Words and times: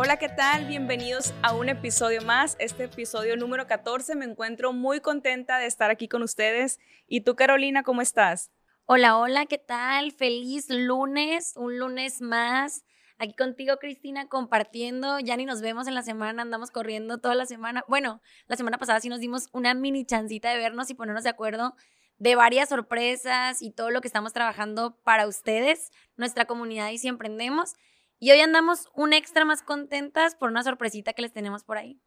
Hola, 0.00 0.16
¿qué 0.16 0.28
tal? 0.28 0.64
Bienvenidos 0.66 1.34
a 1.42 1.56
un 1.56 1.68
episodio 1.68 2.22
más, 2.22 2.54
este 2.60 2.84
episodio 2.84 3.36
número 3.36 3.66
14. 3.66 4.14
Me 4.14 4.26
encuentro 4.26 4.72
muy 4.72 5.00
contenta 5.00 5.58
de 5.58 5.66
estar 5.66 5.90
aquí 5.90 6.06
con 6.06 6.22
ustedes. 6.22 6.78
¿Y 7.08 7.22
tú, 7.22 7.34
Carolina, 7.34 7.82
cómo 7.82 8.00
estás? 8.00 8.52
Hola, 8.86 9.18
hola, 9.18 9.46
¿qué 9.46 9.58
tal? 9.58 10.12
Feliz 10.12 10.70
lunes, 10.70 11.54
un 11.56 11.80
lunes 11.80 12.20
más. 12.20 12.84
Aquí 13.18 13.34
contigo, 13.34 13.78
Cristina, 13.78 14.28
compartiendo. 14.28 15.18
Ya 15.18 15.36
ni 15.36 15.44
nos 15.44 15.62
vemos 15.62 15.88
en 15.88 15.96
la 15.96 16.02
semana, 16.02 16.42
andamos 16.42 16.70
corriendo 16.70 17.18
toda 17.18 17.34
la 17.34 17.46
semana. 17.46 17.84
Bueno, 17.88 18.22
la 18.46 18.54
semana 18.54 18.78
pasada 18.78 19.00
sí 19.00 19.08
nos 19.08 19.18
dimos 19.18 19.48
una 19.52 19.74
mini 19.74 20.04
chancita 20.04 20.48
de 20.50 20.58
vernos 20.58 20.90
y 20.90 20.94
ponernos 20.94 21.24
de 21.24 21.30
acuerdo 21.30 21.74
de 22.18 22.36
varias 22.36 22.68
sorpresas 22.68 23.62
y 23.62 23.72
todo 23.72 23.90
lo 23.90 24.00
que 24.00 24.06
estamos 24.06 24.32
trabajando 24.32 24.96
para 25.02 25.26
ustedes, 25.26 25.90
nuestra 26.16 26.44
comunidad 26.44 26.88
y 26.90 26.98
si 26.98 27.08
emprendemos. 27.08 27.74
Y 28.20 28.32
hoy 28.32 28.40
andamos 28.40 28.90
un 28.94 29.12
extra 29.12 29.44
más 29.44 29.62
contentas 29.62 30.34
por 30.34 30.50
una 30.50 30.64
sorpresita 30.64 31.12
que 31.12 31.22
les 31.22 31.32
tenemos 31.32 31.62
por 31.62 31.78
ahí. 31.78 32.00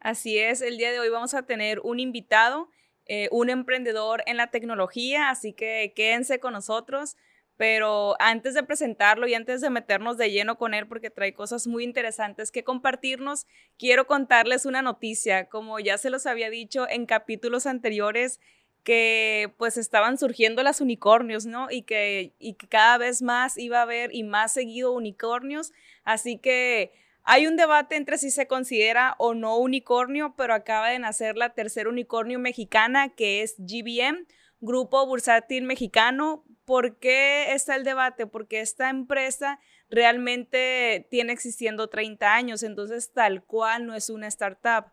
Así 0.00 0.38
es, 0.38 0.62
el 0.62 0.78
día 0.78 0.92
de 0.92 1.00
hoy 1.00 1.10
vamos 1.10 1.34
a 1.34 1.42
tener 1.42 1.80
un 1.80 2.00
invitado, 2.00 2.70
eh, 3.04 3.28
un 3.32 3.50
emprendedor 3.50 4.22
en 4.26 4.38
la 4.38 4.46
tecnología, 4.50 5.28
así 5.28 5.52
que 5.52 5.92
quédense 5.94 6.40
con 6.40 6.54
nosotros. 6.54 7.16
Pero 7.58 8.14
antes 8.20 8.54
de 8.54 8.62
presentarlo 8.62 9.26
y 9.26 9.34
antes 9.34 9.60
de 9.60 9.68
meternos 9.68 10.16
de 10.16 10.30
lleno 10.30 10.56
con 10.56 10.74
él, 10.74 10.86
porque 10.86 11.10
trae 11.10 11.34
cosas 11.34 11.66
muy 11.66 11.82
interesantes 11.82 12.52
que 12.52 12.62
compartirnos, 12.62 13.46
quiero 13.76 14.06
contarles 14.06 14.64
una 14.64 14.80
noticia. 14.80 15.48
Como 15.48 15.80
ya 15.80 15.98
se 15.98 16.08
los 16.08 16.26
había 16.26 16.50
dicho 16.50 16.88
en 16.88 17.04
capítulos 17.04 17.66
anteriores, 17.66 18.40
que 18.88 19.52
pues 19.58 19.76
estaban 19.76 20.16
surgiendo 20.16 20.62
las 20.62 20.80
unicornios, 20.80 21.44
¿no? 21.44 21.70
Y 21.70 21.82
que, 21.82 22.32
y 22.38 22.54
que 22.54 22.68
cada 22.68 22.96
vez 22.96 23.20
más 23.20 23.58
iba 23.58 23.80
a 23.80 23.82
haber 23.82 24.14
y 24.14 24.22
más 24.22 24.52
seguido 24.52 24.92
unicornios. 24.92 25.74
Así 26.04 26.38
que 26.38 26.94
hay 27.22 27.46
un 27.46 27.56
debate 27.56 27.96
entre 27.96 28.16
si 28.16 28.30
se 28.30 28.46
considera 28.46 29.14
o 29.18 29.34
no 29.34 29.58
unicornio, 29.58 30.32
pero 30.38 30.54
acaba 30.54 30.88
de 30.88 30.98
nacer 31.00 31.36
la 31.36 31.52
tercera 31.52 31.90
unicornio 31.90 32.38
mexicana, 32.38 33.10
que 33.10 33.42
es 33.42 33.56
GBM, 33.58 34.26
Grupo 34.60 35.06
Bursátil 35.06 35.64
Mexicano. 35.64 36.46
¿Por 36.64 36.98
qué 36.98 37.52
está 37.52 37.76
el 37.76 37.84
debate? 37.84 38.26
Porque 38.26 38.62
esta 38.62 38.88
empresa 38.88 39.60
realmente 39.90 41.06
tiene 41.10 41.34
existiendo 41.34 41.90
30 41.90 42.34
años, 42.34 42.62
entonces 42.62 43.12
tal 43.12 43.44
cual 43.44 43.84
no 43.84 43.94
es 43.94 44.08
una 44.08 44.28
startup. 44.28 44.86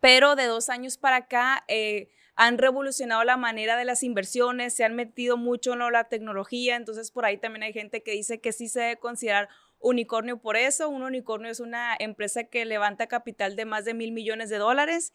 Pero 0.00 0.34
de 0.34 0.46
dos 0.46 0.70
años 0.70 0.98
para 0.98 1.18
acá... 1.18 1.62
Eh, 1.68 2.08
han 2.36 2.58
revolucionado 2.58 3.24
la 3.24 3.38
manera 3.38 3.76
de 3.76 3.86
las 3.86 4.02
inversiones, 4.02 4.74
se 4.74 4.84
han 4.84 4.94
metido 4.94 5.36
mucho 5.36 5.72
en 5.72 5.78
la 5.78 6.04
tecnología, 6.04 6.76
entonces 6.76 7.10
por 7.10 7.24
ahí 7.24 7.38
también 7.38 7.62
hay 7.62 7.72
gente 7.72 8.02
que 8.02 8.12
dice 8.12 8.40
que 8.40 8.52
sí 8.52 8.68
se 8.68 8.80
debe 8.80 8.96
considerar 8.98 9.48
unicornio 9.80 10.38
por 10.38 10.56
eso. 10.56 10.88
Un 10.88 11.02
unicornio 11.02 11.50
es 11.50 11.60
una 11.60 11.96
empresa 11.98 12.44
que 12.44 12.64
levanta 12.64 13.06
capital 13.06 13.56
de 13.56 13.64
más 13.64 13.84
de 13.84 13.94
mil 13.94 14.12
millones 14.12 14.50
de 14.50 14.58
dólares 14.58 15.12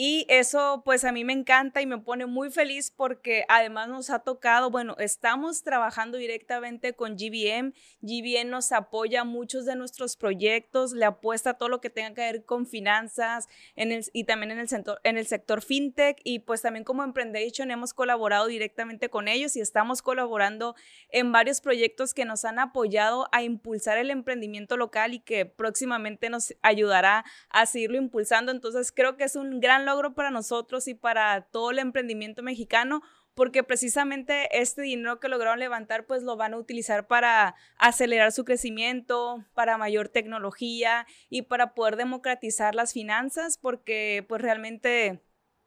y 0.00 0.26
eso 0.28 0.82
pues 0.84 1.02
a 1.02 1.10
mí 1.10 1.24
me 1.24 1.32
encanta 1.32 1.82
y 1.82 1.86
me 1.86 1.98
pone 1.98 2.24
muy 2.26 2.52
feliz 2.52 2.92
porque 2.96 3.44
además 3.48 3.88
nos 3.88 4.10
ha 4.10 4.20
tocado, 4.20 4.70
bueno, 4.70 4.94
estamos 5.00 5.64
trabajando 5.64 6.18
directamente 6.18 6.92
con 6.92 7.16
GBM. 7.16 7.72
GBM 8.02 8.48
nos 8.48 8.70
apoya 8.70 9.24
muchos 9.24 9.64
de 9.64 9.74
nuestros 9.74 10.16
proyectos, 10.16 10.92
le 10.92 11.04
apuesta 11.04 11.54
todo 11.54 11.68
lo 11.68 11.80
que 11.80 11.90
tenga 11.90 12.14
que 12.14 12.20
ver 12.20 12.44
con 12.44 12.64
finanzas 12.64 13.48
en 13.74 13.90
el, 13.90 14.04
y 14.12 14.22
también 14.22 14.52
en 14.52 14.60
el, 14.60 14.68
sector, 14.68 15.00
en 15.02 15.18
el 15.18 15.26
sector 15.26 15.62
fintech 15.62 16.20
y 16.22 16.38
pues 16.38 16.62
también 16.62 16.84
como 16.84 17.02
Emprendation 17.02 17.72
hemos 17.72 17.92
colaborado 17.92 18.46
directamente 18.46 19.08
con 19.08 19.26
ellos 19.26 19.56
y 19.56 19.60
estamos 19.60 20.00
colaborando 20.00 20.76
en 21.08 21.32
varios 21.32 21.60
proyectos 21.60 22.14
que 22.14 22.24
nos 22.24 22.44
han 22.44 22.60
apoyado 22.60 23.28
a 23.32 23.42
impulsar 23.42 23.98
el 23.98 24.12
emprendimiento 24.12 24.76
local 24.76 25.12
y 25.12 25.18
que 25.18 25.44
próximamente 25.44 26.30
nos 26.30 26.54
ayudará 26.62 27.24
a 27.50 27.66
seguirlo 27.66 27.96
impulsando. 27.98 28.52
Entonces 28.52 28.92
creo 28.92 29.16
que 29.16 29.24
es 29.24 29.34
un 29.34 29.58
gran 29.58 29.87
logro 29.88 30.14
para 30.14 30.30
nosotros 30.30 30.86
y 30.86 30.94
para 30.94 31.42
todo 31.50 31.70
el 31.70 31.78
emprendimiento 31.78 32.42
mexicano 32.42 33.02
porque 33.38 33.62
precisamente 33.62 34.48
este 34.50 34.82
dinero 34.82 35.20
que 35.20 35.28
lograron 35.28 35.60
levantar 35.60 36.06
pues 36.06 36.24
lo 36.24 36.36
van 36.36 36.54
a 36.54 36.58
utilizar 36.58 37.06
para 37.06 37.54
acelerar 37.76 38.32
su 38.32 38.44
crecimiento, 38.44 39.44
para 39.54 39.78
mayor 39.78 40.08
tecnología 40.08 41.06
y 41.30 41.42
para 41.42 41.72
poder 41.72 41.94
democratizar 41.94 42.74
las 42.74 42.92
finanzas 42.92 43.56
porque 43.56 44.26
pues 44.28 44.42
realmente 44.42 45.22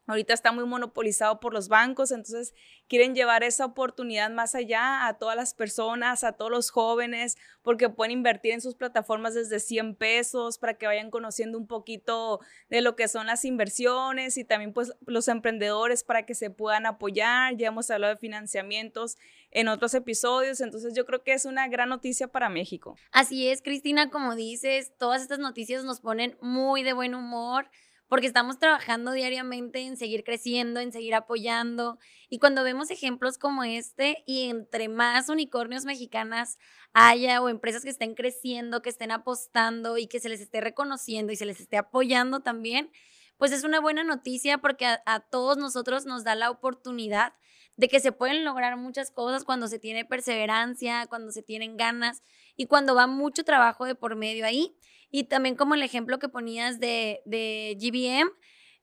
ahorita 0.07 0.33
está 0.33 0.51
muy 0.51 0.65
monopolizado 0.65 1.39
por 1.39 1.53
los 1.53 1.67
bancos, 1.67 2.11
entonces 2.11 2.53
quieren 2.87 3.15
llevar 3.15 3.43
esa 3.43 3.65
oportunidad 3.65 4.29
más 4.29 4.55
allá 4.55 5.07
a 5.07 5.17
todas 5.17 5.35
las 5.35 5.53
personas, 5.53 6.23
a 6.23 6.33
todos 6.33 6.51
los 6.51 6.71
jóvenes, 6.71 7.37
porque 7.61 7.89
pueden 7.89 8.11
invertir 8.11 8.53
en 8.53 8.61
sus 8.61 8.75
plataformas 8.75 9.33
desde 9.33 9.59
100 9.59 9.95
pesos 9.95 10.57
para 10.57 10.73
que 10.73 10.87
vayan 10.87 11.11
conociendo 11.11 11.57
un 11.57 11.67
poquito 11.67 12.39
de 12.69 12.81
lo 12.81 12.95
que 12.95 13.07
son 13.07 13.27
las 13.27 13.45
inversiones 13.45 14.37
y 14.37 14.43
también 14.43 14.73
pues 14.73 14.93
los 15.05 15.27
emprendedores 15.27 16.03
para 16.03 16.25
que 16.25 16.35
se 16.35 16.49
puedan 16.49 16.85
apoyar. 16.85 17.55
Ya 17.55 17.67
hemos 17.67 17.89
hablado 17.91 18.13
de 18.13 18.19
financiamientos 18.19 19.17
en 19.51 19.67
otros 19.67 19.93
episodios, 19.93 20.61
entonces 20.61 20.93
yo 20.95 21.05
creo 21.05 21.23
que 21.23 21.33
es 21.33 21.45
una 21.45 21.67
gran 21.67 21.89
noticia 21.89 22.27
para 22.27 22.49
México. 22.49 22.97
Así 23.11 23.47
es, 23.49 23.61
Cristina, 23.61 24.09
como 24.09 24.35
dices, 24.35 24.91
todas 24.97 25.21
estas 25.21 25.39
noticias 25.39 25.83
nos 25.83 26.01
ponen 26.01 26.37
muy 26.41 26.83
de 26.83 26.93
buen 26.93 27.15
humor 27.15 27.69
porque 28.11 28.27
estamos 28.27 28.59
trabajando 28.59 29.13
diariamente 29.13 29.79
en 29.79 29.95
seguir 29.95 30.25
creciendo, 30.25 30.81
en 30.81 30.91
seguir 30.91 31.15
apoyando. 31.15 31.97
Y 32.27 32.39
cuando 32.39 32.61
vemos 32.61 32.91
ejemplos 32.91 33.37
como 33.37 33.63
este, 33.63 34.25
y 34.27 34.49
entre 34.49 34.89
más 34.89 35.29
unicornios 35.29 35.85
mexicanas 35.85 36.59
haya 36.91 37.41
o 37.41 37.47
empresas 37.47 37.83
que 37.83 37.89
estén 37.89 38.13
creciendo, 38.13 38.81
que 38.81 38.89
estén 38.89 39.11
apostando 39.11 39.97
y 39.97 40.07
que 40.07 40.19
se 40.19 40.27
les 40.27 40.41
esté 40.41 40.59
reconociendo 40.59 41.31
y 41.31 41.37
se 41.37 41.45
les 41.45 41.61
esté 41.61 41.77
apoyando 41.77 42.41
también, 42.41 42.91
pues 43.37 43.53
es 43.53 43.63
una 43.63 43.79
buena 43.79 44.03
noticia 44.03 44.57
porque 44.57 44.87
a, 44.87 45.19
todos 45.31 45.55
nosotros 45.55 46.05
nos 46.05 46.25
da 46.25 46.35
la 46.35 46.51
oportunidad 46.51 47.33
de 47.77 47.87
que 47.87 48.01
se 48.01 48.11
pueden 48.11 48.43
lograr 48.43 48.75
muchas 48.75 49.09
cosas 49.09 49.45
cuando 49.45 49.69
se 49.69 49.79
tiene 49.79 50.03
perseverancia, 50.03 51.07
cuando 51.07 51.31
se 51.31 51.43
tienen 51.43 51.77
ganas 51.77 52.23
y 52.57 52.65
cuando 52.65 52.93
va 52.93 53.07
mucho 53.07 53.45
trabajo 53.45 53.85
de 53.85 53.95
por 53.95 54.17
medio 54.17 54.45
ahí. 54.45 54.75
Y 55.11 55.25
también 55.25 55.55
como 55.55 55.75
el 55.75 55.83
ejemplo 55.83 56.19
que 56.19 56.29
ponías 56.29 56.79
de, 56.79 57.21
de 57.25 57.77
GBM, 57.79 58.31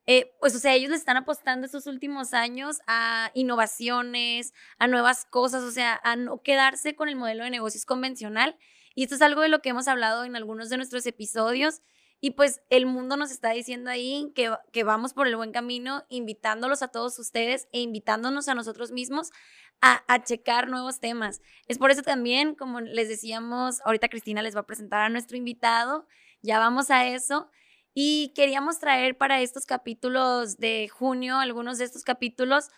eh, 0.07 0.33
pues 0.41 0.55
o 0.55 0.59
sea, 0.59 0.75
ellos 0.75 0.91
le 0.91 0.97
están 0.97 1.19
apostando 1.19 1.67
estos 1.67 1.87
últimos 1.87 2.33
años 2.33 2.79
a 2.87 3.31
innovaciones, 3.35 4.55
a 4.79 4.87
nuevas 4.87 5.27
cosas, 5.27 5.63
o 5.65 5.71
sea, 5.71 6.01
a 6.03 6.17
no 6.17 6.43
quedarse 6.43 6.95
con 6.97 7.11
el 7.11 7.17
modelo 7.17 7.45
de 7.45 7.51
negocios 7.51 7.85
convencional. 7.85 8.57
Y 8.95 9.03
esto 9.03 9.17
es 9.17 9.23
algo 9.23 9.43
de 9.43 9.51
lo 9.51 9.61
que 9.61 9.69
hemos 9.69 9.87
hablado 9.87 10.25
en 10.25 10.35
algunos 10.35 10.71
de 10.71 10.79
nuestros 10.79 11.05
episodios. 11.07 11.83
Y 12.21 12.33
pues 12.33 12.61
el 12.69 12.87
mundo 12.87 13.17
nos 13.17 13.31
está 13.31 13.51
diciendo 13.51 13.91
ahí 13.91 14.33
que, 14.35 14.53
que 14.73 14.85
vamos 14.85 15.15
por 15.15 15.29
el 15.29 15.37
buen 15.37 15.53
camino, 15.53 16.05
invitándolos 16.09 16.83
a 16.83 16.89
todos 16.89 17.19
ustedes 17.19 17.69
e 17.73 17.81
invitándonos 17.81 18.49
a 18.49 18.55
nosotros 18.55 18.91
mismos 18.91 19.31
a, 19.81 20.03
a, 20.09 20.25
checar 20.25 20.69
nuevos 20.69 20.99
temas. 20.99 21.41
Es 21.69 21.79
por 21.79 21.93
eso 21.93 22.03
también, 22.03 22.57
como 22.57 22.81
les 22.81 23.09
decíamos, 23.09 23.81
ahorita 23.85 24.09
Cristina 24.09 24.43
les 24.43 24.57
va 24.57 24.61
a 24.61 24.67
presentar 24.67 25.03
a 25.03 25.09
nuestro 25.09 25.37
invitado, 25.37 26.09
ya 26.43 26.59
vamos 26.59 26.91
a 26.91 27.07
eso. 27.07 27.51
Y 27.95 28.33
queríamos 28.35 28.79
traer 28.79 29.17
para 29.17 29.41
estos 29.41 29.67
capítulos 29.67 30.57
de 30.57 30.89
junio, 30.89 31.39
algunos 31.39 31.79
de 31.79 31.85
estos 31.85 32.05
capítulos, 32.05 32.69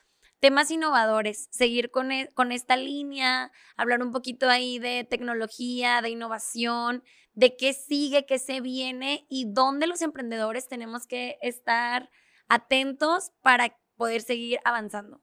temas 0.41 0.71
innovadores, 0.71 1.49
seguir 1.51 1.91
con, 1.91 2.11
e, 2.13 2.29
con 2.35 2.53
esta 2.53 2.77
línea, 2.77 3.53
hablar 3.77 4.03
un 4.03 4.13
poquito 4.13 4.49
ahí 4.49 4.79
de 4.79 5.05
tecnología, 5.09 6.01
de 6.03 6.11
innovación, 6.11 7.05
de 7.35 7.57
qué 7.57 7.73
sigue, 7.73 8.27
qué 8.27 8.39
se 8.39 8.61
viene 8.61 9.27
y 9.29 9.47
dónde 9.49 9.87
los 9.87 10.03
emprendedores 10.03 10.69
tenemos 10.69 11.07
que 11.07 11.39
estar 11.43 12.11
atentos 12.49 13.33
para 13.43 13.77
poder 13.97 14.23
seguir 14.23 14.61
avanzando. 14.65 15.21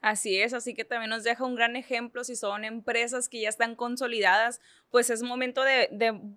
Así 0.00 0.40
es, 0.40 0.54
así 0.54 0.72
que 0.72 0.86
también 0.86 1.10
nos 1.10 1.24
deja 1.24 1.44
un 1.44 1.54
gran 1.54 1.76
ejemplo 1.76 2.24
si 2.24 2.34
son 2.34 2.64
empresas 2.64 3.28
que 3.28 3.42
ya 3.42 3.50
están 3.50 3.74
consolidadas, 3.76 4.58
pues 4.88 5.10
es 5.10 5.22
momento 5.22 5.62
de, 5.62 5.88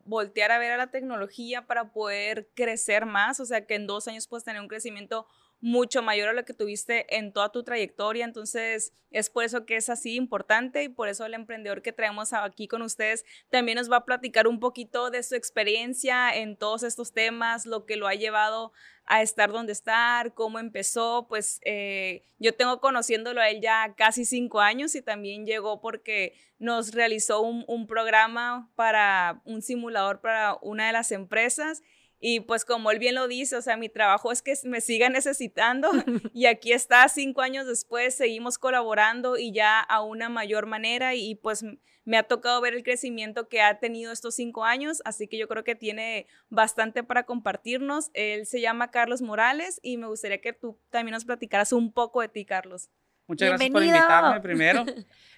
voltear 0.03 0.51
a 0.51 0.59
ver 0.59 0.73
a 0.73 0.77
la 0.77 0.91
tecnología 0.91 1.65
para 1.65 1.94
poder 1.94 2.49
crecer 2.56 3.06
más, 3.06 3.39
o 3.39 3.45
sea 3.45 3.65
que 3.65 3.75
en 3.75 3.88
dos 3.88 4.09
años 4.09 4.27
puedes 4.27 4.44
tener 4.44 4.61
un 4.61 4.67
crecimiento 4.67 5.27
mucho 5.63 6.01
mayor 6.01 6.27
a 6.27 6.33
lo 6.33 6.44
que 6.44 6.54
tuviste 6.54 7.15
en 7.15 7.31
toda 7.31 7.50
tu 7.50 7.63
trayectoria. 7.63 8.25
Entonces, 8.25 8.92
es 9.12 9.30
por 9.30 9.45
eso 9.45 9.65
que 9.65 9.77
es 9.77 9.88
así 9.88 10.15
importante 10.15 10.83
y 10.83 10.89
por 10.89 11.07
eso 11.07 11.25
el 11.25 11.33
emprendedor 11.33 11.81
que 11.81 11.94
traemos 11.94 12.33
aquí 12.33 12.68
con 12.68 12.81
ustedes 12.81 13.24
también 13.50 13.77
nos 13.77 13.89
va 13.89 13.98
a 13.98 14.06
platicar 14.06 14.45
un 14.45 14.60
poquito 14.60 15.10
de 15.10 15.24
su 15.24 15.36
experiencia 15.36 16.36
en 16.36 16.57
todos 16.57 16.83
estos 16.83 17.13
temas, 17.13 17.65
lo 17.65 17.86
que 17.86 17.95
lo 17.95 18.07
ha 18.07 18.13
llevado 18.13 18.74
a 19.06 19.21
estar 19.21 19.54
donde 19.54 19.71
estar, 19.71 20.33
cómo 20.33 20.60
empezó, 20.60 21.27
pues 21.30 21.62
eh, 21.63 22.25
yo 22.39 22.54
tengo 22.54 22.81
conociéndolo 22.81 23.39
a 23.39 23.50
él 23.50 23.62
ya 23.62 23.94
casi 23.95 24.25
cinco 24.25 24.59
años 24.59 24.95
y 24.95 25.01
también 25.01 25.45
llegó 25.45 25.80
porque 25.80 26.33
nos 26.59 26.94
realizó 26.94 27.39
un, 27.39 27.63
un 27.69 27.88
programa 27.88 28.69
para 28.75 29.42
un 29.45 29.62
simulador 29.62 30.19
para 30.19 30.57
una 30.62 30.88
de 30.88 30.94
las 30.94 31.13
empresas 31.13 31.83
y 32.25 32.39
pues 32.39 32.63
como 32.63 32.89
él 32.89 32.99
bien 32.99 33.15
lo 33.15 33.27
dice, 33.27 33.57
o 33.57 33.61
sea, 33.61 33.75
mi 33.75 33.89
trabajo 33.89 34.31
es 34.31 34.41
que 34.41 34.53
me 34.63 34.79
siga 34.79 35.09
necesitando 35.09 35.89
y 36.33 36.45
aquí 36.45 36.71
está, 36.71 37.09
cinco 37.09 37.41
años 37.41 37.67
después, 37.67 38.15
seguimos 38.15 38.57
colaborando 38.57 39.37
y 39.37 39.51
ya 39.51 39.81
a 39.81 40.01
una 40.01 40.29
mayor 40.29 40.65
manera 40.65 41.15
y, 41.15 41.35
pues 41.35 41.65
me 42.05 42.17
ha 42.17 42.23
tocado 42.23 42.61
ver 42.61 42.75
el 42.75 42.83
crecimiento 42.83 43.49
que 43.49 43.61
ha 43.61 43.77
tenido 43.79 44.13
estos 44.13 44.35
cinco 44.35 44.63
años, 44.63 45.01
así 45.03 45.27
que 45.27 45.37
yo 45.37 45.49
creo 45.49 45.65
que 45.65 45.75
tiene 45.75 46.27
bastante 46.49 47.03
para 47.03 47.25
compartirnos. 47.25 48.09
Él 48.13 48.45
se 48.45 48.61
llama 48.61 48.89
Carlos 48.89 49.21
Morales 49.21 49.81
y 49.83 49.97
me 49.97 50.07
gustaría 50.07 50.39
que 50.39 50.53
tú 50.53 50.77
también 50.91 51.13
nos 51.13 51.25
platicaras 51.25 51.73
un 51.73 51.91
poco 51.91 52.21
de 52.21 52.29
ti, 52.29 52.45
Carlos. 52.45 52.89
Muchas 53.27 53.49
gracias 53.49 53.69
por 53.69 53.83
invitarme 53.83 54.41
primero. 54.41 54.85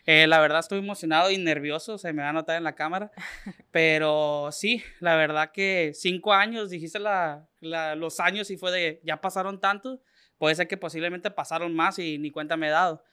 Eh, 0.07 0.27
la 0.27 0.39
verdad 0.39 0.59
estoy 0.59 0.77
emocionado 0.77 1.31
y 1.31 1.37
nervioso, 1.39 1.97
se 1.97 2.13
me 2.13 2.21
va 2.21 2.29
a 2.29 2.33
notar 2.33 2.57
en 2.57 2.63
la 2.63 2.75
cámara. 2.75 3.11
Pero 3.71 4.49
sí, 4.51 4.83
la 4.99 5.15
verdad 5.15 5.51
que 5.51 5.93
cinco 5.95 6.31
años, 6.31 6.69
dijiste 6.69 6.99
la, 6.99 7.49
los 7.59 8.19
años 8.19 8.51
y 8.51 8.57
fue 8.57 8.71
de, 8.71 9.01
ya 9.03 9.19
pasaron 9.19 9.59
tanto, 9.59 10.03
puede 10.37 10.53
ser 10.53 10.67
que 10.67 10.77
posiblemente 10.77 11.31
pasaron 11.31 11.73
más 11.73 11.97
y 11.97 12.19
ni 12.19 12.29
cuenta 12.29 12.55
me 12.55 12.67
he 12.67 12.69
dado. 12.69 13.03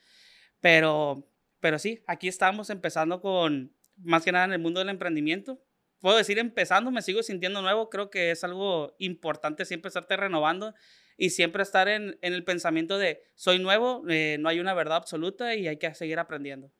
Pero, 0.60 1.26
pero 1.60 1.78
sí, 1.78 2.04
aquí 2.06 2.28
estamos 2.28 2.68
empezando 2.68 3.22
con, 3.22 3.74
más 3.96 4.22
que 4.22 4.32
nada 4.32 4.44
en 4.44 4.52
el 4.52 4.58
mundo 4.58 4.80
del 4.80 4.90
emprendimiento. 4.90 5.64
Puedo 5.98 6.18
decir 6.18 6.38
empezando, 6.38 6.90
me 6.90 7.00
sigo 7.00 7.22
sintiendo 7.22 7.62
nuevo, 7.62 7.88
creo 7.88 8.10
que 8.10 8.32
es 8.32 8.44
algo 8.44 8.94
importante 8.98 9.64
siempre 9.64 9.88
estarte 9.88 10.14
renovando 10.18 10.74
y 11.16 11.30
siempre 11.30 11.62
estar 11.62 11.88
en, 11.88 12.18
el 12.22 12.44
pensamiento 12.44 12.98
de 12.98 13.22
soy 13.34 13.58
nuevo, 13.58 14.04
eh, 14.08 14.36
no 14.40 14.48
hay 14.48 14.60
una 14.60 14.74
verdad 14.74 14.96
absoluta 14.96 15.54
y 15.54 15.68
hay 15.68 15.78
que 15.78 15.94
seguir 15.94 16.18
aprendiendo. 16.18 16.70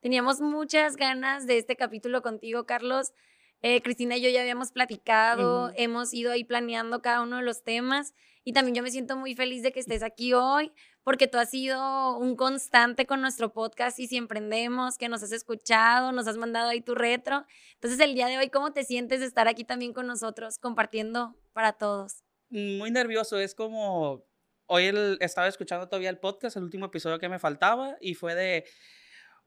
Teníamos 0.00 0.40
muchas 0.40 0.96
ganas 0.96 1.46
de 1.46 1.58
este 1.58 1.76
capítulo 1.76 2.22
contigo, 2.22 2.64
Carlos. 2.64 3.12
Eh, 3.62 3.82
Cristina 3.82 4.16
y 4.16 4.22
yo 4.22 4.30
ya 4.30 4.40
habíamos 4.40 4.72
platicado, 4.72 5.70
hemos 5.76 6.14
ido 6.14 6.32
ahí 6.32 6.44
planeando 6.44 7.02
cada 7.02 7.20
uno 7.20 7.36
de 7.36 7.42
los 7.42 7.62
temas 7.62 8.14
y 8.42 8.54
también 8.54 8.74
yo 8.74 8.82
me 8.82 8.90
siento 8.90 9.18
muy 9.18 9.34
feliz 9.34 9.62
de 9.62 9.70
que 9.70 9.80
estés 9.80 10.02
aquí 10.02 10.32
hoy 10.32 10.72
porque 11.02 11.28
tú 11.28 11.36
has 11.36 11.50
sido 11.50 12.16
un 12.16 12.36
constante 12.36 13.04
con 13.04 13.20
nuestro 13.20 13.52
podcast 13.52 13.98
y 13.98 14.06
si 14.06 14.16
emprendemos, 14.16 14.96
que 14.96 15.10
nos 15.10 15.22
has 15.22 15.32
escuchado, 15.32 16.12
nos 16.12 16.26
has 16.26 16.38
mandado 16.38 16.70
ahí 16.70 16.80
tu 16.80 16.94
retro. 16.94 17.44
Entonces 17.74 18.00
el 18.00 18.14
día 18.14 18.28
de 18.28 18.38
hoy, 18.38 18.48
¿cómo 18.48 18.72
te 18.72 18.84
sientes 18.84 19.20
de 19.20 19.26
estar 19.26 19.46
aquí 19.46 19.64
también 19.64 19.92
con 19.92 20.06
nosotros 20.06 20.58
compartiendo 20.58 21.36
para 21.52 21.74
todos? 21.74 22.22
Muy 22.50 22.90
nervioso, 22.90 23.38
es 23.38 23.54
como 23.54 24.26
hoy 24.66 24.84
el, 24.84 25.18
estaba 25.20 25.48
escuchando 25.48 25.88
todavía 25.88 26.10
el 26.10 26.18
podcast, 26.18 26.56
el 26.56 26.64
último 26.64 26.86
episodio 26.86 27.18
que 27.18 27.28
me 27.28 27.38
faltaba 27.38 27.96
y 28.00 28.14
fue 28.14 28.34
de 28.34 28.64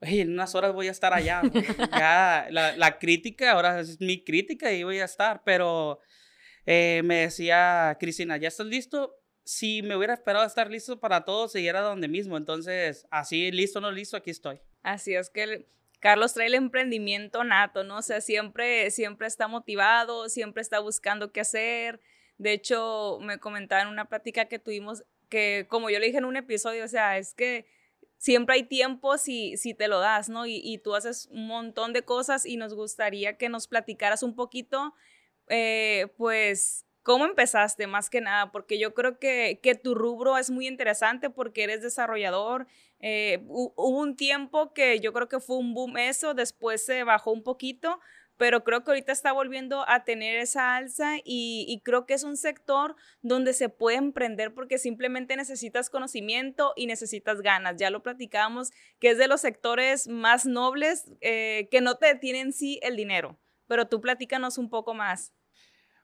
en 0.00 0.32
unas 0.32 0.54
horas 0.54 0.72
voy 0.72 0.88
a 0.88 0.90
estar 0.90 1.14
allá. 1.14 1.42
ya 1.92 2.46
la, 2.50 2.76
la, 2.76 2.98
crítica, 2.98 3.52
ahora 3.52 3.80
es 3.80 4.00
mi 4.00 4.22
crítica 4.22 4.72
y 4.72 4.82
voy 4.84 4.98
a 4.98 5.04
estar, 5.04 5.42
pero 5.44 6.00
eh, 6.66 7.02
me 7.04 7.16
decía 7.22 7.96
Cristina, 8.00 8.36
¿ya 8.36 8.48
estás 8.48 8.66
listo? 8.66 9.16
Si 9.44 9.82
me 9.82 9.96
hubiera 9.96 10.14
esperado 10.14 10.44
estar 10.44 10.70
listo 10.70 11.00
para 11.00 11.24
todo, 11.24 11.48
siguiera 11.48 11.80
donde 11.80 12.08
mismo. 12.08 12.36
Entonces, 12.36 13.06
así, 13.10 13.50
listo 13.50 13.78
o 13.78 13.82
no 13.82 13.92
listo, 13.92 14.16
aquí 14.16 14.30
estoy. 14.30 14.60
Así 14.82 15.14
es 15.14 15.28
que 15.30 15.66
Carlos 16.00 16.34
trae 16.34 16.46
el 16.46 16.54
emprendimiento 16.54 17.44
nato, 17.44 17.84
¿no? 17.84 17.98
O 17.98 18.02
sea, 18.02 18.20
siempre, 18.20 18.90
siempre 18.90 19.26
está 19.26 19.48
motivado, 19.48 20.28
siempre 20.28 20.62
está 20.62 20.78
buscando 20.78 21.32
qué 21.32 21.40
hacer. 21.40 22.00
De 22.38 22.52
hecho, 22.52 23.18
me 23.20 23.38
comentaba 23.38 23.82
en 23.82 23.88
una 23.88 24.08
plática 24.08 24.46
que 24.46 24.58
tuvimos 24.58 25.04
que, 25.28 25.66
como 25.68 25.90
yo 25.90 25.98
le 25.98 26.06
dije 26.06 26.18
en 26.18 26.24
un 26.24 26.36
episodio, 26.36 26.84
o 26.84 26.88
sea, 26.88 27.18
es 27.18 27.34
que 27.34 27.66
siempre 28.18 28.54
hay 28.56 28.62
tiempo 28.64 29.18
si, 29.18 29.56
si 29.56 29.74
te 29.74 29.88
lo 29.88 30.00
das, 30.00 30.28
¿no? 30.28 30.46
Y, 30.46 30.78
tú 30.78 30.94
haces 30.94 31.28
un 31.30 31.46
montón 31.46 31.92
de 31.92 32.02
cosas 32.02 32.46
y 32.46 32.56
nos 32.56 32.74
gustaría 32.74 33.36
que 33.36 33.48
nos 33.48 33.68
platicaras 33.68 34.22
un 34.22 34.34
poquito, 34.34 34.94
eh, 35.48 36.08
pues, 36.16 36.86
cómo 37.02 37.26
empezaste 37.26 37.86
más 37.86 38.08
que 38.08 38.22
nada, 38.22 38.50
porque 38.50 38.78
yo 38.78 38.94
creo 38.94 39.18
que, 39.18 39.60
que 39.62 39.74
tu 39.74 39.94
rubro 39.94 40.38
es 40.38 40.50
muy 40.50 40.66
interesante 40.66 41.28
porque 41.28 41.64
eres 41.64 41.82
desarrollador. 41.82 42.66
Eh, 43.00 43.44
hubo 43.46 43.98
un 44.00 44.16
tiempo 44.16 44.72
que 44.72 45.00
yo 45.00 45.12
creo 45.12 45.28
que 45.28 45.38
fue 45.38 45.58
un 45.58 45.74
boom 45.74 45.98
eso, 45.98 46.32
después 46.32 46.84
se 46.86 47.04
bajó 47.04 47.32
un 47.32 47.42
poquito, 47.42 48.00
pero 48.36 48.64
creo 48.64 48.82
que 48.82 48.90
ahorita 48.90 49.12
está 49.12 49.32
volviendo 49.32 49.88
a 49.88 50.04
tener 50.04 50.36
esa 50.36 50.76
alza 50.76 51.16
y, 51.24 51.80
creo 51.84 52.06
que 52.06 52.14
es 52.14 52.24
un 52.24 52.36
sector 52.36 52.96
donde 53.22 53.52
se 53.52 53.68
puede 53.68 53.96
emprender 53.96 54.54
porque 54.54 54.78
simplemente 54.78 55.36
necesitas 55.36 55.90
conocimiento 55.90 56.72
y 56.76 56.86
necesitas 56.86 57.40
ganas. 57.42 57.76
Ya 57.76 57.90
lo 57.90 58.02
platicábamos, 58.02 58.70
que 58.98 59.10
es 59.10 59.18
de 59.18 59.28
los 59.28 59.40
sectores 59.40 60.08
más 60.08 60.46
nobles 60.46 61.10
eh, 61.20 61.68
que 61.70 61.80
no 61.80 61.96
te 61.96 62.14
tienen 62.16 62.52
sí 62.52 62.80
el 62.82 62.96
dinero, 62.96 63.38
pero 63.66 63.86
tú 63.86 64.00
platícanos 64.00 64.58
un 64.58 64.68
poco 64.68 64.94
más. 64.94 65.32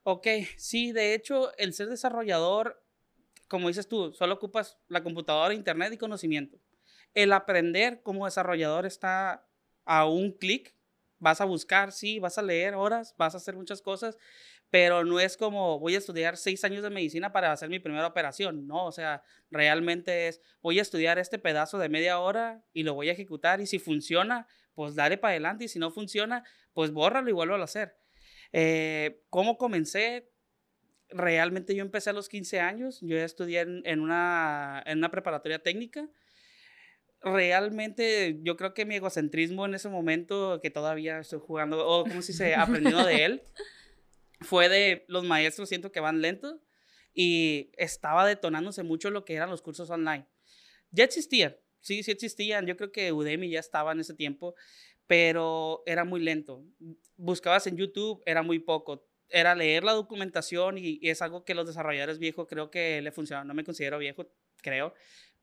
Ok, 0.02 0.26
sí, 0.56 0.92
de 0.92 1.14
hecho, 1.14 1.56
el 1.58 1.74
ser 1.74 1.88
desarrollador, 1.88 2.82
como 3.48 3.68
dices 3.68 3.88
tú, 3.88 4.12
solo 4.12 4.34
ocupas 4.34 4.78
la 4.88 5.02
computadora, 5.02 5.52
internet 5.52 5.92
y 5.92 5.98
conocimiento. 5.98 6.58
El 7.12 7.32
aprender 7.32 8.02
como 8.02 8.24
desarrollador 8.24 8.86
está 8.86 9.46
a 9.84 10.06
un 10.06 10.32
clic 10.32 10.74
vas 11.20 11.40
a 11.40 11.44
buscar, 11.44 11.92
sí, 11.92 12.18
vas 12.18 12.38
a 12.38 12.42
leer 12.42 12.74
horas, 12.74 13.14
vas 13.16 13.34
a 13.34 13.36
hacer 13.36 13.54
muchas 13.54 13.80
cosas, 13.80 14.18
pero 14.70 15.04
no 15.04 15.20
es 15.20 15.36
como 15.36 15.78
voy 15.78 15.94
a 15.94 15.98
estudiar 15.98 16.36
seis 16.36 16.64
años 16.64 16.82
de 16.82 16.90
medicina 16.90 17.32
para 17.32 17.52
hacer 17.52 17.68
mi 17.68 17.78
primera 17.78 18.06
operación, 18.06 18.66
no, 18.66 18.86
o 18.86 18.92
sea, 18.92 19.22
realmente 19.50 20.28
es 20.28 20.40
voy 20.62 20.78
a 20.78 20.82
estudiar 20.82 21.18
este 21.18 21.38
pedazo 21.38 21.78
de 21.78 21.88
media 21.88 22.18
hora 22.18 22.64
y 22.72 22.82
lo 22.82 22.94
voy 22.94 23.08
a 23.10 23.12
ejecutar 23.12 23.60
y 23.60 23.66
si 23.66 23.78
funciona, 23.78 24.48
pues 24.74 24.94
dale 24.94 25.18
para 25.18 25.32
adelante 25.32 25.64
y 25.64 25.68
si 25.68 25.78
no 25.78 25.90
funciona, 25.90 26.42
pues 26.72 26.90
bórralo 26.90 27.28
y 27.28 27.32
vuelvo 27.32 27.54
a 27.54 27.62
hacer. 27.62 27.96
Eh, 28.52 29.22
¿Cómo 29.28 29.58
comencé? 29.58 30.30
Realmente 31.10 31.74
yo 31.74 31.82
empecé 31.82 32.10
a 32.10 32.12
los 32.12 32.28
15 32.28 32.60
años, 32.60 33.00
yo 33.00 33.16
estudié 33.18 33.60
en, 33.60 34.00
una, 34.00 34.82
en 34.86 34.98
una 34.98 35.10
preparatoria 35.10 35.58
técnica 35.58 36.08
realmente 37.22 38.38
yo 38.42 38.56
creo 38.56 38.74
que 38.74 38.86
mi 38.86 38.96
egocentrismo 38.96 39.66
en 39.66 39.74
ese 39.74 39.88
momento, 39.88 40.60
que 40.62 40.70
todavía 40.70 41.18
estoy 41.20 41.40
jugando, 41.40 41.86
o 41.86 42.04
como 42.04 42.22
si 42.22 42.32
se 42.32 42.54
aprendiendo 42.54 43.04
de 43.04 43.24
él, 43.24 43.42
fue 44.40 44.68
de 44.68 45.04
los 45.08 45.24
maestros 45.24 45.68
siento 45.68 45.92
que 45.92 46.00
van 46.00 46.22
lento 46.22 46.60
y 47.12 47.70
estaba 47.76 48.26
detonándose 48.26 48.82
mucho 48.82 49.10
lo 49.10 49.24
que 49.24 49.34
eran 49.34 49.50
los 49.50 49.62
cursos 49.62 49.90
online. 49.90 50.26
Ya 50.90 51.04
existían, 51.04 51.56
sí, 51.80 52.02
sí 52.02 52.10
existían, 52.10 52.66
yo 52.66 52.76
creo 52.76 52.92
que 52.92 53.12
Udemy 53.12 53.50
ya 53.50 53.60
estaba 53.60 53.92
en 53.92 54.00
ese 54.00 54.14
tiempo, 54.14 54.54
pero 55.06 55.82
era 55.86 56.04
muy 56.04 56.20
lento. 56.20 56.64
Buscabas 57.16 57.66
en 57.66 57.76
YouTube, 57.76 58.22
era 58.26 58.42
muy 58.42 58.60
poco. 58.60 59.06
Era 59.28 59.54
leer 59.54 59.84
la 59.84 59.92
documentación 59.92 60.78
y, 60.78 60.98
y 61.00 61.10
es 61.10 61.22
algo 61.22 61.44
que 61.44 61.54
los 61.54 61.66
desarrolladores 61.66 62.18
viejos 62.18 62.46
creo 62.48 62.70
que 62.70 63.00
le 63.02 63.12
funcionaba. 63.12 63.44
No 63.44 63.54
me 63.54 63.64
considero 63.64 63.98
viejo, 63.98 64.26
creo, 64.62 64.94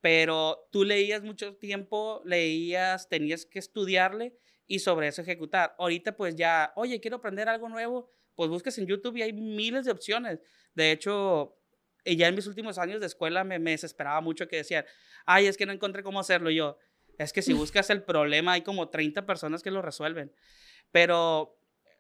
pero 0.02 0.68
tú 0.72 0.84
leías 0.84 1.24
mucho 1.24 1.56
tiempo, 1.56 2.22
leías, 2.26 3.10
tenías 3.10 3.46
que 3.46 3.60
estudiarle 3.60 4.36
y 4.68 4.80
sobre 4.80 5.08
eso 5.08 5.22
ejecutar. 5.22 5.76
Ahorita 5.78 6.16
pues 6.16 6.36
ya, 6.36 6.74
oye, 6.76 7.00
quiero 7.00 7.18
aprender 7.18 7.50
algo 7.50 7.70
nuevo, 7.70 8.12
pues 8.36 8.50
busques 8.50 8.78
en 8.78 8.88
YouTube 8.88 9.18
y 9.18 9.24
hay 9.24 9.34
miles 9.34 9.86
de 9.86 9.92
opciones. 9.92 10.40
De 10.76 10.92
hecho, 10.92 11.58
ya 12.06 12.28
en 12.28 12.36
mis 12.36 12.48
últimos 12.48 12.78
años 12.78 13.00
de 13.00 13.08
escuela 13.08 13.44
me, 13.44 13.60
me 13.60 13.72
desesperaba 13.72 14.22
mucho 14.22 14.48
que 14.48 14.58
decían, 14.58 14.86
ay, 15.26 15.48
es 15.48 15.58
que 15.58 15.66
no 15.66 15.74
encontré 15.74 16.04
cómo 16.04 16.20
hacerlo 16.20 16.50
yo. 16.52 16.78
Es 17.18 17.34
que 17.34 17.42
si 17.42 17.54
buscas 17.54 17.90
el 17.90 18.04
problema 18.04 18.54
hay 18.54 18.62
como 18.62 18.90
30 18.90 19.26
personas 19.26 19.64
que 19.64 19.72
lo 19.72 19.82
resuelven. 19.82 20.32
Pero 20.92 21.57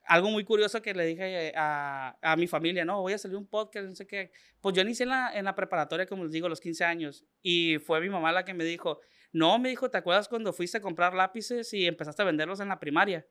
algo 0.07 0.29
muy 0.29 0.43
curioso 0.45 0.81
que 0.81 0.93
le 0.93 1.05
dije 1.05 1.53
a, 1.55 2.17
a, 2.21 2.35
mi 2.37 2.47
familia, 2.47 2.85
no, 2.85 3.01
voy 3.01 3.13
a 3.13 3.17
salir 3.17 3.37
un 3.37 3.47
podcast, 3.47 3.87
no 3.87 3.95
sé 3.95 4.07
qué. 4.07 4.31
Pues 4.61 4.73
yo 4.75 4.81
inicié 4.81 5.03
en 5.03 5.09
la, 5.09 5.31
en 5.37 5.45
la 5.45 5.53
preparatoria, 5.53 6.05
como 6.05 6.23
les 6.23 6.31
digo, 6.31 6.47
a 6.47 6.49
los 6.49 6.61
15 6.61 6.85
años. 6.85 7.25
Y 7.41 7.77
fue 7.79 7.99
mi 7.99 8.09
mamá 8.09 8.31
la 8.31 8.45
que 8.45 8.53
me 8.53 8.63
dijo, 8.63 9.01
no, 9.33 9.59
me 9.59 9.69
dijo, 9.69 9.91
¿te 9.91 9.97
acuerdas 9.97 10.29
cuando 10.29 10.53
fuiste 10.53 10.77
a 10.77 10.81
comprar 10.81 11.13
lápices 11.13 11.73
y 11.73 11.85
empezaste 11.85 12.21
a 12.21 12.25
venderlos 12.25 12.59
en 12.61 12.69
la 12.69 12.79
primaria? 12.79 13.27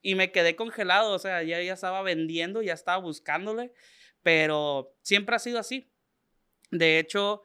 Y 0.00 0.14
me 0.14 0.32
quedé 0.32 0.56
congelado, 0.56 1.12
o 1.12 1.18
sea, 1.18 1.42
ya, 1.42 1.60
ya 1.60 1.74
estaba 1.74 2.02
vendiendo, 2.02 2.62
ya 2.62 2.72
estaba 2.72 2.98
buscándole, 2.98 3.72
pero 4.22 4.96
siempre 5.02 5.36
ha 5.36 5.38
sido 5.38 5.58
así. 5.58 5.92
De 6.70 6.98
hecho, 6.98 7.42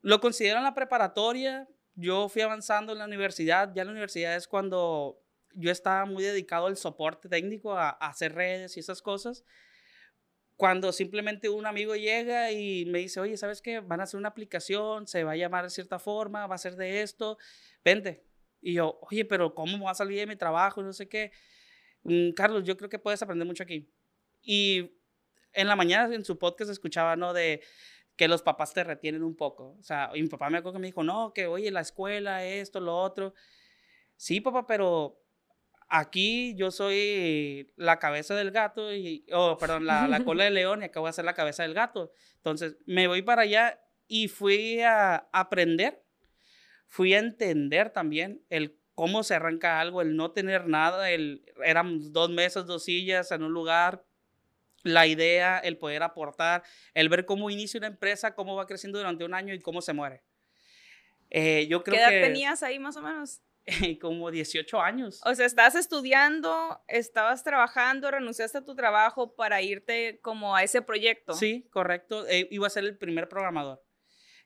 lo 0.00 0.20
considero 0.20 0.58
en 0.58 0.64
la 0.64 0.74
preparatoria, 0.74 1.68
yo 1.94 2.28
fui 2.28 2.42
avanzando 2.42 2.92
en 2.92 2.98
la 2.98 3.04
universidad, 3.04 3.72
ya 3.74 3.82
en 3.82 3.88
la 3.88 3.92
universidad 3.92 4.36
es 4.36 4.46
cuando 4.46 5.20
yo 5.54 5.70
estaba 5.70 6.04
muy 6.04 6.22
dedicado 6.24 6.66
al 6.66 6.76
soporte 6.76 7.28
técnico, 7.28 7.76
a, 7.76 7.90
hacer 7.90 8.34
redes 8.34 8.76
y 8.76 8.80
esas 8.80 9.02
cosas. 9.02 9.44
cuando 10.56 10.92
simplemente 10.92 11.48
un 11.48 11.64
amigo 11.64 11.96
llega 11.96 12.52
y 12.52 12.84
me 12.86 12.98
dice, 12.98 13.18
oye, 13.20 13.36
¿sabes 13.38 13.62
qué? 13.62 13.80
Van 13.80 14.00
a 14.00 14.02
hacer 14.04 14.18
una 14.18 14.28
aplicación, 14.28 15.06
se 15.06 15.24
va 15.24 15.32
a 15.32 15.36
llamar 15.36 15.64
de 15.64 15.70
cierta 15.70 15.98
forma, 15.98 16.46
va 16.46 16.54
a 16.54 16.58
ser 16.58 16.76
de 16.76 17.00
esto, 17.02 17.38
vente. 17.82 18.24
Y 18.60 18.74
yo, 18.74 18.98
oye, 19.10 19.24
pero 19.24 19.54
¿cómo 19.54 19.86
va 19.86 19.92
a 19.92 19.94
salir 19.94 20.18
de 20.18 20.26
mi 20.26 20.36
trabajo? 20.36 20.82
No 20.82 20.92
sé 20.92 21.08
qué. 21.08 21.32
Mm, 22.02 22.32
Carlos, 22.32 22.64
yo 22.64 22.76
creo 22.76 22.90
que 22.90 22.98
puedes 22.98 23.22
aprender 23.22 23.46
mucho 23.46 23.62
aquí. 23.62 23.90
Y 24.42 24.92
en 25.52 25.66
la 25.66 25.76
mañana 25.76 26.14
en 26.14 26.24
su 26.24 26.38
podcast 26.38 26.70
escuchaba, 26.70 27.16
¿no? 27.16 27.32
De 27.32 27.62
que 28.16 28.28
los 28.28 28.42
papás 28.42 28.74
te 28.74 28.84
retienen 28.84 29.22
un 29.22 29.34
poco. 29.34 29.76
O 29.78 29.82
sea, 29.82 30.10
y 30.14 30.22
mi 30.22 30.28
papá 30.28 30.50
me 30.50 30.58
acuerdo 30.58 30.74
que 30.74 30.80
me 30.80 30.88
dijo, 30.88 31.02
no, 31.02 31.32
que 31.32 31.46
oye, 31.46 31.70
la 31.70 31.80
escuela, 31.80 32.44
esto, 32.44 32.80
lo 32.80 32.96
otro. 32.96 33.34
Sí, 34.16 34.40
papá, 34.40 34.66
pero 34.66 35.22
aquí 35.90 36.54
yo 36.56 36.70
soy 36.70 37.70
la 37.76 37.98
cabeza 37.98 38.34
del 38.34 38.52
gato, 38.52 38.94
y, 38.94 39.26
oh, 39.32 39.58
perdón, 39.58 39.84
la, 39.84 40.08
la 40.08 40.24
cola 40.24 40.44
del 40.44 40.54
león 40.54 40.82
y 40.82 40.86
acabo 40.86 41.06
de 41.06 41.12
ser 41.12 41.24
la 41.24 41.34
cabeza 41.34 41.64
del 41.64 41.74
gato. 41.74 42.12
Entonces, 42.36 42.78
me 42.86 43.06
voy 43.08 43.22
para 43.22 43.42
allá 43.42 43.80
y 44.06 44.28
fui 44.28 44.80
a 44.80 45.28
aprender, 45.32 46.02
fui 46.88 47.12
a 47.14 47.18
entender 47.18 47.90
también 47.90 48.42
el 48.48 48.78
cómo 48.94 49.22
se 49.22 49.34
arranca 49.34 49.80
algo, 49.80 50.00
el 50.00 50.16
no 50.16 50.30
tener 50.30 50.66
nada, 50.66 51.10
el, 51.10 51.44
eran 51.64 52.12
dos 52.12 52.30
mesas, 52.30 52.66
dos 52.66 52.84
sillas 52.84 53.32
en 53.32 53.42
un 53.42 53.52
lugar, 53.52 54.04
la 54.82 55.06
idea, 55.06 55.58
el 55.58 55.76
poder 55.76 56.02
aportar, 56.02 56.62
el 56.94 57.08
ver 57.08 57.26
cómo 57.26 57.50
inicia 57.50 57.78
una 57.78 57.86
empresa, 57.88 58.34
cómo 58.34 58.56
va 58.56 58.66
creciendo 58.66 58.98
durante 58.98 59.24
un 59.24 59.34
año 59.34 59.54
y 59.54 59.60
cómo 59.60 59.80
se 59.82 59.92
muere. 59.92 60.22
Eh, 61.30 61.66
yo 61.68 61.82
creo 61.82 61.96
¿Qué 61.96 62.02
edad 62.02 62.10
que 62.10 62.20
tenías 62.20 62.62
ahí 62.62 62.78
más 62.78 62.96
o 62.96 63.02
menos? 63.02 63.40
como 64.00 64.30
18 64.30 64.80
años. 64.80 65.20
O 65.24 65.34
sea, 65.34 65.46
estás 65.46 65.74
estudiando, 65.74 66.80
estabas 66.88 67.44
trabajando, 67.44 68.10
renunciaste 68.10 68.58
a 68.58 68.64
tu 68.64 68.74
trabajo 68.74 69.34
para 69.34 69.62
irte 69.62 70.20
como 70.22 70.56
a 70.56 70.62
ese 70.62 70.82
proyecto. 70.82 71.34
Sí, 71.34 71.68
correcto. 71.70 72.26
Eh, 72.28 72.48
iba 72.50 72.66
a 72.66 72.70
ser 72.70 72.84
el 72.84 72.96
primer 72.98 73.28
programador. 73.28 73.82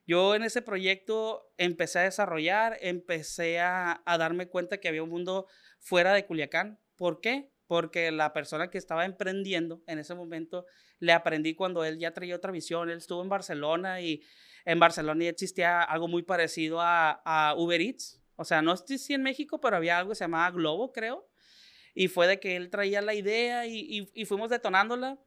Yo 0.07 0.35
en 0.35 0.43
ese 0.43 0.61
proyecto 0.61 1.51
empecé 1.57 2.01
a 2.01 2.03
desarrollar, 2.03 2.77
empecé 2.83 3.61
a, 3.61 4.03
a 4.05 4.19
darme 4.19 4.49
cuenta 4.49 4.79
que 4.79 4.89
había 4.89 5.03
un 5.03 5.11
mundo 5.11 5.47
fuera 5.79 6.13
de 6.13 6.27
Culiacán. 6.27 6.79
¿Por 6.97 7.21
qué? 7.21 7.51
Porque 7.67 8.13
la 8.13 8.35
persona 8.35 8.69
que 8.69 8.77
estaba 8.77 9.07
emprendiendo 9.07 9.83
en 9.87 9.99
ese 9.99 10.15
momento 10.15 10.67
le 10.99 11.13
aprendí 11.13 11.55
cuando 11.55 11.85
él 11.85 11.99
ya 11.99 12.13
traía 12.13 12.37
otra 12.37 12.53
visión. 12.53 12.91
Él 12.91 12.99
estuvo 12.99 13.23
en 13.23 13.31
Barcelona 13.31 14.03
y 14.03 14.23
en 14.67 14.79
Barcelona 14.79 15.25
ya 15.25 15.31
existía 15.31 15.83
algo 15.83 16.09
muy 16.09 16.23
parecido 16.23 16.81
a, 16.81 17.23
a 17.25 17.55
Uber 17.57 17.81
Eats. 17.81 18.24
O 18.37 18.45
sea, 18.45 18.63
no 18.63 18.73
estoy 18.73 18.99
sí 18.99 19.15
en 19.15 19.23
México, 19.23 19.61
pero 19.61 19.77
había 19.77 19.99
algo 19.99 20.11
que 20.11 20.17
se 20.17 20.25
llamaba 20.25 20.51
Globo, 20.51 20.93
creo. 20.93 21.29
Y 21.95 22.09
fue 22.09 22.27
de 22.27 22.41
que 22.41 22.57
él 22.57 22.71
traía 22.71 23.01
la 23.03 23.15
idea 23.15 23.67
y, 23.67 23.79
y, 23.79 24.11
y 24.15 24.25
fuimos 24.25 24.51
detonándola. 24.51 25.19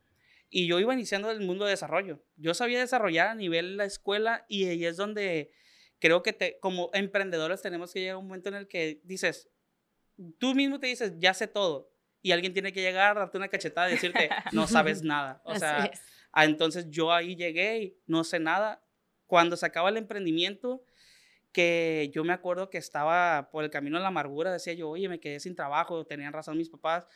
Y 0.50 0.68
yo 0.68 0.80
iba 0.80 0.94
iniciando 0.94 1.32
el 1.32 1.42
mundo 1.42 1.66
de 1.66 1.72
desarrollo. 1.72 2.24
Yo 2.36 2.54
sabía 2.54 2.80
desarrollar 2.80 3.28
a 3.28 3.36
nivel 3.36 3.78
la 3.78 3.86
escuela 3.86 4.46
y 4.48 4.66
ahí 4.66 4.86
es 4.86 4.98
donde 4.98 5.52
creo 6.00 6.24
que 6.24 6.34
te, 6.34 6.60
como 6.60 6.90
emprendedores 6.94 7.62
tenemos 7.62 7.92
que 7.92 8.00
llegar 8.00 8.16
a 8.16 8.20
un 8.20 8.28
momento 8.28 8.50
en 8.50 8.56
el 8.56 8.68
que 8.68 9.02
dices, 9.04 9.50
tú 10.38 10.54
mismo 10.54 10.80
te 10.80 10.88
dices, 10.88 11.14
ya 11.18 11.34
sé 11.34 11.48
todo. 11.48 11.92
Y 12.22 12.32
alguien 12.32 12.54
tiene 12.54 12.74
que 12.74 12.82
llegar, 12.82 13.16
darte 13.16 13.38
una 13.38 13.48
cachetada 13.48 13.90
y 13.90 13.94
decirte, 13.94 14.30
no 14.52 14.68
sabes 14.68 15.04
nada. 15.04 15.42
O 15.46 15.56
sea, 15.56 15.92
ah, 16.32 16.46
entonces 16.46 16.88
yo 16.90 17.14
ahí 17.14 17.36
llegué 17.36 17.80
y 17.80 17.98
no 18.06 18.24
sé 18.24 18.40
nada. 18.40 18.84
Cuando 19.26 19.58
se 19.58 19.66
acaba 19.66 19.90
el 19.90 19.98
emprendimiento, 19.98 20.84
que 21.51 22.12
yo 22.13 22.24
me 22.24 22.34
acuerdo 22.34 22.70
que 22.70 22.77
estaba 22.77 23.50
por 23.51 23.63
el 23.63 23.70
camino 23.70 23.98
de 23.98 24.04
la 24.04 24.10
amargura, 24.10 24.51
decía 24.51 24.74
yo, 24.74 24.89
oye, 24.89 25.10
me 25.10 25.20
quedé 25.20 25.39
sin 25.39 25.56
trabajo, 25.56 26.06
tenían 26.06 26.34
razón 26.34 26.58
mis 26.58 26.70
papás. 26.70 27.08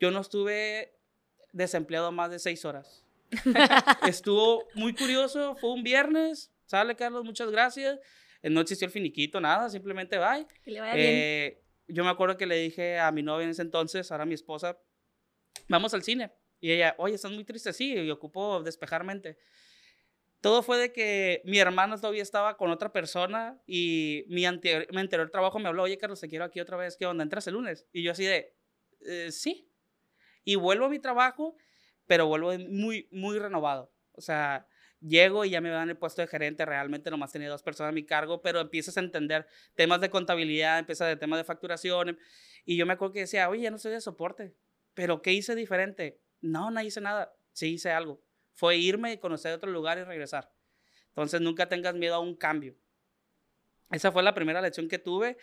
Yo 0.00 0.10
no 0.10 0.20
estuve 0.20 0.96
desempleado 1.52 2.10
más 2.12 2.30
de 2.30 2.38
seis 2.38 2.64
horas. 2.64 3.04
Estuvo 4.06 4.64
muy 4.74 4.94
curioso, 4.94 5.54
fue 5.56 5.72
un 5.72 5.82
viernes, 5.82 6.52
sale 6.66 6.94
Carlos, 6.94 7.24
muchas 7.24 7.50
gracias. 7.50 7.98
Eh, 8.42 8.50
No 8.50 8.60
existió 8.60 8.86
el 8.86 8.92
finiquito, 8.92 9.40
nada, 9.40 9.68
simplemente 9.68 10.18
bye. 10.18 10.46
Que 10.62 10.70
le 10.70 10.80
vaya 10.80 10.94
bien. 10.94 11.10
Eh, 11.12 11.62
yo 11.88 12.04
me 12.04 12.10
acuerdo 12.10 12.36
que 12.36 12.46
le 12.46 12.56
dije 12.56 12.98
a 12.98 13.10
mi 13.12 13.22
novia 13.22 13.44
en 13.44 13.50
ese 13.50 13.62
entonces, 13.62 14.10
ahora 14.10 14.24
mi 14.24 14.34
esposa, 14.34 14.78
vamos 15.68 15.94
al 15.94 16.02
cine. 16.02 16.32
Y 16.60 16.72
ella, 16.72 16.94
oye, 16.98 17.14
estás 17.14 17.32
muy 17.32 17.44
triste, 17.44 17.72
sí, 17.72 17.92
y 17.92 18.10
ocupo 18.10 18.62
despejar 18.62 19.04
mente. 19.04 19.36
Todo 20.44 20.62
fue 20.62 20.76
de 20.76 20.92
que 20.92 21.40
mi 21.46 21.58
hermano 21.58 21.96
todavía 21.96 22.22
estaba 22.22 22.58
con 22.58 22.70
otra 22.70 22.92
persona 22.92 23.58
y 23.66 24.26
mi, 24.28 24.44
anterior, 24.44 24.86
mi 24.92 25.00
anterior 25.00 25.30
trabajo 25.30 25.58
me 25.58 25.68
habló, 25.68 25.84
oye, 25.84 25.96
Carlos, 25.96 26.20
te 26.20 26.28
quiero 26.28 26.44
aquí 26.44 26.60
otra 26.60 26.76
vez, 26.76 26.98
¿qué 26.98 27.06
onda? 27.06 27.22
¿Entras 27.22 27.46
el 27.46 27.54
lunes? 27.54 27.86
Y 27.94 28.02
yo 28.02 28.12
así 28.12 28.26
de, 28.26 28.54
"Eh, 29.00 29.32
sí. 29.32 29.72
Y 30.44 30.56
vuelvo 30.56 30.84
a 30.84 30.88
mi 30.90 30.98
trabajo, 30.98 31.56
pero 32.06 32.26
vuelvo 32.26 32.52
muy, 32.58 33.08
muy 33.10 33.38
renovado. 33.38 33.90
O 34.12 34.20
sea, 34.20 34.68
llego 35.00 35.46
y 35.46 35.50
ya 35.52 35.62
me 35.62 35.70
dan 35.70 35.88
el 35.88 35.96
puesto 35.96 36.20
de 36.20 36.28
gerente, 36.28 36.66
realmente 36.66 37.10
nomás 37.10 37.32
tenía 37.32 37.48
dos 37.48 37.62
personas 37.62 37.92
a 37.92 37.94
mi 37.94 38.04
cargo, 38.04 38.42
pero 38.42 38.60
empiezas 38.60 38.98
a 38.98 39.00
entender 39.00 39.46
temas 39.74 40.02
de 40.02 40.10
contabilidad, 40.10 40.78
empiezas 40.78 41.08
de 41.08 41.16
temas 41.16 41.38
de 41.38 41.44
facturación. 41.44 42.18
Y 42.66 42.76
yo 42.76 42.84
me 42.84 42.92
acuerdo 42.92 43.14
que 43.14 43.20
decía, 43.20 43.48
oye, 43.48 43.62
ya 43.62 43.70
no 43.70 43.78
soy 43.78 43.92
de 43.92 44.02
soporte, 44.02 44.54
pero 44.92 45.22
¿qué 45.22 45.32
hice 45.32 45.54
diferente? 45.54 46.20
No, 46.42 46.70
no 46.70 46.82
hice 46.82 47.00
nada, 47.00 47.34
sí 47.54 47.68
hice 47.72 47.92
algo. 47.92 48.22
Fue 48.54 48.76
irme 48.76 49.12
y 49.12 49.18
conocer 49.18 49.52
otro 49.52 49.70
lugar 49.70 49.98
y 49.98 50.04
regresar. 50.04 50.52
Entonces 51.08 51.40
nunca 51.40 51.68
tengas 51.68 51.94
miedo 51.94 52.14
a 52.14 52.20
un 52.20 52.34
cambio. 52.34 52.76
Esa 53.90 54.10
fue 54.10 54.22
la 54.22 54.34
primera 54.34 54.62
lección 54.62 54.88
que 54.88 54.98
tuve. 54.98 55.36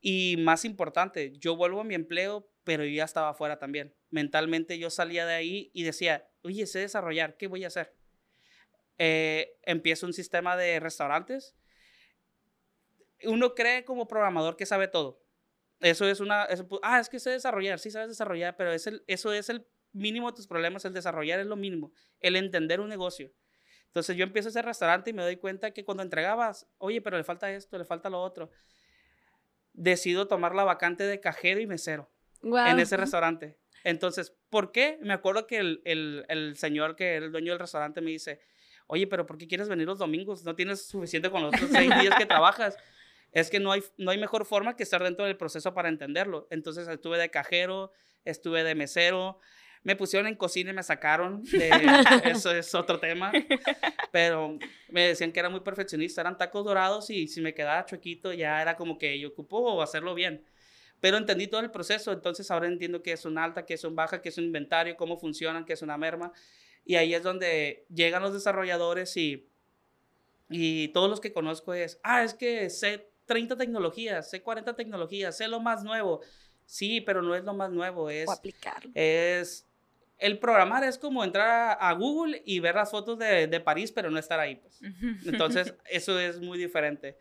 Y 0.00 0.36
más 0.38 0.64
importante, 0.64 1.32
yo 1.38 1.56
vuelvo 1.56 1.80
a 1.80 1.84
mi 1.84 1.94
empleo, 1.94 2.50
pero 2.64 2.84
yo 2.84 2.90
ya 2.90 3.04
estaba 3.04 3.30
afuera 3.30 3.58
también. 3.58 3.94
Mentalmente 4.10 4.78
yo 4.78 4.90
salía 4.90 5.26
de 5.26 5.34
ahí 5.34 5.70
y 5.74 5.84
decía, 5.84 6.28
oye, 6.42 6.66
sé 6.66 6.80
desarrollar, 6.80 7.36
¿qué 7.36 7.46
voy 7.46 7.64
a 7.64 7.68
hacer? 7.68 7.94
Eh, 8.98 9.58
empiezo 9.62 10.06
un 10.06 10.12
sistema 10.12 10.56
de 10.56 10.80
restaurantes. 10.80 11.54
Uno 13.24 13.54
cree 13.54 13.84
como 13.84 14.08
programador 14.08 14.56
que 14.56 14.66
sabe 14.66 14.88
todo. 14.88 15.22
Eso 15.80 16.06
es 16.06 16.20
una... 16.20 16.48
ah, 16.82 17.00
es 17.00 17.08
que 17.08 17.20
sé 17.20 17.30
desarrollar, 17.30 17.78
sí 17.78 17.90
sabes 17.90 18.08
desarrollar, 18.08 18.56
pero 18.56 18.72
eso 18.72 19.32
es 19.32 19.48
el 19.48 19.66
mínimo 19.92 20.30
de 20.30 20.36
tus 20.36 20.46
problemas, 20.46 20.84
el 20.84 20.92
desarrollar 20.92 21.40
es 21.40 21.46
lo 21.46 21.56
mínimo, 21.56 21.92
el 22.20 22.36
entender 22.36 22.80
un 22.80 22.88
negocio. 22.88 23.32
Entonces 23.86 24.16
yo 24.16 24.24
empiezo 24.24 24.48
ese 24.48 24.62
restaurante 24.62 25.10
y 25.10 25.12
me 25.12 25.22
doy 25.22 25.36
cuenta 25.36 25.72
que 25.72 25.84
cuando 25.84 26.02
entregabas, 26.02 26.66
oye, 26.78 27.02
pero 27.02 27.18
le 27.18 27.24
falta 27.24 27.52
esto, 27.52 27.76
le 27.76 27.84
falta 27.84 28.08
lo 28.08 28.22
otro, 28.22 28.50
decido 29.72 30.28
tomar 30.28 30.54
la 30.54 30.64
vacante 30.64 31.04
de 31.04 31.20
cajero 31.20 31.60
y 31.60 31.66
mesero 31.66 32.10
Guau. 32.42 32.70
en 32.70 32.78
ese 32.78 32.96
restaurante. 32.96 33.58
Entonces, 33.84 34.34
¿por 34.48 34.72
qué? 34.72 34.98
Me 35.02 35.12
acuerdo 35.12 35.46
que 35.46 35.58
el, 35.58 35.82
el, 35.84 36.24
el 36.28 36.56
señor 36.56 36.96
que 36.96 37.14
era 37.16 37.26
el 37.26 37.32
dueño 37.32 37.52
del 37.52 37.58
restaurante 37.58 38.00
me 38.00 38.10
dice, 38.12 38.40
oye, 38.86 39.06
pero 39.06 39.26
¿por 39.26 39.38
qué 39.38 39.48
quieres 39.48 39.68
venir 39.68 39.86
los 39.86 39.98
domingos? 39.98 40.44
No 40.44 40.54
tienes 40.54 40.86
suficiente 40.86 41.30
con 41.30 41.42
los 41.42 41.54
otros 41.54 41.70
seis 41.72 41.90
días 42.00 42.14
que 42.16 42.26
trabajas. 42.26 42.76
Es 43.32 43.50
que 43.50 43.60
no 43.60 43.72
hay, 43.72 43.82
no 43.96 44.10
hay 44.10 44.18
mejor 44.18 44.44
forma 44.44 44.76
que 44.76 44.82
estar 44.82 45.02
dentro 45.02 45.24
del 45.24 45.36
proceso 45.36 45.74
para 45.74 45.88
entenderlo. 45.88 46.46
Entonces 46.50 46.86
estuve 46.86 47.18
de 47.18 47.30
cajero, 47.30 47.90
estuve 48.24 48.62
de 48.62 48.74
mesero, 48.74 49.38
me 49.84 49.96
pusieron 49.96 50.28
en 50.28 50.36
cocina 50.36 50.70
y 50.70 50.74
me 50.74 50.82
sacaron. 50.82 51.42
De, 51.50 51.70
eso 52.24 52.52
es 52.52 52.74
otro 52.74 52.98
tema. 53.00 53.32
Pero 54.10 54.58
me 54.88 55.08
decían 55.08 55.32
que 55.32 55.40
era 55.40 55.48
muy 55.50 55.60
perfeccionista, 55.60 56.20
eran 56.20 56.38
tacos 56.38 56.64
dorados 56.64 57.10
y 57.10 57.26
si 57.28 57.40
me 57.40 57.54
quedaba 57.54 57.84
chuequito 57.84 58.32
ya 58.32 58.62
era 58.62 58.76
como 58.76 58.98
que 58.98 59.18
yo 59.18 59.28
ocupo 59.28 59.82
hacerlo 59.82 60.14
bien. 60.14 60.44
Pero 61.00 61.16
entendí 61.16 61.48
todo 61.48 61.60
el 61.60 61.72
proceso, 61.72 62.12
entonces 62.12 62.48
ahora 62.50 62.68
entiendo 62.68 63.02
qué 63.02 63.12
es 63.12 63.24
un 63.24 63.36
alta, 63.36 63.66
qué 63.66 63.74
es 63.74 63.82
un 63.82 63.96
baja, 63.96 64.22
qué 64.22 64.28
es 64.28 64.38
un 64.38 64.44
inventario, 64.44 64.96
cómo 64.96 65.18
funcionan, 65.18 65.64
qué 65.64 65.72
es 65.72 65.82
una 65.82 65.98
merma. 65.98 66.32
Y 66.84 66.94
ahí 66.94 67.12
es 67.12 67.24
donde 67.24 67.86
llegan 67.92 68.22
los 68.22 68.32
desarrolladores 68.32 69.16
y, 69.16 69.48
y 70.48 70.88
todos 70.88 71.10
los 71.10 71.20
que 71.20 71.32
conozco 71.32 71.74
es, 71.74 71.98
ah, 72.04 72.22
es 72.22 72.34
que 72.34 72.70
sé 72.70 73.10
30 73.26 73.56
tecnologías, 73.56 74.30
sé 74.30 74.42
40 74.42 74.76
tecnologías, 74.76 75.36
sé 75.36 75.48
lo 75.48 75.58
más 75.58 75.82
nuevo. 75.82 76.20
Sí, 76.66 77.00
pero 77.00 77.20
no 77.20 77.34
es 77.34 77.42
lo 77.42 77.54
más 77.54 77.72
nuevo, 77.72 78.08
es, 78.08 78.28
O 78.28 78.32
aplicarlo. 78.32 78.92
es 78.94 79.66
el 80.22 80.38
programar 80.38 80.84
es 80.84 80.98
como 80.98 81.24
entrar 81.24 81.76
a, 81.80 81.92
Google 81.94 82.42
y 82.46 82.60
ver 82.60 82.76
las 82.76 82.92
fotos 82.92 83.18
de, 83.18 83.48
de 83.48 83.60
París, 83.60 83.90
pero 83.90 84.10
no 84.10 84.18
estar 84.18 84.38
ahí. 84.38 84.56
Pues. 84.56 84.80
Entonces, 85.26 85.74
eso 85.90 86.18
es 86.18 86.40
muy 86.40 86.58
diferente. 86.58 87.18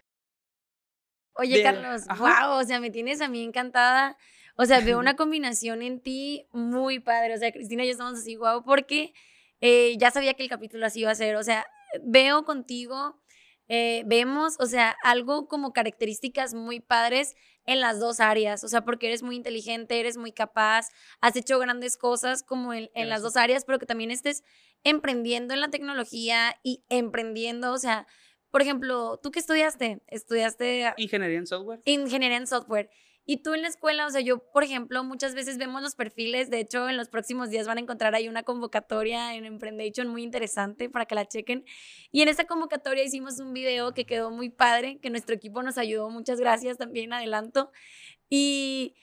Oye, 1.33 1.57
de- 1.57 1.63
Carlos, 1.63 2.03
ajá. 2.07 2.47
wow, 2.47 2.59
o 2.59 2.63
sea, 2.63 2.79
me 2.79 2.91
tienes 2.91 3.19
a 3.19 3.27
mí 3.27 3.43
encantada. 3.43 4.17
O 4.55 4.65
sea, 4.65 4.81
veo 4.81 4.99
una 4.99 5.15
combinación 5.17 5.81
en 5.81 5.99
ti 5.99 6.47
muy 6.51 6.99
padre. 6.99 7.33
O 7.33 7.37
sea, 7.37 7.51
Cristina 7.51 7.83
y 7.83 7.87
yo 7.87 7.93
estamos 7.93 8.19
así, 8.19 8.35
wow, 8.35 8.63
porque 8.63 9.13
eh, 9.61 9.95
ya 9.97 10.11
sabía 10.11 10.35
que 10.35 10.43
el 10.43 10.49
capítulo 10.49 10.85
así 10.85 11.01
iba 11.01 11.11
a 11.11 11.15
ser. 11.15 11.35
O 11.37 11.43
sea, 11.43 11.65
veo 12.03 12.45
contigo, 12.45 13.19
eh, 13.67 14.03
vemos, 14.05 14.57
o 14.59 14.67
sea, 14.67 14.95
algo 15.03 15.47
como 15.47 15.73
características 15.73 16.53
muy 16.53 16.79
padres 16.79 17.35
en 17.65 17.79
las 17.79 17.99
dos 17.99 18.19
áreas. 18.19 18.63
O 18.63 18.67
sea, 18.67 18.83
porque 18.83 19.07
eres 19.07 19.23
muy 19.23 19.35
inteligente, 19.35 19.99
eres 19.99 20.17
muy 20.17 20.31
capaz, 20.31 20.89
has 21.19 21.35
hecho 21.35 21.59
grandes 21.59 21.97
cosas 21.97 22.43
como 22.43 22.73
en, 22.73 22.89
en 22.93 23.09
las 23.09 23.21
dos 23.21 23.35
áreas, 23.35 23.65
pero 23.65 23.79
que 23.79 23.85
también 23.85 24.11
estés 24.11 24.43
emprendiendo 24.83 25.53
en 25.53 25.61
la 25.61 25.69
tecnología 25.69 26.55
y 26.63 26.83
emprendiendo, 26.89 27.71
o 27.71 27.77
sea, 27.77 28.07
por 28.51 28.61
ejemplo, 28.61 29.19
¿tú 29.23 29.31
qué 29.31 29.39
estudiaste? 29.39 30.01
Estudiaste 30.07 30.93
Ingeniería 30.97 31.37
en 31.39 31.47
software. 31.47 31.79
ingeniería 31.85 32.37
en 32.37 32.47
software. 32.47 32.89
Y 33.25 33.43
tú 33.43 33.53
en 33.53 33.61
la 33.61 33.67
escuela, 33.67 34.07
o 34.07 34.09
sea, 34.09 34.21
yo, 34.21 34.39
por 34.51 34.63
ejemplo, 34.63 35.03
muchas 35.03 35.35
veces 35.35 35.57
vemos 35.57 35.81
los 35.81 35.95
perfiles, 35.95 36.49
de 36.49 36.59
hecho, 36.59 36.89
en 36.89 36.97
los 36.97 37.09
próximos 37.09 37.49
días 37.49 37.67
van 37.67 37.77
a 37.77 37.81
encontrar 37.81 38.15
ahí 38.15 38.27
una 38.27 38.43
convocatoria 38.43 39.35
en 39.35 39.45
Emprendation 39.45 40.07
muy 40.07 40.23
interesante 40.23 40.89
para 40.89 41.05
que 41.05 41.15
la 41.15 41.27
chequen. 41.27 41.65
Y 42.11 42.21
en 42.21 42.29
esa 42.29 42.45
convocatoria 42.45 43.03
hicimos 43.03 43.39
un 43.39 43.53
video 43.53 43.93
que 43.93 44.05
quedó 44.05 44.31
muy 44.31 44.49
padre, 44.49 44.99
que 45.01 45.09
nuestro 45.09 45.35
equipo 45.35 45.63
nos 45.63 45.77
ayudó, 45.77 46.09
muchas 46.09 46.39
gracias 46.39 46.77
también, 46.77 47.13
adelanto. 47.13 47.71
Y 48.29 48.95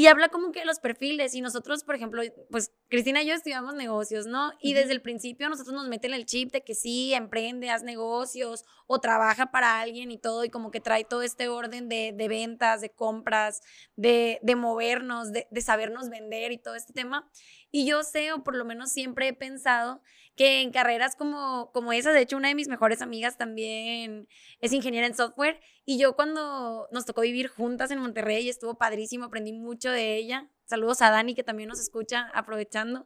y 0.00 0.06
habla 0.06 0.30
como 0.30 0.50
que 0.50 0.60
de 0.60 0.64
los 0.64 0.78
perfiles 0.78 1.34
y 1.34 1.42
nosotros, 1.42 1.84
por 1.84 1.94
ejemplo, 1.94 2.22
pues 2.50 2.72
Cristina 2.90 3.22
y 3.22 3.26
yo 3.28 3.34
estudiamos 3.34 3.74
negocios, 3.74 4.26
¿no? 4.26 4.50
Y 4.60 4.74
desde 4.74 4.90
el 4.90 5.00
principio 5.00 5.48
nosotros 5.48 5.72
nos 5.74 5.88
meten 5.88 6.12
el 6.12 6.26
chip 6.26 6.50
de 6.50 6.64
que 6.64 6.74
sí, 6.74 7.14
emprende, 7.14 7.70
haz 7.70 7.84
negocios 7.84 8.64
o 8.88 9.00
trabaja 9.00 9.52
para 9.52 9.80
alguien 9.80 10.10
y 10.10 10.18
todo 10.18 10.44
y 10.44 10.50
como 10.50 10.72
que 10.72 10.80
trae 10.80 11.04
todo 11.04 11.22
este 11.22 11.48
orden 11.48 11.88
de, 11.88 12.12
de 12.12 12.28
ventas, 12.28 12.80
de 12.80 12.90
compras, 12.90 13.60
de, 13.94 14.40
de 14.42 14.56
movernos, 14.56 15.30
de, 15.32 15.46
de 15.48 15.60
sabernos 15.60 16.10
vender 16.10 16.50
y 16.50 16.58
todo 16.58 16.74
este 16.74 16.92
tema. 16.92 17.30
Y 17.70 17.86
yo 17.86 18.02
sé, 18.02 18.32
o 18.32 18.42
por 18.42 18.56
lo 18.56 18.64
menos 18.64 18.90
siempre 18.90 19.28
he 19.28 19.34
pensado, 19.34 20.02
que 20.34 20.60
en 20.60 20.72
carreras 20.72 21.14
como, 21.14 21.70
como 21.72 21.92
esa, 21.92 22.12
de 22.12 22.22
hecho 22.22 22.36
una 22.36 22.48
de 22.48 22.54
mis 22.54 22.68
mejores 22.68 23.02
amigas 23.02 23.36
también 23.36 24.26
es 24.60 24.72
ingeniera 24.72 25.06
en 25.06 25.14
software 25.14 25.60
y 25.84 25.98
yo 25.98 26.16
cuando 26.16 26.88
nos 26.90 27.04
tocó 27.04 27.20
vivir 27.20 27.48
juntas 27.48 27.90
en 27.90 27.98
Monterrey 28.00 28.48
estuvo 28.48 28.74
padrísimo, 28.76 29.26
aprendí 29.26 29.52
mucho 29.52 29.90
de 29.90 30.16
ella. 30.16 30.50
Saludos 30.70 31.02
a 31.02 31.10
Dani 31.10 31.34
que 31.34 31.42
también 31.42 31.68
nos 31.68 31.80
escucha 31.80 32.30
aprovechando. 32.32 33.04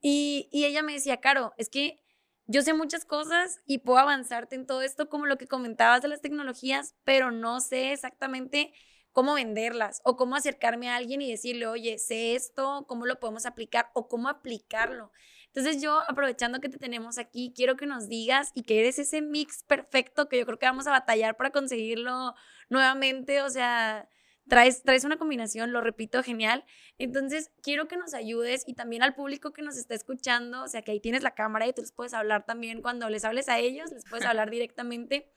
Y, 0.00 0.48
y 0.52 0.66
ella 0.66 0.82
me 0.82 0.92
decía, 0.92 1.20
Caro, 1.20 1.54
es 1.56 1.70
que 1.70 2.00
yo 2.46 2.62
sé 2.62 2.74
muchas 2.74 3.04
cosas 3.04 3.60
y 3.66 3.78
puedo 3.78 3.98
avanzarte 3.98 4.56
en 4.56 4.66
todo 4.66 4.82
esto 4.82 5.08
como 5.08 5.26
lo 5.26 5.38
que 5.38 5.46
comentabas 5.46 6.02
de 6.02 6.08
las 6.08 6.20
tecnologías, 6.20 6.94
pero 7.04 7.30
no 7.30 7.60
sé 7.60 7.92
exactamente 7.92 8.72
cómo 9.12 9.34
venderlas 9.34 10.00
o 10.04 10.16
cómo 10.16 10.36
acercarme 10.36 10.88
a 10.90 10.96
alguien 10.96 11.22
y 11.22 11.30
decirle, 11.30 11.66
oye, 11.66 11.98
sé 11.98 12.34
esto, 12.34 12.84
cómo 12.86 13.06
lo 13.06 13.18
podemos 13.18 13.46
aplicar 13.46 13.90
o 13.94 14.06
cómo 14.06 14.28
aplicarlo. 14.28 15.12
Entonces 15.46 15.82
yo, 15.82 16.00
aprovechando 16.08 16.60
que 16.60 16.68
te 16.68 16.78
tenemos 16.78 17.18
aquí, 17.18 17.52
quiero 17.56 17.76
que 17.76 17.86
nos 17.86 18.08
digas 18.08 18.52
y 18.54 18.62
que 18.62 18.80
eres 18.80 18.98
ese 18.98 19.22
mix 19.22 19.64
perfecto 19.64 20.28
que 20.28 20.38
yo 20.38 20.46
creo 20.46 20.58
que 20.58 20.66
vamos 20.66 20.86
a 20.86 20.90
batallar 20.90 21.36
para 21.36 21.50
conseguirlo 21.50 22.34
nuevamente, 22.68 23.42
o 23.42 23.50
sea, 23.50 24.08
traes, 24.48 24.82
traes 24.82 25.04
una 25.04 25.18
combinación, 25.18 25.72
lo 25.72 25.80
repito, 25.80 26.22
genial. 26.22 26.64
Entonces, 26.98 27.50
quiero 27.62 27.88
que 27.88 27.96
nos 27.96 28.14
ayudes 28.14 28.64
y 28.66 28.74
también 28.74 29.02
al 29.02 29.14
público 29.14 29.52
que 29.52 29.62
nos 29.62 29.76
está 29.76 29.94
escuchando, 29.94 30.64
o 30.64 30.68
sea, 30.68 30.82
que 30.82 30.92
ahí 30.92 31.00
tienes 31.00 31.22
la 31.22 31.34
cámara 31.34 31.66
y 31.66 31.72
tú 31.72 31.82
les 31.82 31.92
puedes 31.92 32.14
hablar 32.14 32.46
también 32.46 32.82
cuando 32.82 33.08
les 33.08 33.24
hables 33.24 33.48
a 33.48 33.58
ellos, 33.58 33.90
les 33.92 34.04
puedes 34.08 34.24
hablar 34.26 34.50
directamente. 34.50 35.30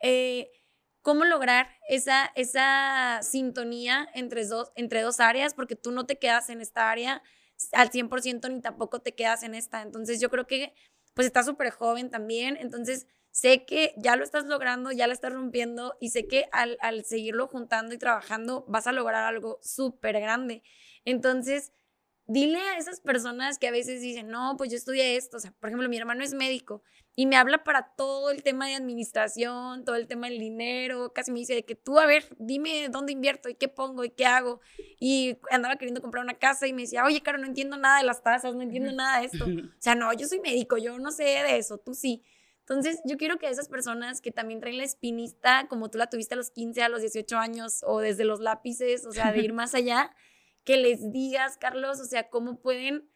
Eh, 0.00 0.50
¿Cómo 1.02 1.24
lograr 1.24 1.68
esa, 1.88 2.32
esa 2.34 3.20
sintonía 3.22 4.08
entre 4.14 4.44
dos, 4.44 4.72
entre 4.74 5.02
dos 5.02 5.20
áreas? 5.20 5.54
Porque 5.54 5.76
tú 5.76 5.92
no 5.92 6.04
te 6.04 6.18
quedas 6.18 6.50
en 6.50 6.60
esta 6.60 6.90
área, 6.90 7.22
al 7.72 7.90
100% 7.90 8.50
ni 8.50 8.60
tampoco 8.60 9.00
te 9.00 9.14
quedas 9.14 9.44
en 9.44 9.54
esta. 9.54 9.82
Entonces 9.82 10.20
yo 10.20 10.30
creo 10.30 10.46
que 10.48 10.74
pues 11.14 11.26
estás 11.26 11.46
súper 11.46 11.70
joven 11.70 12.10
también, 12.10 12.58
entonces 12.60 13.06
sé 13.36 13.66
que 13.66 13.92
ya 13.98 14.16
lo 14.16 14.24
estás 14.24 14.46
logrando, 14.46 14.92
ya 14.92 15.06
lo 15.06 15.12
estás 15.12 15.30
rompiendo 15.30 15.94
y 16.00 16.08
sé 16.08 16.26
que 16.26 16.48
al, 16.52 16.78
al 16.80 17.04
seguirlo 17.04 17.46
juntando 17.48 17.94
y 17.94 17.98
trabajando 17.98 18.64
vas 18.66 18.86
a 18.86 18.92
lograr 18.92 19.24
algo 19.24 19.58
súper 19.60 20.18
grande. 20.18 20.62
Entonces, 21.04 21.70
dile 22.26 22.58
a 22.58 22.78
esas 22.78 23.00
personas 23.00 23.58
que 23.58 23.68
a 23.68 23.72
veces 23.72 24.00
dicen, 24.00 24.28
no, 24.28 24.54
pues 24.56 24.70
yo 24.70 24.78
estudié 24.78 25.16
esto, 25.16 25.36
o 25.36 25.40
sea, 25.40 25.52
por 25.60 25.68
ejemplo, 25.68 25.86
mi 25.86 25.98
hermano 25.98 26.24
es 26.24 26.32
médico 26.32 26.82
y 27.14 27.26
me 27.26 27.36
habla 27.36 27.62
para 27.62 27.92
todo 27.94 28.30
el 28.30 28.42
tema 28.42 28.68
de 28.68 28.74
administración, 28.74 29.84
todo 29.84 29.96
el 29.96 30.06
tema 30.06 30.30
del 30.30 30.38
dinero, 30.38 31.12
casi 31.12 31.30
me 31.30 31.40
dice 31.40 31.54
de 31.54 31.66
que 31.66 31.74
tú, 31.74 31.98
a 31.98 32.06
ver, 32.06 32.34
dime 32.38 32.88
dónde 32.88 33.12
invierto 33.12 33.50
y 33.50 33.54
qué 33.54 33.68
pongo 33.68 34.02
y 34.02 34.10
qué 34.10 34.24
hago. 34.24 34.60
Y 34.98 35.36
andaba 35.50 35.76
queriendo 35.76 36.00
comprar 36.00 36.24
una 36.24 36.38
casa 36.38 36.66
y 36.66 36.72
me 36.72 36.82
decía, 36.82 37.04
oye, 37.04 37.20
Caro, 37.20 37.36
no 37.36 37.46
entiendo 37.46 37.76
nada 37.76 37.98
de 37.98 38.04
las 38.04 38.22
tasas, 38.22 38.54
no 38.54 38.62
entiendo 38.62 38.92
nada 38.92 39.20
de 39.20 39.26
esto. 39.26 39.44
O 39.44 39.80
sea, 39.80 39.94
no, 39.94 40.10
yo 40.14 40.26
soy 40.26 40.40
médico, 40.40 40.78
yo 40.78 40.98
no 40.98 41.10
sé 41.10 41.24
de 41.24 41.58
eso, 41.58 41.76
tú 41.76 41.94
sí. 41.94 42.24
Entonces, 42.68 43.00
yo 43.04 43.16
quiero 43.16 43.38
que 43.38 43.48
esas 43.48 43.68
personas 43.68 44.20
que 44.20 44.32
también 44.32 44.58
traen 44.58 44.78
la 44.78 44.82
espinista, 44.82 45.68
como 45.68 45.88
tú 45.88 45.98
la 45.98 46.10
tuviste 46.10 46.34
a 46.34 46.36
los 46.36 46.50
15, 46.50 46.82
a 46.82 46.88
los 46.88 47.00
18 47.00 47.38
años, 47.38 47.84
o 47.86 48.00
desde 48.00 48.24
los 48.24 48.40
lápices, 48.40 49.06
o 49.06 49.12
sea, 49.12 49.30
de 49.30 49.38
ir 49.38 49.52
más 49.52 49.76
allá, 49.76 50.12
que 50.64 50.76
les 50.76 51.12
digas, 51.12 51.58
Carlos, 51.58 52.00
o 52.00 52.04
sea, 52.04 52.28
cómo 52.28 52.58
pueden 52.58 53.08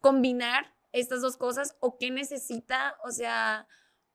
combinar 0.00 0.76
estas 0.92 1.22
dos 1.22 1.36
cosas 1.36 1.76
o 1.80 1.98
qué 1.98 2.12
necesita, 2.12 2.96
o 3.02 3.10
sea, 3.10 3.66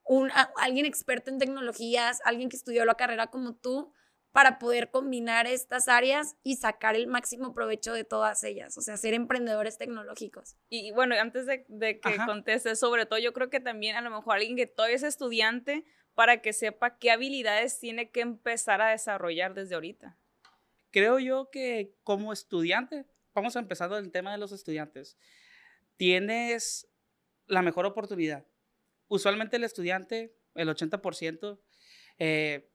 un, 0.05 0.31
alguien 0.55 0.85
experto 0.85 1.29
en 1.29 1.39
tecnologías, 1.39 2.21
alguien 2.23 2.47
que 2.47 2.55
estudió 2.55 2.85
la 2.85 2.95
carrera 2.95 3.27
como 3.27 3.55
tú, 3.55 3.91
para 4.31 4.59
poder 4.59 4.91
combinar 4.91 5.47
estas 5.47 5.87
áreas 5.87 6.35
y 6.43 6.57
sacar 6.57 6.95
el 6.95 7.07
máximo 7.07 7.53
provecho 7.53 7.93
de 7.93 8.03
todas 8.03 8.43
ellas, 8.43 8.77
o 8.77 8.81
sea, 8.81 8.97
ser 8.97 9.13
emprendedores 9.13 9.77
tecnológicos. 9.77 10.55
Y 10.69 10.91
bueno, 10.91 11.15
antes 11.19 11.45
de, 11.45 11.65
que 11.99 12.17
contestes, 12.25 12.79
sobre 12.79 13.05
todo 13.05 13.19
yo 13.19 13.33
creo 13.33 13.49
que 13.49 13.59
también 13.59 13.95
a 13.95 14.01
lo 14.01 14.11
mejor 14.11 14.35
alguien 14.35 14.55
que 14.55 14.67
todavía 14.67 14.97
es 14.97 15.03
estudiante, 15.03 15.85
para 16.15 16.41
que 16.41 16.53
sepa 16.53 16.97
qué 16.97 17.11
habilidades 17.11 17.79
tiene 17.79 18.11
que 18.11 18.19
empezar 18.19 18.81
a 18.81 18.89
desarrollar 18.89 19.53
desde 19.53 19.75
ahorita 19.75 20.17
creo 20.91 21.19
yo 21.19 21.49
que 21.51 21.95
como 22.03 22.33
estudiante, 22.33 23.05
vamos 23.33 23.55
a 23.55 23.59
empezar 23.59 23.91
el 23.93 24.11
tema 24.11 24.31
de 24.31 24.37
los 24.37 24.51
estudiantes, 24.51 25.17
tienes 25.97 26.87
la 27.47 27.61
mejor 27.61 27.85
oportunidad. 27.85 28.45
Usualmente 29.07 29.57
el 29.57 29.63
estudiante, 29.63 30.35
el 30.55 30.69
80%, 30.69 31.59
eh, 32.19 32.68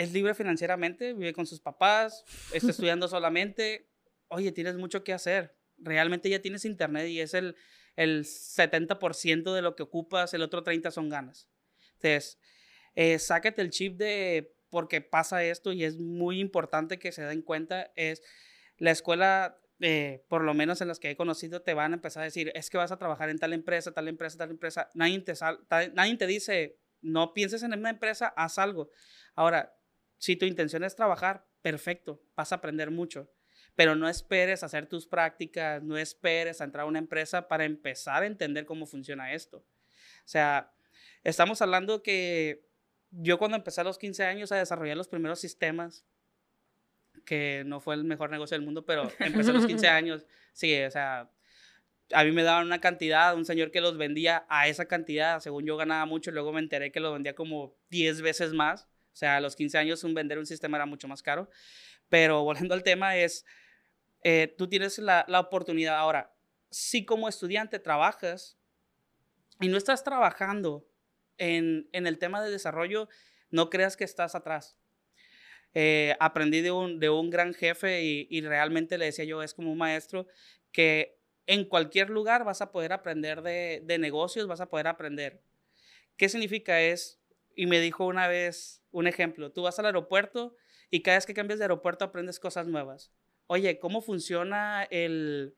es 0.00 0.12
libre 0.14 0.32
financieramente, 0.34 1.12
vive 1.12 1.34
con 1.34 1.46
sus 1.46 1.60
papás, 1.60 2.24
está 2.54 2.70
estudiando 2.70 3.06
solamente. 3.06 3.90
Oye, 4.28 4.50
tienes 4.50 4.76
mucho 4.76 5.04
que 5.04 5.12
hacer. 5.12 5.54
Realmente 5.76 6.30
ya 6.30 6.40
tienes 6.40 6.64
internet 6.64 7.08
y 7.08 7.20
es 7.20 7.34
el, 7.34 7.54
el 7.96 8.24
70% 8.24 9.52
de 9.52 9.60
lo 9.60 9.76
que 9.76 9.82
ocupas, 9.82 10.32
el 10.32 10.40
otro 10.40 10.64
30% 10.64 10.90
son 10.90 11.10
ganas. 11.10 11.50
Entonces, 11.96 12.38
eh, 12.94 13.18
sáquete 13.18 13.60
el 13.60 13.68
chip 13.70 13.98
de 13.98 14.54
porque 14.70 15.02
pasa 15.02 15.44
esto 15.44 15.70
y 15.72 15.84
es 15.84 15.98
muy 15.98 16.40
importante 16.40 16.98
que 16.98 17.12
se 17.12 17.22
den 17.22 17.42
cuenta, 17.42 17.92
es 17.94 18.22
la 18.78 18.92
escuela, 18.92 19.60
eh, 19.80 20.24
por 20.28 20.44
lo 20.44 20.54
menos 20.54 20.80
en 20.80 20.88
las 20.88 20.98
que 20.98 21.10
he 21.10 21.16
conocido, 21.16 21.60
te 21.60 21.74
van 21.74 21.92
a 21.92 21.96
empezar 21.96 22.22
a 22.22 22.24
decir, 22.24 22.52
es 22.54 22.70
que 22.70 22.78
vas 22.78 22.92
a 22.92 22.96
trabajar 22.96 23.28
en 23.28 23.38
tal 23.38 23.52
empresa, 23.52 23.92
tal 23.92 24.08
empresa, 24.08 24.38
tal 24.38 24.50
empresa. 24.50 24.88
Nadie 24.94 25.20
te, 25.20 25.34
nadie 25.92 26.16
te 26.16 26.26
dice, 26.26 26.78
no 27.02 27.34
pienses 27.34 27.62
en 27.64 27.74
una 27.74 27.90
empresa, 27.90 28.32
haz 28.36 28.58
algo. 28.58 28.90
Ahora, 29.34 29.74
si 30.20 30.36
tu 30.36 30.44
intención 30.44 30.84
es 30.84 30.94
trabajar, 30.94 31.46
perfecto, 31.62 32.22
vas 32.36 32.52
a 32.52 32.56
aprender 32.56 32.90
mucho. 32.90 33.32
Pero 33.74 33.96
no 33.96 34.06
esperes 34.06 34.62
a 34.62 34.66
hacer 34.66 34.86
tus 34.86 35.06
prácticas, 35.06 35.82
no 35.82 35.96
esperes 35.96 36.60
a 36.60 36.64
entrar 36.64 36.84
a 36.84 36.88
una 36.88 36.98
empresa 36.98 37.48
para 37.48 37.64
empezar 37.64 38.22
a 38.22 38.26
entender 38.26 38.66
cómo 38.66 38.84
funciona 38.84 39.32
esto. 39.32 39.58
O 39.58 40.28
sea, 40.28 40.74
estamos 41.24 41.62
hablando 41.62 42.02
que 42.02 42.68
yo 43.10 43.38
cuando 43.38 43.56
empecé 43.56 43.80
a 43.80 43.84
los 43.84 43.96
15 43.96 44.24
años 44.24 44.52
a 44.52 44.56
desarrollar 44.56 44.98
los 44.98 45.08
primeros 45.08 45.40
sistemas, 45.40 46.04
que 47.24 47.62
no 47.64 47.80
fue 47.80 47.94
el 47.94 48.04
mejor 48.04 48.30
negocio 48.30 48.56
del 48.56 48.64
mundo, 48.64 48.84
pero 48.84 49.10
empecé 49.20 49.50
a 49.50 49.54
los 49.54 49.66
15 49.66 49.88
años, 49.88 50.26
sí, 50.52 50.82
o 50.82 50.90
sea, 50.90 51.30
a 52.12 52.24
mí 52.24 52.32
me 52.32 52.42
daban 52.42 52.66
una 52.66 52.82
cantidad, 52.82 53.34
un 53.34 53.46
señor 53.46 53.70
que 53.70 53.80
los 53.80 53.96
vendía 53.96 54.44
a 54.50 54.68
esa 54.68 54.84
cantidad, 54.84 55.40
según 55.40 55.64
yo 55.64 55.78
ganaba 55.78 56.04
mucho, 56.04 56.30
luego 56.30 56.52
me 56.52 56.60
enteré 56.60 56.92
que 56.92 57.00
lo 57.00 57.10
vendía 57.14 57.34
como 57.34 57.74
10 57.88 58.20
veces 58.20 58.52
más, 58.52 58.89
sea, 59.20 59.36
a 59.36 59.40
los 59.40 59.54
15 59.56 59.78
años 59.78 60.04
un 60.04 60.14
vender 60.14 60.38
un 60.38 60.46
sistema 60.46 60.76
era 60.76 60.86
mucho 60.86 61.08
más 61.08 61.22
caro, 61.22 61.48
pero 62.08 62.42
volviendo 62.42 62.74
al 62.74 62.82
tema 62.82 63.16
es, 63.16 63.44
eh, 64.24 64.54
tú 64.58 64.68
tienes 64.68 64.98
la, 64.98 65.24
la 65.28 65.40
oportunidad 65.40 65.96
ahora, 65.96 66.34
si 66.70 67.04
como 67.04 67.28
estudiante 67.28 67.78
trabajas 67.78 68.58
y 69.60 69.68
no 69.68 69.76
estás 69.76 70.04
trabajando 70.04 70.86
en, 71.40 71.88
el 71.92 72.18
tema 72.18 72.42
de 72.42 72.50
desarrollo, 72.50 73.08
no 73.50 73.70
creas 73.70 73.96
que 73.96 74.04
estás 74.04 74.34
atrás. 74.34 74.76
Eh, 75.74 76.16
aprendí 76.20 76.60
de 76.60 76.70
un, 76.70 77.00
de 77.00 77.10
un 77.10 77.30
gran 77.30 77.54
jefe 77.54 78.02
y, 78.02 78.40
realmente 78.42 78.98
le 78.98 79.06
decía 79.06 79.24
yo, 79.24 79.42
es 79.42 79.54
como 79.54 79.72
un 79.72 79.78
maestro, 79.78 80.26
que 80.72 81.18
en 81.46 81.64
cualquier 81.64 82.10
lugar 82.10 82.44
vas 82.44 82.60
a 82.60 82.70
poder 82.70 82.92
aprender 82.92 83.42
de, 83.42 83.82
de 83.84 83.98
negocios, 83.98 84.46
vas 84.46 84.60
a 84.60 84.68
poder 84.68 84.86
aprender. 84.86 85.42
¿Qué 86.16 86.28
significa 86.28 86.80
es? 86.80 87.20
Y 87.56 87.66
me 87.66 87.80
dijo 87.80 88.06
una 88.06 88.28
vez 88.28 88.79
un 88.92 89.06
ejemplo, 89.06 89.52
tú 89.52 89.62
vas 89.62 89.78
al 89.78 89.86
aeropuerto 89.86 90.56
y 90.90 91.02
cada 91.02 91.16
vez 91.16 91.26
que 91.26 91.34
cambias 91.34 91.58
de 91.58 91.64
aeropuerto 91.64 92.04
aprendes 92.04 92.40
cosas 92.40 92.66
nuevas. 92.66 93.12
Oye, 93.46 93.78
¿cómo 93.78 94.00
funciona 94.00 94.84
el, 94.90 95.56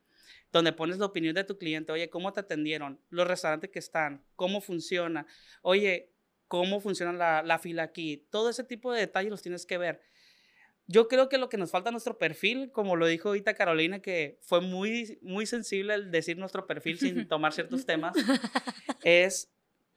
donde 0.53 0.73
pones 0.73 0.99
la 0.99 1.07
opinión 1.07 1.35
de 1.35 1.45
tu 1.45 1.59
cliente, 1.59 1.93
oye, 1.93 2.11
¿cómo 2.11 2.33
te 2.33 2.41
atendieron? 2.41 3.01
Los 3.09 3.27
restaurantes 3.27 3.71
que 3.71 3.79
están, 3.79 4.25
¿cómo 4.37 4.61
funciona? 4.61 5.27
Oye, 5.63 6.13
¿cómo 6.47 6.81
funciona 6.81 7.13
la, 7.13 7.43
la 7.43 7.59
fila 7.59 7.83
aquí? 7.83 8.27
Todo 8.31 8.51
ese 8.51 8.63
tipo 8.63 8.93
de 8.93 9.01
detalles 9.01 9.31
los 9.31 9.43
tienes 9.43 9.65
que 9.65 9.79
ver. 9.79 10.01
Yo 10.87 11.09
creo 11.09 11.29
que 11.29 11.39
lo 11.39 11.49
que 11.49 11.57
nos 11.57 11.71
falta 11.71 11.89
a 11.89 11.93
nuestro 11.93 12.19
perfil, 12.19 12.71
como 12.71 12.97
lo 12.97 13.07
dijo 13.07 13.29
ahorita 13.29 13.55
Carolina, 13.55 14.01
que 14.01 14.39
fue 14.43 14.61
muy, 14.61 15.19
muy 15.23 15.47
sensible 15.47 15.95
el 15.95 16.11
decir 16.11 16.37
nuestro 16.37 16.67
perfil 16.67 16.99
sin 16.99 17.27
tomar 17.29 17.55
ciertos 17.55 17.87
temas, 17.87 18.15
es 19.05 19.51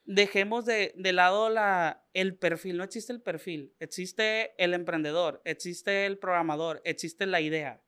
dejemos 0.05 0.65
de, 0.65 0.93
de 0.95 1.13
lado 1.13 1.49
la, 1.49 2.03
el 2.13 2.35
perfil. 2.35 2.77
No 2.77 2.83
existe 2.83 3.11
el 3.11 3.21
perfil, 3.21 3.73
existe 3.79 4.53
el 4.63 4.73
emprendedor, 4.73 5.41
existe 5.45 6.05
el 6.05 6.17
programador, 6.17 6.81
existe 6.85 7.25
la 7.25 7.41
idea. 7.41 7.81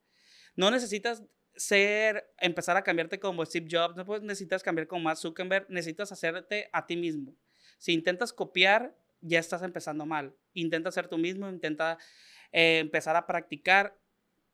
No 0.56 0.72
necesitas 0.72 1.24
ser, 1.56 2.32
empezar 2.40 2.78
a 2.78 2.84
cambiarte 2.84 3.20
como 3.20 3.46
Steve 3.46 3.68
Jobs, 3.70 3.96
no 3.96 4.20
necesitas 4.20 4.64
cambiar 4.64 4.88
como 4.88 5.04
Mark 5.04 5.18
Zuckerberg, 5.18 5.68
necesitas 5.70 6.12
hacerte 6.12 6.70
a 6.74 6.86
ti 6.86 6.96
mismo. 6.96 7.36
Si 7.78 7.94
intentas 7.94 8.34
copiar, 8.34 8.96
ya 9.22 9.40
estás 9.40 9.62
empezando 9.62 10.06
mal. 10.06 10.36
Intenta 10.54 10.92
ser 10.92 11.08
tú 11.08 11.18
mismo, 11.18 11.50
intenta 11.50 11.98
eh, 12.52 12.80
empezar 12.80 13.16
a 13.16 13.26
practicar. 13.26 13.98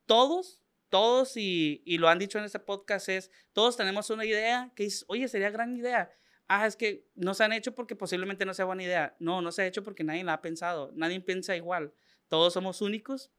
Todos, 0.06 0.62
todos, 0.90 1.36
y, 1.36 1.82
y, 1.86 1.98
lo 1.98 2.08
han 2.08 2.18
dicho 2.18 2.38
en 2.38 2.44
este 2.44 2.58
podcast, 2.58 3.08
es, 3.08 3.30
todos 3.52 3.76
tenemos 3.76 4.10
una 4.10 4.26
idea 4.26 4.70
que 4.76 4.84
es, 4.84 5.04
oye, 5.08 5.28
sería 5.28 5.50
gran 5.50 5.76
idea. 5.76 6.10
Ah, 6.48 6.66
es 6.66 6.76
que 6.76 7.06
no 7.14 7.34
se 7.34 7.44
han 7.44 7.52
hecho 7.52 7.74
porque 7.74 7.96
posiblemente 7.96 8.44
no 8.44 8.54
sea 8.54 8.66
buena 8.66 8.82
idea. 8.82 9.16
No, 9.18 9.40
no 9.40 9.50
se 9.50 9.62
ha 9.62 9.66
hecho 9.66 9.82
porque 9.82 10.04
nadie 10.04 10.24
la 10.24 10.34
ha 10.34 10.42
pensado. 10.42 10.92
Nadie 10.94 11.20
piensa 11.20 11.56
igual. 11.56 11.94
Todos 12.28 12.52
somos 12.52 12.82
únicos 12.82 13.30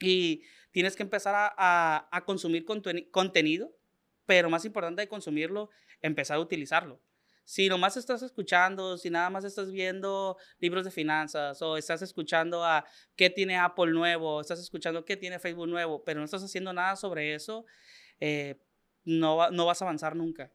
y 0.00 0.42
tienes 0.72 0.96
que 0.96 1.02
empezar 1.02 1.34
a, 1.34 2.08
a, 2.10 2.24
consumir 2.24 2.64
contenido, 3.10 3.74
pero 4.26 4.50
más 4.50 4.64
importante 4.64 5.02
de 5.02 5.08
consumirlo, 5.08 5.70
empezar 6.02 6.36
a 6.36 6.40
utilizarlo. 6.40 7.00
Si 7.44 7.68
nomás 7.68 7.96
estás 7.96 8.22
escuchando, 8.22 8.98
si 8.98 9.08
nada 9.08 9.30
más 9.30 9.44
estás 9.44 9.70
viendo 9.70 10.36
libros 10.58 10.84
de 10.84 10.90
finanzas 10.90 11.62
o 11.62 11.76
estás 11.76 12.02
escuchando 12.02 12.64
a 12.64 12.84
qué 13.14 13.30
tiene 13.30 13.56
Apple 13.56 13.92
nuevo, 13.92 14.40
estás 14.40 14.58
escuchando 14.58 15.04
qué 15.04 15.16
tiene 15.16 15.38
Facebook 15.38 15.68
nuevo, 15.68 16.02
pero 16.02 16.18
no 16.18 16.24
estás 16.24 16.42
haciendo 16.42 16.72
nada 16.72 16.96
sobre 16.96 17.34
eso, 17.34 17.64
eh, 18.18 18.60
no, 19.04 19.48
no 19.50 19.64
vas 19.64 19.80
a 19.80 19.84
avanzar 19.84 20.16
nunca. 20.16 20.52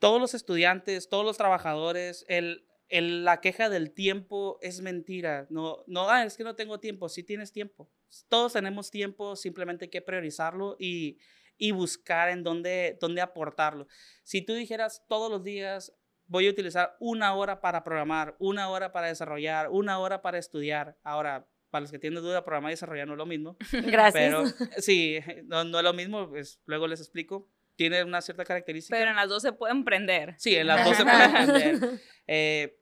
Todos 0.00 0.20
los 0.20 0.34
estudiantes, 0.34 1.08
todos 1.08 1.24
los 1.24 1.36
trabajadores, 1.36 2.24
el, 2.28 2.64
la 2.88 3.40
queja 3.40 3.68
del 3.68 3.92
tiempo 3.92 4.58
es 4.62 4.80
mentira. 4.80 5.46
No, 5.50 5.84
no, 5.86 6.08
ah, 6.10 6.24
es 6.24 6.36
que 6.36 6.42
no 6.42 6.56
tengo 6.56 6.80
tiempo. 6.80 7.08
Sí 7.08 7.22
tienes 7.22 7.52
tiempo. 7.52 7.88
Todos 8.28 8.54
tenemos 8.54 8.90
tiempo, 8.90 9.36
simplemente 9.36 9.84
hay 9.84 9.90
que 9.90 10.02
priorizarlo 10.02 10.76
y, 10.80 11.18
y 11.56 11.70
buscar 11.70 12.30
en 12.30 12.42
dónde, 12.42 12.98
dónde 13.00 13.20
aportarlo. 13.20 13.86
Si 14.24 14.42
tú 14.42 14.54
dijeras 14.54 15.04
todos 15.06 15.30
los 15.30 15.44
días, 15.44 15.92
voy 16.26 16.46
a 16.46 16.50
utilizar 16.50 16.96
una 16.98 17.34
hora 17.34 17.60
para 17.60 17.84
programar, 17.84 18.36
una 18.38 18.70
hora 18.70 18.92
para 18.92 19.08
desarrollar, 19.08 19.68
una 19.70 19.98
hora 19.98 20.22
para 20.22 20.38
estudiar. 20.38 20.96
Ahora, 21.02 21.46
para 21.70 21.82
los 21.82 21.90
que 21.90 21.98
tienen 21.98 22.22
duda, 22.22 22.44
programar 22.44 22.70
y 22.70 22.74
desarrollar 22.74 23.06
no 23.06 23.14
es 23.14 23.18
lo 23.18 23.26
mismo. 23.26 23.56
Gracias. 23.72 24.12
Pero 24.12 24.44
sí, 24.78 25.18
no, 25.44 25.64
no 25.64 25.78
es 25.78 25.84
lo 25.84 25.92
mismo, 25.92 26.28
pues 26.28 26.60
luego 26.66 26.86
les 26.86 27.00
explico. 27.00 27.48
Tiene 27.80 28.04
una 28.04 28.20
cierta 28.20 28.44
característica. 28.44 28.94
Pero 28.94 29.08
en 29.08 29.16
las 29.16 29.26
dos 29.26 29.40
se 29.40 29.54
pueden 29.54 29.78
emprender. 29.78 30.34
Sí, 30.36 30.54
en 30.54 30.66
las 30.66 30.84
dos 30.84 30.98
se 30.98 31.02
pueden 31.02 31.34
emprender. 31.34 32.00
Eh, 32.26 32.78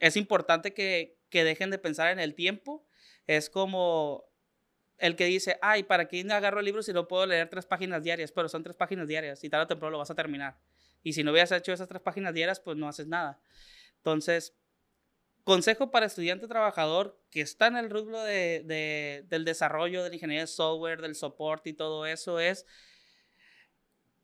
es 0.00 0.16
importante 0.16 0.74
que, 0.74 1.20
que 1.28 1.44
dejen 1.44 1.70
de 1.70 1.78
pensar 1.78 2.10
en 2.10 2.18
el 2.18 2.34
tiempo. 2.34 2.84
Es 3.28 3.48
como 3.48 4.24
el 4.98 5.14
que 5.14 5.26
dice, 5.26 5.56
ay, 5.62 5.84
¿para 5.84 6.08
qué 6.08 6.26
agarro 6.28 6.58
el 6.58 6.66
libro 6.66 6.82
si 6.82 6.92
no 6.92 7.06
puedo 7.06 7.26
leer 7.26 7.48
tres 7.48 7.64
páginas 7.64 8.02
diarias? 8.02 8.32
Pero 8.32 8.48
son 8.48 8.64
tres 8.64 8.74
páginas 8.74 9.06
diarias 9.06 9.44
y 9.44 9.48
tarde 9.48 9.66
o 9.66 9.68
temprano 9.68 9.92
lo 9.92 9.98
vas 9.98 10.10
a 10.10 10.16
terminar. 10.16 10.58
Y 11.04 11.12
si 11.12 11.22
no 11.22 11.30
hubieras 11.30 11.52
hecho 11.52 11.72
esas 11.72 11.86
tres 11.86 12.02
páginas 12.02 12.34
diarias, 12.34 12.58
pues 12.58 12.76
no 12.76 12.88
haces 12.88 13.06
nada. 13.06 13.40
Entonces, 13.98 14.56
consejo 15.44 15.92
para 15.92 16.06
estudiante 16.06 16.48
trabajador 16.48 17.22
que 17.30 17.40
está 17.40 17.68
en 17.68 17.76
el 17.76 17.88
rubro 17.88 18.20
de, 18.20 18.64
de, 18.64 19.24
del 19.28 19.44
desarrollo, 19.44 20.02
de 20.02 20.08
la 20.08 20.16
ingeniería 20.16 20.42
de 20.42 20.48
software, 20.48 21.02
del 21.02 21.14
soporte 21.14 21.70
y 21.70 21.74
todo 21.74 22.04
eso 22.04 22.40
es, 22.40 22.66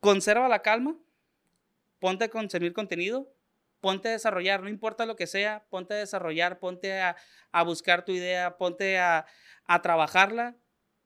conserva 0.00 0.48
la 0.48 0.62
calma, 0.62 0.98
ponte 1.98 2.24
a 2.24 2.28
consumir 2.28 2.72
contenido, 2.72 3.32
ponte 3.80 4.08
a 4.08 4.12
desarrollar, 4.12 4.62
no 4.62 4.68
importa 4.68 5.06
lo 5.06 5.16
que 5.16 5.26
sea, 5.26 5.66
ponte 5.70 5.94
a 5.94 5.98
desarrollar, 5.98 6.58
ponte 6.58 7.00
a, 7.00 7.16
buscar 7.64 8.04
tu 8.04 8.12
idea, 8.12 8.56
ponte 8.56 8.98
a, 8.98 9.26
trabajarla 9.82 10.56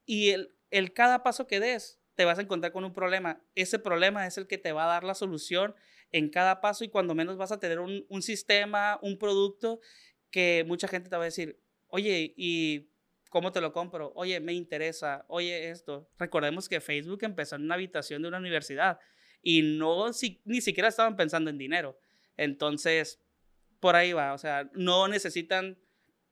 y 0.06 0.30
el, 0.30 0.56
el 0.70 0.94
cada 0.94 1.22
paso 1.22 1.46
que 1.46 1.60
des 1.60 2.00
te 2.14 2.24
vas 2.24 2.38
a 2.38 2.42
encontrar 2.42 2.72
con 2.72 2.84
un 2.84 2.92
problema. 2.92 3.42
Ese 3.54 3.78
problema 3.78 4.26
es 4.26 4.38
el 4.38 4.46
que 4.46 4.56
te 4.56 4.72
va 4.72 4.84
a 4.84 4.88
dar 4.88 5.04
la 5.04 5.14
solución 5.14 5.74
en 6.12 6.30
cada 6.30 6.60
paso 6.60 6.84
y 6.84 6.88
cuando 6.88 7.14
menos 7.14 7.36
vas 7.36 7.52
a 7.52 7.58
tener 7.58 7.80
un, 7.80 8.06
un 8.08 8.22
sistema, 8.22 8.98
un 9.02 9.18
producto 9.18 9.80
que 10.30 10.64
mucha 10.66 10.88
gente 10.88 11.10
te 11.10 11.16
va 11.16 11.22
a 11.22 11.26
decir, 11.26 11.60
oye, 11.88 12.32
¿y 12.36 12.88
cómo 13.34 13.50
te 13.50 13.60
lo 13.60 13.72
compro? 13.72 14.12
Oye, 14.14 14.38
me 14.38 14.52
interesa, 14.52 15.24
oye 15.26 15.68
esto. 15.68 16.08
Recordemos 16.20 16.68
que 16.68 16.80
Facebook 16.80 17.24
empezó 17.24 17.56
en 17.56 17.62
una 17.62 17.74
habitación 17.74 18.22
de 18.22 18.28
una 18.28 18.38
universidad 18.38 19.00
y 19.42 19.76
no 19.76 20.06
ni 20.44 20.60
siquiera 20.60 20.88
estaban 20.88 21.16
pensando 21.16 21.50
en 21.50 21.58
dinero. 21.58 21.98
Entonces, 22.36 23.20
por 23.80 23.96
ahí 23.96 24.12
va, 24.12 24.34
o 24.34 24.38
sea, 24.38 24.70
no 24.74 25.08
necesitan 25.08 25.76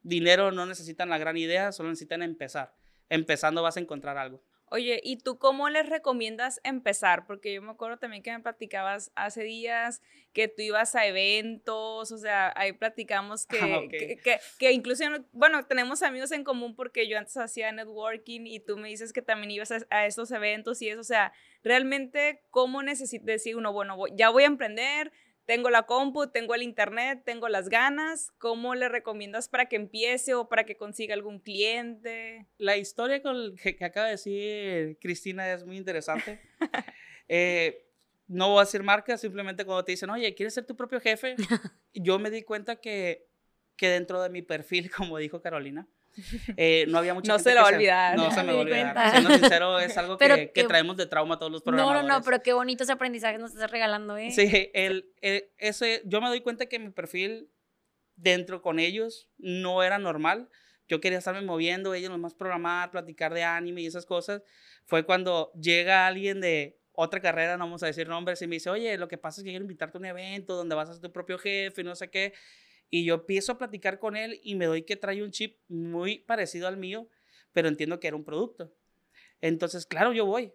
dinero, 0.02 0.52
no 0.52 0.64
necesitan 0.64 1.08
la 1.08 1.18
gran 1.18 1.36
idea, 1.36 1.72
solo 1.72 1.88
necesitan 1.88 2.22
empezar. 2.22 2.72
Empezando 3.08 3.62
vas 3.62 3.76
a 3.76 3.80
encontrar 3.80 4.16
algo. 4.16 4.40
Oye, 4.74 5.02
¿y 5.04 5.18
tú 5.18 5.36
cómo 5.36 5.68
les 5.68 5.86
recomiendas 5.86 6.58
empezar? 6.64 7.26
Porque 7.26 7.52
yo 7.52 7.60
me 7.60 7.72
acuerdo 7.72 7.98
también 7.98 8.22
que 8.22 8.32
me 8.32 8.40
platicabas 8.40 9.12
hace 9.14 9.42
días 9.42 10.00
que 10.32 10.48
tú 10.48 10.62
ibas 10.62 10.94
a 10.94 11.04
eventos, 11.04 12.10
o 12.10 12.16
sea, 12.16 12.54
ahí 12.56 12.72
platicamos 12.72 13.44
que, 13.46 13.58
ah, 13.60 13.80
que, 13.90 14.40
que, 14.58 14.72
incluso, 14.72 15.04
bueno, 15.32 15.66
tenemos 15.66 16.02
amigos 16.02 16.32
en 16.32 16.42
común 16.42 16.74
porque 16.74 17.06
yo 17.06 17.18
antes 17.18 17.36
hacía 17.36 17.70
networking 17.70 18.46
y 18.46 18.60
tú 18.60 18.78
me 18.78 18.88
dices 18.88 19.12
que 19.12 19.20
también 19.20 19.50
ibas 19.50 19.72
a, 19.72 19.80
a 19.90 20.06
estos 20.06 20.30
eventos 20.30 20.80
y 20.80 20.88
eso, 20.88 21.02
o 21.02 21.04
sea, 21.04 21.34
realmente, 21.62 22.40
¿cómo 22.48 22.82
necesitas 22.82 23.26
decir 23.26 23.56
uno, 23.56 23.74
bueno, 23.74 23.98
ya 24.14 24.30
voy 24.30 24.44
a 24.44 24.46
emprender, 24.46 25.12
tengo 25.44 25.70
la 25.70 25.84
compu, 25.84 26.28
tengo 26.28 26.54
el 26.54 26.62
internet, 26.62 27.22
tengo 27.24 27.48
las 27.48 27.68
ganas, 27.68 28.30
¿cómo 28.38 28.74
le 28.74 28.88
recomiendas 28.88 29.48
para 29.48 29.66
que 29.66 29.76
empiece 29.76 30.34
o 30.34 30.48
para 30.48 30.64
que 30.64 30.76
consiga 30.76 31.14
algún 31.14 31.40
cliente? 31.40 32.46
La 32.58 32.76
historia 32.76 33.22
con 33.22 33.56
que, 33.56 33.76
acaba 33.84 34.06
de 34.06 34.12
decir 34.12 34.98
Cristina 35.00 35.52
es 35.52 35.64
muy 35.64 35.76
interesante. 35.76 36.40
Eh, 37.34 37.86
no 38.26 38.50
voy 38.50 38.58
a 38.58 38.64
decir 38.64 38.82
marca, 38.82 39.16
simplemente 39.16 39.64
cuando 39.64 39.84
te 39.84 39.92
dicen, 39.92 40.10
oye, 40.10 40.34
¿quieres 40.34 40.52
ser 40.52 40.66
tu 40.66 40.76
propio 40.76 41.00
jefe? 41.00 41.36
Yo 41.94 42.18
me 42.18 42.30
di 42.30 42.42
cuenta 42.42 42.76
que, 42.76 43.26
que 43.76 43.88
dentro 43.88 44.20
de 44.22 44.28
mi 44.28 44.42
perfil, 44.42 44.90
como 44.96 45.18
dijo 45.18 45.40
Carolina, 45.40 45.88
eh, 46.56 46.84
no 46.88 46.98
había 46.98 47.14
mucha 47.14 47.32
No 47.32 47.38
se 47.38 47.54
lo 47.54 47.62
va 47.62 47.68
a 47.68 47.72
olvidar. 47.72 48.16
No 48.16 48.30
se 48.30 48.42
me 48.42 48.52
va 48.52 48.58
a 48.58 48.62
olvidar. 48.62 49.10
Siendo 49.10 49.30
sincero, 49.30 49.78
es 49.78 49.96
algo 49.98 50.18
que, 50.18 50.52
que, 50.52 50.64
traemos 50.64 50.96
de 50.96 51.06
trauma 51.06 51.38
todos 51.38 51.52
los 51.52 51.62
programadores. 51.62 52.02
No, 52.02 52.08
no, 52.08 52.18
no, 52.18 52.24
pero 52.24 52.42
qué 52.42 52.52
bonitos 52.52 52.90
aprendizajes 52.90 53.40
nos 53.40 53.52
estás 53.52 53.70
regalando, 53.70 54.16
¿eh? 54.16 54.30
Sí, 54.30 54.70
el, 54.74 55.10
ese, 55.20 56.02
yo 56.04 56.20
me 56.20 56.28
doy 56.28 56.40
cuenta 56.40 56.66
que 56.66 56.78
mi 56.78 56.90
perfil 56.90 57.50
dentro 58.16 58.62
con 58.62 58.78
ellos 58.78 59.28
no 59.38 59.82
era 59.82 59.98
normal. 59.98 60.48
Yo 60.88 61.00
quería 61.00 61.18
estarme 61.18 61.42
moviendo, 61.42 61.94
ellos 61.94 62.10
nomás 62.10 62.34
programar, 62.34 62.90
platicar 62.90 63.32
de 63.32 63.44
anime 63.44 63.82
y 63.82 63.86
esas 63.86 64.04
cosas. 64.04 64.42
Fue 64.84 65.04
cuando 65.04 65.52
llega 65.54 66.06
alguien 66.06 66.40
de 66.40 66.78
otra 66.92 67.20
carrera, 67.20 67.56
no 67.56 67.64
vamos 67.64 67.82
a 67.82 67.86
decir 67.86 68.08
nombres, 68.08 68.42
y 68.42 68.46
me 68.46 68.56
dice, 68.56 68.68
oye, 68.68 68.98
lo 68.98 69.08
que 69.08 69.16
pasa 69.16 69.40
es 69.40 69.44
que 69.44 69.50
quiero 69.50 69.64
invitarte 69.64 69.96
a 69.96 70.00
un 70.00 70.04
evento 70.06 70.54
donde 70.54 70.74
vas 70.74 70.90
a 70.90 70.92
ser 70.92 71.02
tu 71.02 71.12
propio 71.12 71.38
jefe 71.38 71.80
y 71.80 71.84
no 71.84 71.94
sé 71.94 72.10
qué. 72.10 72.34
Y 72.94 73.06
yo 73.06 73.14
empiezo 73.14 73.52
a 73.52 73.58
platicar 73.58 73.98
con 73.98 74.16
él 74.16 74.38
y 74.44 74.54
me 74.54 74.66
doy 74.66 74.82
que 74.82 74.96
trae 74.96 75.22
un 75.22 75.30
chip 75.30 75.56
muy 75.66 76.18
parecido 76.18 76.68
al 76.68 76.76
mío, 76.76 77.08
pero 77.50 77.68
entiendo 77.68 77.98
que 77.98 78.08
era 78.08 78.18
un 78.18 78.22
producto. 78.22 78.70
Entonces, 79.40 79.86
claro, 79.86 80.12
yo 80.12 80.26
voy. 80.26 80.52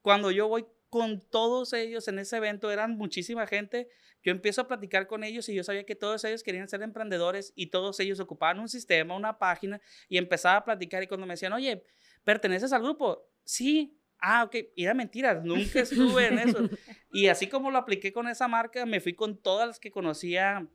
Cuando 0.00 0.30
yo 0.30 0.46
voy 0.46 0.66
con 0.88 1.20
todos 1.20 1.72
ellos 1.72 2.06
en 2.06 2.20
ese 2.20 2.36
evento, 2.36 2.70
eran 2.70 2.96
muchísima 2.96 3.48
gente, 3.48 3.88
yo 4.22 4.30
empiezo 4.30 4.60
a 4.60 4.68
platicar 4.68 5.08
con 5.08 5.24
ellos 5.24 5.48
y 5.48 5.54
yo 5.54 5.64
sabía 5.64 5.84
que 5.84 5.96
todos 5.96 6.22
ellos 6.22 6.44
querían 6.44 6.68
ser 6.68 6.80
emprendedores 6.82 7.52
y 7.56 7.70
todos 7.70 7.98
ellos 7.98 8.20
ocupaban 8.20 8.60
un 8.60 8.68
sistema, 8.68 9.16
una 9.16 9.36
página 9.36 9.80
y 10.08 10.16
empezaba 10.16 10.58
a 10.58 10.64
platicar 10.64 11.02
y 11.02 11.08
cuando 11.08 11.26
me 11.26 11.34
decían, 11.34 11.54
oye, 11.54 11.82
¿perteneces 12.22 12.72
al 12.72 12.82
grupo? 12.82 13.28
Sí. 13.42 13.98
Ah, 14.20 14.44
ok. 14.44 14.54
Y 14.76 14.84
era 14.84 14.94
mentira, 14.94 15.34
nunca 15.42 15.80
estuve 15.80 16.28
en 16.28 16.38
eso. 16.38 16.58
Y 17.10 17.26
así 17.26 17.48
como 17.48 17.72
lo 17.72 17.78
apliqué 17.78 18.12
con 18.12 18.28
esa 18.28 18.46
marca, 18.46 18.86
me 18.86 19.00
fui 19.00 19.14
con 19.14 19.36
todas 19.42 19.66
las 19.66 19.80
que 19.80 19.90
conocía 19.90 20.68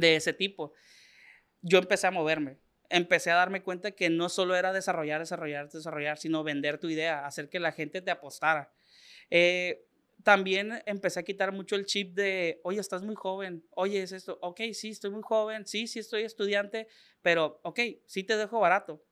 de 0.00 0.16
ese 0.16 0.32
tipo, 0.32 0.72
yo 1.62 1.78
empecé 1.78 2.06
a 2.06 2.10
moverme. 2.10 2.58
Empecé 2.90 3.30
a 3.30 3.36
darme 3.36 3.62
cuenta 3.62 3.90
que 3.90 4.08
no 4.08 4.28
solo 4.28 4.56
era 4.56 4.72
desarrollar, 4.72 5.20
desarrollar, 5.20 5.68
desarrollar, 5.68 6.18
sino 6.18 6.42
vender 6.42 6.78
tu 6.78 6.88
idea, 6.88 7.26
hacer 7.26 7.48
que 7.48 7.60
la 7.60 7.72
gente 7.72 8.00
te 8.00 8.10
apostara. 8.10 8.72
Eh, 9.30 9.84
también 10.22 10.82
empecé 10.86 11.20
a 11.20 11.22
quitar 11.22 11.52
mucho 11.52 11.76
el 11.76 11.84
chip 11.84 12.14
de, 12.14 12.60
oye, 12.64 12.80
estás 12.80 13.02
muy 13.02 13.14
joven, 13.14 13.64
oye, 13.70 14.02
es 14.02 14.12
esto, 14.12 14.38
ok, 14.42 14.60
sí, 14.72 14.90
estoy 14.90 15.10
muy 15.10 15.22
joven, 15.22 15.66
sí, 15.66 15.86
sí, 15.86 16.00
estoy 16.00 16.22
estudiante, 16.22 16.88
pero, 17.22 17.60
ok, 17.62 17.80
sí 18.06 18.24
te 18.24 18.36
dejo 18.36 18.58
barato, 18.58 19.04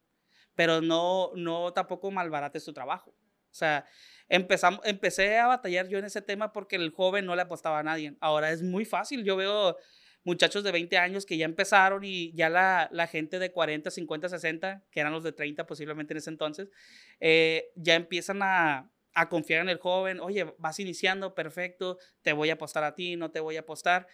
pero 0.54 0.80
no, 0.80 1.30
no 1.36 1.72
tampoco 1.72 2.10
malbarates 2.10 2.64
tu 2.64 2.72
trabajo. 2.72 3.10
O 3.10 3.54
sea, 3.58 3.86
empezamos, 4.28 4.80
empecé 4.84 5.38
a 5.38 5.46
batallar 5.46 5.88
yo 5.88 5.98
en 5.98 6.04
ese 6.04 6.22
tema 6.22 6.52
porque 6.52 6.76
el 6.76 6.90
joven 6.90 7.24
no 7.24 7.36
le 7.36 7.42
apostaba 7.42 7.78
a 7.78 7.82
nadie. 7.82 8.16
Ahora 8.20 8.50
es 8.50 8.62
muy 8.62 8.84
fácil, 8.84 9.24
yo 9.24 9.36
veo 9.36 9.76
muchachos 10.26 10.64
de 10.64 10.72
20 10.72 10.98
años 10.98 11.24
que 11.24 11.36
ya 11.36 11.44
empezaron 11.44 12.02
y 12.02 12.32
ya 12.32 12.50
la, 12.50 12.88
la, 12.90 13.06
gente 13.06 13.38
de 13.38 13.52
40, 13.52 13.92
50, 13.92 14.28
60, 14.28 14.84
que 14.90 14.98
eran 14.98 15.12
los 15.12 15.22
de 15.22 15.30
30 15.30 15.66
posiblemente 15.66 16.14
en 16.14 16.18
ese 16.18 16.30
entonces, 16.30 16.68
eh, 17.20 17.70
ya 17.76 17.94
empiezan 17.94 18.42
a, 18.42 18.90
a 19.14 19.28
confiar 19.28 19.60
en 19.62 19.68
el 19.68 19.78
joven, 19.78 20.18
oye, 20.18 20.52
vas 20.58 20.80
iniciando, 20.80 21.36
perfecto, 21.36 21.98
te 22.22 22.32
voy 22.32 22.50
a 22.50 22.54
apostar 22.54 22.82
a 22.82 22.96
ti, 22.96 23.14
no 23.14 23.30
te 23.30 23.38
voy 23.38 23.56
a 23.56 23.60
apostar, 23.60 24.08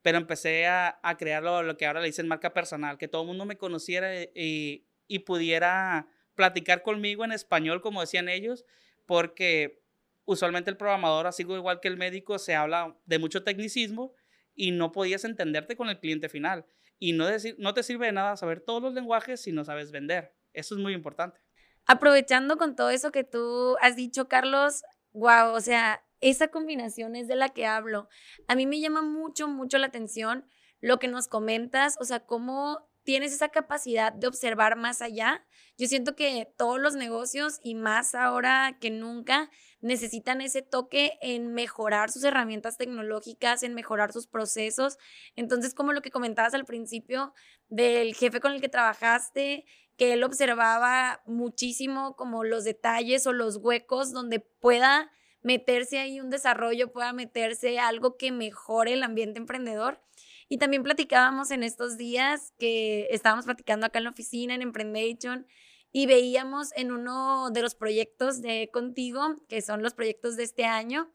pero 0.00 0.16
empecé 0.16 0.66
a, 0.66 0.98
a 1.02 1.18
crear 1.18 1.42
lo, 1.42 1.76
que 1.76 1.84
ahora 1.84 2.00
le 2.00 2.06
dicen 2.06 2.28
marca 2.28 2.54
personal, 2.54 2.96
que 2.96 3.06
todo 3.06 3.20
el 3.22 3.28
mundo 3.28 3.44
me 3.44 3.58
conociera 3.58 4.22
y, 4.22 4.86
y 5.06 5.18
pudiera 5.18 6.08
platicar 6.34 6.82
conmigo 6.82 7.26
en 7.26 7.32
español, 7.32 7.82
como 7.82 8.00
decían 8.00 8.30
ellos, 8.30 8.64
porque 9.04 9.82
usualmente 10.24 10.70
el 10.70 10.78
programador, 10.78 11.26
así 11.26 11.42
igual 11.42 11.80
que 11.80 11.88
el 11.88 11.98
médico, 11.98 12.38
se 12.38 12.54
habla 12.54 12.96
de 13.04 13.18
mucho 13.18 13.44
tecnicismo 13.44 14.14
y 14.58 14.72
no 14.72 14.90
podías 14.90 15.24
entenderte 15.24 15.76
con 15.76 15.88
el 15.88 16.00
cliente 16.00 16.28
final. 16.28 16.66
Y 16.98 17.12
no, 17.12 17.26
decir, 17.26 17.54
no 17.58 17.72
te 17.74 17.84
sirve 17.84 18.06
de 18.06 18.12
nada 18.12 18.36
saber 18.36 18.60
todos 18.60 18.82
los 18.82 18.92
lenguajes 18.92 19.40
si 19.40 19.52
no 19.52 19.64
sabes 19.64 19.92
vender. 19.92 20.34
Eso 20.52 20.74
es 20.74 20.80
muy 20.80 20.92
importante. 20.92 21.40
Aprovechando 21.86 22.58
con 22.58 22.74
todo 22.74 22.90
eso 22.90 23.12
que 23.12 23.22
tú 23.22 23.76
has 23.80 23.94
dicho, 23.94 24.28
Carlos, 24.28 24.82
wow, 25.12 25.52
o 25.54 25.60
sea, 25.60 26.04
esa 26.20 26.48
combinación 26.48 27.14
es 27.14 27.28
de 27.28 27.36
la 27.36 27.50
que 27.50 27.66
hablo. 27.66 28.08
A 28.48 28.56
mí 28.56 28.66
me 28.66 28.80
llama 28.80 29.00
mucho, 29.00 29.46
mucho 29.46 29.78
la 29.78 29.86
atención 29.86 30.44
lo 30.80 30.98
que 30.98 31.08
nos 31.08 31.28
comentas, 31.28 31.96
o 32.00 32.04
sea, 32.04 32.26
cómo 32.26 32.88
tienes 33.04 33.32
esa 33.32 33.48
capacidad 33.48 34.12
de 34.12 34.26
observar 34.26 34.76
más 34.76 35.00
allá. 35.00 35.46
Yo 35.76 35.86
siento 35.86 36.16
que 36.16 36.52
todos 36.56 36.80
los 36.80 36.96
negocios 36.96 37.60
y 37.62 37.76
más 37.76 38.16
ahora 38.16 38.76
que 38.80 38.90
nunca 38.90 39.50
necesitan 39.80 40.40
ese 40.40 40.62
toque 40.62 41.18
en 41.20 41.52
mejorar 41.54 42.10
sus 42.10 42.24
herramientas 42.24 42.76
tecnológicas, 42.76 43.62
en 43.62 43.74
mejorar 43.74 44.12
sus 44.12 44.26
procesos. 44.26 44.98
Entonces, 45.36 45.74
como 45.74 45.92
lo 45.92 46.02
que 46.02 46.10
comentabas 46.10 46.54
al 46.54 46.64
principio 46.64 47.32
del 47.68 48.14
jefe 48.14 48.40
con 48.40 48.52
el 48.52 48.60
que 48.60 48.68
trabajaste, 48.68 49.64
que 49.96 50.12
él 50.12 50.22
observaba 50.24 51.22
muchísimo 51.26 52.16
como 52.16 52.44
los 52.44 52.64
detalles 52.64 53.26
o 53.26 53.32
los 53.32 53.56
huecos 53.56 54.12
donde 54.12 54.40
pueda 54.40 55.10
meterse 55.42 55.98
ahí 55.98 56.20
un 56.20 56.30
desarrollo, 56.30 56.92
pueda 56.92 57.12
meterse 57.12 57.78
algo 57.78 58.16
que 58.16 58.32
mejore 58.32 58.94
el 58.94 59.02
ambiente 59.02 59.38
emprendedor. 59.38 60.00
Y 60.48 60.58
también 60.58 60.82
platicábamos 60.82 61.50
en 61.50 61.62
estos 61.62 61.96
días 61.96 62.54
que 62.58 63.06
estábamos 63.10 63.44
platicando 63.44 63.86
acá 63.86 63.98
en 63.98 64.04
la 64.04 64.10
oficina, 64.10 64.54
en 64.54 64.62
Emprendation, 64.62 65.46
y 65.92 66.06
veíamos 66.06 66.72
en 66.76 66.92
uno 66.92 67.50
de 67.50 67.62
los 67.62 67.74
proyectos 67.74 68.42
de 68.42 68.70
contigo, 68.72 69.36
que 69.48 69.62
son 69.62 69.82
los 69.82 69.94
proyectos 69.94 70.36
de 70.36 70.44
este 70.44 70.64
año, 70.64 71.10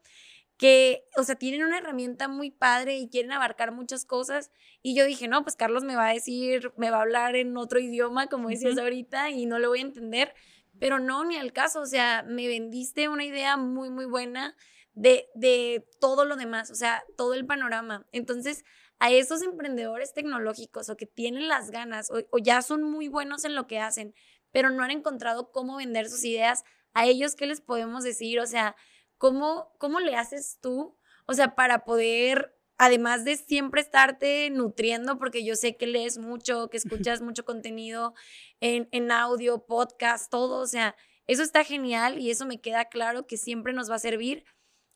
que, 0.56 1.04
o 1.16 1.24
sea, 1.24 1.34
tienen 1.34 1.64
una 1.64 1.78
herramienta 1.78 2.28
muy 2.28 2.50
padre 2.50 2.96
y 2.96 3.08
quieren 3.08 3.32
abarcar 3.32 3.72
muchas 3.72 4.04
cosas. 4.04 4.50
Y 4.82 4.94
yo 4.94 5.04
dije, 5.04 5.26
no, 5.28 5.42
pues 5.42 5.56
Carlos 5.56 5.84
me 5.84 5.96
va 5.96 6.08
a 6.08 6.14
decir, 6.14 6.72
me 6.76 6.90
va 6.90 6.98
a 6.98 7.02
hablar 7.02 7.34
en 7.36 7.56
otro 7.56 7.80
idioma, 7.80 8.28
como 8.28 8.48
decías 8.48 8.78
ahorita, 8.78 9.30
y 9.30 9.46
no 9.46 9.58
lo 9.58 9.68
voy 9.68 9.80
a 9.80 9.82
entender. 9.82 10.34
Pero 10.78 10.98
no, 10.98 11.24
ni 11.24 11.36
al 11.36 11.52
caso, 11.52 11.80
o 11.80 11.86
sea, 11.86 12.24
me 12.24 12.46
vendiste 12.46 13.08
una 13.08 13.24
idea 13.24 13.56
muy, 13.56 13.90
muy 13.90 14.06
buena 14.06 14.56
de, 14.94 15.28
de 15.34 15.86
todo 16.00 16.24
lo 16.24 16.36
demás, 16.36 16.70
o 16.70 16.74
sea, 16.74 17.04
todo 17.16 17.34
el 17.34 17.46
panorama. 17.46 18.06
Entonces, 18.12 18.64
a 18.98 19.10
esos 19.10 19.42
emprendedores 19.42 20.14
tecnológicos 20.14 20.88
o 20.88 20.96
que 20.96 21.06
tienen 21.06 21.48
las 21.48 21.70
ganas 21.70 22.10
o, 22.10 22.38
ya 22.38 22.62
son 22.62 22.82
muy 22.82 23.08
buenos 23.08 23.44
en 23.44 23.54
lo 23.54 23.66
que 23.66 23.78
hacen, 23.78 24.14
pero 24.54 24.70
no 24.70 24.84
han 24.84 24.92
encontrado 24.92 25.50
cómo 25.50 25.78
vender 25.78 26.08
sus 26.08 26.24
ideas, 26.24 26.62
a 26.92 27.06
ellos, 27.06 27.34
¿qué 27.34 27.44
les 27.46 27.60
podemos 27.60 28.04
decir? 28.04 28.38
O 28.38 28.46
sea, 28.46 28.76
¿cómo, 29.18 29.74
cómo 29.78 29.98
le 29.98 30.14
haces 30.14 30.60
tú? 30.62 30.96
O 31.26 31.34
sea, 31.34 31.56
para 31.56 31.84
poder, 31.84 32.56
además 32.78 33.24
de 33.24 33.36
siempre 33.36 33.80
estarte 33.80 34.48
nutriendo, 34.50 35.18
porque 35.18 35.44
yo 35.44 35.56
sé 35.56 35.76
que 35.76 35.88
lees 35.88 36.18
mucho, 36.18 36.70
que 36.70 36.76
escuchas 37.08 37.20
mucho 37.20 37.44
contenido 37.44 38.14
en, 38.60 38.88
en 38.92 39.10
audio, 39.10 39.66
podcast, 39.66 40.30
todo, 40.30 40.60
o 40.60 40.66
sea, 40.68 40.94
eso 41.26 41.42
está 41.42 41.64
genial 41.64 42.20
y 42.20 42.30
eso 42.30 42.46
me 42.46 42.60
queda 42.60 42.84
claro 42.84 43.26
que 43.26 43.36
siempre 43.36 43.72
nos 43.72 43.90
va 43.90 43.96
a 43.96 43.98
servir, 43.98 44.44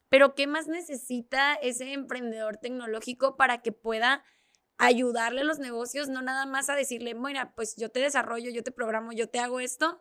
pero 0.09 0.37
¿qué 0.37 0.47
más 0.47 0.69
necesita 0.69 1.55
ese 1.55 1.95
emprendedor 1.95 2.59
tecnológico 2.59 3.37
para 3.37 3.61
que 3.61 3.73
pueda 3.73 4.23
ayudarle 4.79 5.41
a 5.41 5.45
los 5.45 5.59
negocios, 5.59 6.09
no 6.09 6.23
nada 6.23 6.47
más 6.47 6.71
a 6.71 6.77
decirle, 6.77 7.15
mira, 7.15 7.53
pues 7.55 7.77
yo 7.77 7.91
te 7.91 8.01
desarrollo, 8.01 8.51
yo 8.51 8.63
te 8.63 8.71
programo, 8.71 9.13
yo 9.13 9.29
te 9.29 9.41
hago 9.41 9.61
esto, 9.61 10.01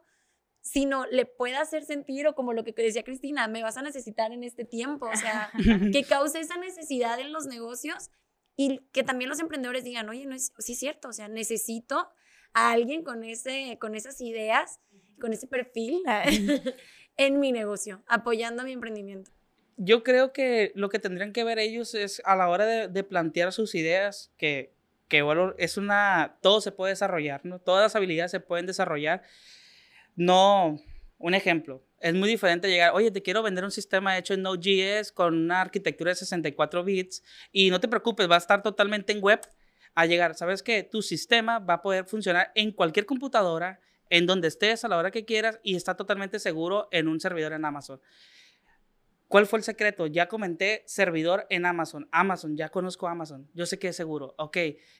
sino 0.61 1.05
le 1.07 1.25
pueda 1.25 1.61
hacer 1.61 1.83
sentir 1.83 2.27
o 2.27 2.35
como 2.35 2.53
lo 2.53 2.63
que 2.63 2.73
decía 2.73 3.03
Cristina, 3.03 3.47
me 3.47 3.63
vas 3.63 3.77
a 3.77 3.81
necesitar 3.81 4.31
en 4.31 4.43
este 4.43 4.65
tiempo, 4.65 5.07
o 5.07 5.15
sea, 5.15 5.51
que 5.91 6.03
cause 6.03 6.39
esa 6.39 6.57
necesidad 6.57 7.19
en 7.19 7.33
los 7.33 7.47
negocios 7.47 8.11
y 8.55 8.79
que 8.91 9.03
también 9.03 9.29
los 9.29 9.39
emprendedores 9.39 9.83
digan, 9.83 10.09
oye, 10.09 10.25
no 10.25 10.35
es, 10.35 10.53
sí 10.59 10.73
es 10.73 10.79
cierto, 10.79 11.09
o 11.09 11.13
sea, 11.13 11.27
necesito 11.27 12.09
a 12.53 12.71
alguien 12.71 13.03
con, 13.03 13.23
ese, 13.23 13.77
con 13.79 13.95
esas 13.95 14.21
ideas, 14.21 14.79
con 15.19 15.33
ese 15.33 15.47
perfil 15.47 16.03
en 17.17 17.39
mi 17.39 17.51
negocio, 17.51 18.03
apoyando 18.07 18.63
mi 18.63 18.73
emprendimiento 18.73 19.31
yo 19.77 20.03
creo 20.03 20.33
que 20.33 20.71
lo 20.75 20.89
que 20.89 20.99
tendrían 20.99 21.33
que 21.33 21.43
ver 21.43 21.59
ellos 21.59 21.93
es 21.93 22.21
a 22.25 22.35
la 22.35 22.49
hora 22.49 22.65
de, 22.65 23.03
plantear 23.03 23.53
sus 23.53 23.75
ideas, 23.75 24.31
que, 24.37 24.73
que 25.07 25.21
bueno, 25.21 25.53
es 25.57 25.77
una, 25.77 26.37
todo 26.41 26.61
se 26.61 26.71
puede 26.71 26.93
desarrollar, 26.93 27.41
¿no? 27.45 27.59
Todas 27.59 27.83
las 27.83 27.95
habilidades 27.95 28.31
se 28.31 28.39
pueden 28.39 28.65
desarrollar. 28.65 29.21
No, 30.15 30.79
un 31.19 31.33
ejemplo, 31.35 31.83
es 31.99 32.13
muy 32.13 32.27
diferente 32.27 32.67
llegar, 32.67 32.93
oye, 32.93 33.11
te 33.11 33.21
quiero 33.21 33.43
vender 33.43 33.63
un 33.63 33.71
sistema 33.71 34.17
hecho 34.17 34.33
en 34.33 34.41
Node.js 34.41 35.11
con 35.11 35.35
una 35.35 35.61
arquitectura 35.61 36.09
de 36.11 36.15
64 36.15 36.83
bits 36.83 37.23
y 37.51 37.69
no 37.69 37.79
te 37.79 37.87
preocupes, 37.87 38.29
va 38.29 38.35
a 38.35 38.39
estar 38.39 38.63
totalmente 38.63 39.13
en 39.13 39.21
web. 39.21 39.41
A 39.95 40.05
llegar, 40.05 40.35
sabes 40.35 40.61
que 40.61 40.83
tu 40.83 41.01
sistema 41.01 41.57
va 41.57 41.75
a 41.75 41.81
poder 41.81 42.05
funcionar 42.05 42.51
en 42.53 42.71
cualquier 42.71 43.07
computadora, 43.07 43.79
en 44.11 44.27
donde 44.27 44.47
estés, 44.47 44.85
a 44.85 44.87
la 44.87 44.97
hora 44.97 45.09
que 45.09 45.25
quieras 45.25 45.59
y 45.63 45.75
está 45.75 45.95
totalmente 45.95 46.37
seguro 46.37 46.87
en 46.91 47.07
un 47.07 47.19
servidor 47.19 47.53
en 47.53 47.65
Amazon. 47.65 47.99
¿Cuál 49.27 49.45
fue 49.45 49.59
el 49.59 49.63
secreto? 49.63 50.07
Ya 50.07 50.27
comenté 50.27 50.83
servidor 50.85 51.45
en 51.49 51.65
Amazon. 51.65 52.07
Amazon, 52.11 52.55
ya 52.55 52.69
conozco 52.69 53.07
Amazon. 53.07 53.49
Yo 53.53 53.65
sé 53.65 53.77
que 53.77 53.89
es 53.89 53.95
seguro. 53.95 54.35
Ok, 54.37 54.57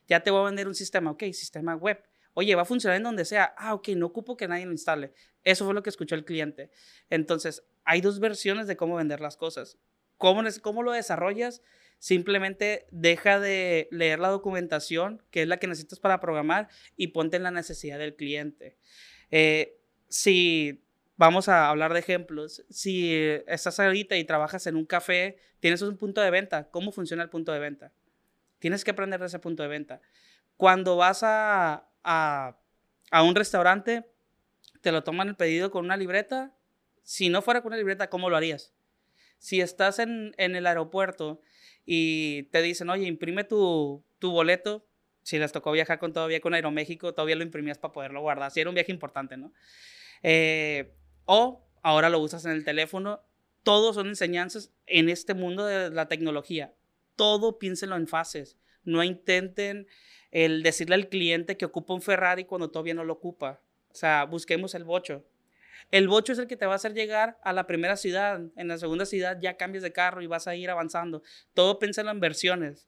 ya 0.07 0.21
te 0.21 0.31
voy 0.31 0.41
a 0.41 0.45
vender 0.45 0.67
un 0.67 0.75
sistema. 0.75 1.11
Ok, 1.11 1.23
sistema 1.31 1.75
web. 1.75 2.03
Oye, 2.33 2.53
va 2.53 2.63
a 2.63 2.65
funcionar 2.65 2.97
en 2.97 3.03
donde 3.03 3.25
sea. 3.25 3.55
Ah, 3.57 3.73
ok, 3.73 3.89
no 3.89 4.05
ocupo 4.07 4.35
que 4.35 4.47
nadie 4.47 4.65
lo 4.65 4.71
instale. 4.71 5.13
Eso 5.43 5.65
fue 5.65 5.73
lo 5.73 5.81
que 5.81 5.89
escuchó 5.89 6.13
el 6.13 6.25
cliente. 6.25 6.69
Entonces, 7.09 7.63
hay 7.85 8.01
dos 8.01 8.19
versiones 8.19 8.67
de 8.67 8.75
cómo 8.75 8.95
vender 8.95 9.21
las 9.21 9.37
cosas. 9.37 9.77
¿Cómo, 10.17 10.43
cómo 10.61 10.83
lo 10.83 10.91
desarrollas? 10.91 11.61
Simplemente 11.99 12.85
deja 12.91 13.39
de 13.39 13.87
leer 13.91 14.19
la 14.19 14.27
documentación, 14.27 15.23
que 15.31 15.43
es 15.43 15.47
la 15.47 15.57
que 15.57 15.67
necesitas 15.67 15.99
para 15.99 16.19
programar, 16.19 16.67
y 16.95 17.07
ponte 17.07 17.37
en 17.37 17.43
la 17.43 17.51
necesidad 17.51 17.97
del 17.97 18.15
cliente. 18.15 18.77
Eh, 19.31 19.79
si 20.09 20.86
Vamos 21.17 21.49
a 21.49 21.69
hablar 21.69 21.93
de 21.93 21.99
ejemplos. 21.99 22.63
Si 22.69 23.11
estás 23.47 23.79
ahorita 23.79 24.15
y 24.17 24.23
trabajas 24.23 24.67
en 24.67 24.75
un 24.75 24.85
café, 24.85 25.39
tienes 25.59 25.81
un 25.81 25.97
punto 25.97 26.21
de 26.21 26.29
venta. 26.29 26.69
¿Cómo 26.69 26.91
funciona 26.91 27.23
el 27.23 27.29
punto 27.29 27.51
de 27.51 27.59
venta? 27.59 27.91
Tienes 28.59 28.83
que 28.83 28.91
aprender 28.91 29.19
de 29.19 29.25
ese 29.25 29.39
punto 29.39 29.63
de 29.63 29.69
venta. 29.69 29.99
Cuando 30.57 30.95
vas 30.95 31.23
a, 31.23 31.89
a, 32.03 32.59
a 33.09 33.23
un 33.23 33.33
restaurante, 33.33 34.05
te 34.81 34.91
lo 34.91 35.03
toman 35.03 35.29
el 35.29 35.35
pedido 35.35 35.71
con 35.71 35.85
una 35.85 35.97
libreta. 35.97 36.55
Si 37.01 37.29
no 37.29 37.41
fuera 37.41 37.61
con 37.61 37.69
una 37.69 37.77
libreta, 37.77 38.11
¿cómo 38.11 38.29
lo 38.29 38.37
harías? 38.37 38.75
Si 39.39 39.59
estás 39.59 39.97
en, 39.97 40.35
en 40.37 40.55
el 40.55 40.67
aeropuerto 40.67 41.41
y 41.83 42.43
te 42.51 42.61
dicen, 42.61 42.91
oye, 42.91 43.07
imprime 43.07 43.43
tu, 43.43 44.03
tu 44.19 44.31
boleto, 44.31 44.85
si 45.23 45.39
les 45.39 45.51
tocó 45.51 45.71
viajar 45.71 45.97
con 45.97 46.13
todavía 46.13 46.41
con 46.41 46.53
Aeroméxico, 46.53 47.13
todavía 47.13 47.35
lo 47.35 47.43
imprimías 47.43 47.79
para 47.79 47.91
poderlo 47.91 48.21
guardar. 48.21 48.51
Si 48.51 48.59
era 48.59 48.69
un 48.69 48.75
viaje 48.75 48.91
importante, 48.91 49.35
¿no? 49.35 49.51
Eh, 50.23 50.93
o 51.27 51.63
ahora 51.83 52.09
lo 52.09 52.19
usas 52.19 52.45
en 52.45 52.51
el 52.51 52.65
teléfono. 52.65 53.21
Todos 53.61 53.95
son 53.95 54.07
enseñanzas 54.07 54.71
en 54.87 55.09
este 55.09 55.35
mundo 55.35 55.65
de 55.65 55.91
la 55.91 56.07
tecnología. 56.07 56.73
Todo 57.15 57.59
piénsenlo 57.59 57.95
en 57.95 58.07
fases. 58.07 58.57
No 58.83 59.03
intenten 59.03 59.87
el 60.31 60.63
decirle 60.63 60.95
al 60.95 61.09
cliente 61.09 61.57
que 61.57 61.65
ocupa 61.65 61.93
un 61.93 62.01
Ferrari 62.01 62.45
cuando 62.45 62.71
todavía 62.71 62.93
no 62.93 63.03
lo 63.03 63.13
ocupa. 63.13 63.61
O 63.91 63.95
sea, 63.95 64.25
busquemos 64.25 64.73
el 64.73 64.83
bocho. 64.83 65.25
El 65.91 66.07
bocho 66.07 66.33
es 66.33 66.39
el 66.39 66.47
que 66.47 66.57
te 66.57 66.65
va 66.65 66.73
a 66.73 66.75
hacer 66.77 66.93
llegar 66.93 67.37
a 67.43 67.53
la 67.53 67.67
primera 67.67 67.97
ciudad. 67.97 68.41
En 68.55 68.67
la 68.67 68.77
segunda 68.77 69.05
ciudad 69.05 69.37
ya 69.41 69.57
cambias 69.57 69.83
de 69.83 69.91
carro 69.91 70.21
y 70.21 70.27
vas 70.27 70.47
a 70.47 70.55
ir 70.55 70.69
avanzando. 70.69 71.21
Todo 71.53 71.79
piénsalo 71.79 72.11
en 72.11 72.19
versiones. 72.19 72.87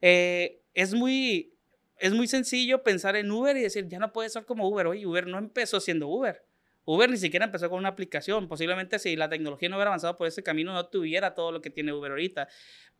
Eh, 0.00 0.60
es 0.74 0.94
muy, 0.94 1.54
es 1.98 2.12
muy 2.12 2.26
sencillo 2.26 2.82
pensar 2.82 3.16
en 3.16 3.30
Uber 3.30 3.56
y 3.56 3.62
decir, 3.62 3.88
ya 3.88 3.98
no 3.98 4.12
puede 4.12 4.28
ser 4.28 4.44
como 4.44 4.68
Uber. 4.68 4.86
Oye, 4.88 5.06
Uber 5.06 5.26
no 5.26 5.38
empezó 5.38 5.80
siendo 5.80 6.08
Uber. 6.08 6.44
Uber 6.84 7.08
ni 7.08 7.16
siquiera 7.16 7.46
empezó 7.46 7.70
con 7.70 7.78
una 7.78 7.90
aplicación. 7.90 8.48
Posiblemente 8.48 8.98
si 8.98 9.16
la 9.16 9.28
tecnología 9.28 9.68
no 9.68 9.76
hubiera 9.76 9.90
avanzado 9.90 10.16
por 10.16 10.26
ese 10.26 10.42
camino, 10.42 10.72
no 10.72 10.86
tuviera 10.86 11.34
todo 11.34 11.52
lo 11.52 11.60
que 11.60 11.70
tiene 11.70 11.92
Uber 11.92 12.10
ahorita. 12.10 12.48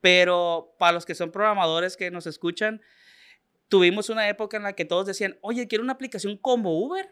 Pero 0.01 0.75
para 0.79 0.93
los 0.93 1.05
que 1.05 1.15
son 1.15 1.31
programadores 1.31 1.97
que 1.97 2.11
nos 2.11 2.27
escuchan, 2.27 2.81
tuvimos 3.69 4.11
una 4.11 4.29
época 4.29 4.57
en 4.57 4.65
la 4.65 4.75
que 4.75 4.85
todos 4.85 5.07
decían, 5.07 5.39
oye, 5.41 5.67
quiero 5.67 5.83
una 5.83 5.95
aplicación 5.95 6.37
como 6.37 6.79
Uber, 6.79 7.09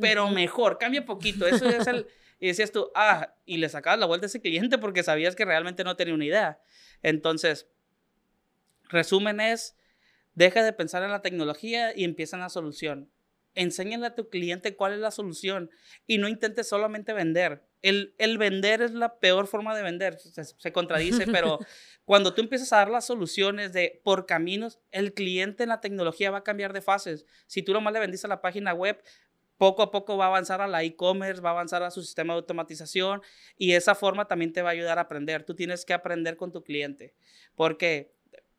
pero 0.00 0.30
mejor, 0.30 0.78
cambia 0.78 1.04
poquito. 1.04 1.46
Eso 1.46 1.68
es 1.68 1.86
el... 1.86 2.06
Y 2.38 2.48
decías 2.48 2.70
tú, 2.70 2.90
ah, 2.94 3.34
y 3.46 3.56
le 3.56 3.66
sacabas 3.70 3.98
la 3.98 4.04
vuelta 4.04 4.26
a 4.26 4.28
ese 4.28 4.42
cliente 4.42 4.76
porque 4.76 5.02
sabías 5.02 5.34
que 5.34 5.46
realmente 5.46 5.84
no 5.84 5.96
tenía 5.96 6.12
una 6.12 6.26
idea. 6.26 6.60
Entonces, 7.00 7.66
resumen 8.90 9.40
es, 9.40 9.74
deja 10.34 10.62
de 10.62 10.74
pensar 10.74 11.02
en 11.02 11.12
la 11.12 11.22
tecnología 11.22 11.96
y 11.96 12.04
empieza 12.04 12.36
en 12.36 12.42
la 12.42 12.50
solución 12.50 13.10
enséñale 13.56 14.06
a 14.06 14.14
tu 14.14 14.28
cliente 14.28 14.76
cuál 14.76 14.92
es 14.92 15.00
la 15.00 15.10
solución 15.10 15.70
y 16.06 16.18
no 16.18 16.28
intentes 16.28 16.68
solamente 16.68 17.12
vender. 17.12 17.64
El, 17.82 18.14
el 18.18 18.38
vender 18.38 18.82
es 18.82 18.92
la 18.92 19.18
peor 19.18 19.48
forma 19.48 19.76
de 19.76 19.82
vender, 19.82 20.18
se, 20.18 20.44
se 20.44 20.72
contradice, 20.72 21.26
pero 21.32 21.58
cuando 22.04 22.32
tú 22.34 22.42
empiezas 22.42 22.72
a 22.72 22.76
dar 22.76 22.90
las 22.90 23.06
soluciones 23.06 23.72
de 23.72 24.00
por 24.04 24.26
caminos, 24.26 24.78
el 24.92 25.12
cliente 25.12 25.64
en 25.64 25.70
la 25.70 25.80
tecnología 25.80 26.30
va 26.30 26.38
a 26.38 26.44
cambiar 26.44 26.72
de 26.72 26.82
fases. 26.82 27.26
Si 27.48 27.62
tú 27.62 27.72
nomás 27.72 27.92
le 27.92 28.00
vendiste 28.00 28.26
a 28.26 28.30
la 28.30 28.40
página 28.40 28.72
web, 28.72 29.02
poco 29.58 29.82
a 29.82 29.90
poco 29.90 30.16
va 30.16 30.26
a 30.26 30.28
avanzar 30.28 30.60
a 30.60 30.68
la 30.68 30.82
e-commerce, 30.82 31.40
va 31.40 31.50
a 31.50 31.52
avanzar 31.52 31.82
a 31.82 31.90
su 31.90 32.02
sistema 32.02 32.34
de 32.34 32.38
automatización 32.38 33.22
y 33.56 33.72
esa 33.72 33.94
forma 33.94 34.26
también 34.26 34.52
te 34.52 34.62
va 34.62 34.70
a 34.70 34.72
ayudar 34.72 34.98
a 34.98 35.02
aprender. 35.02 35.44
Tú 35.44 35.54
tienes 35.54 35.84
que 35.84 35.94
aprender 35.94 36.36
con 36.36 36.52
tu 36.52 36.62
cliente. 36.62 37.14
Porque, 37.54 38.14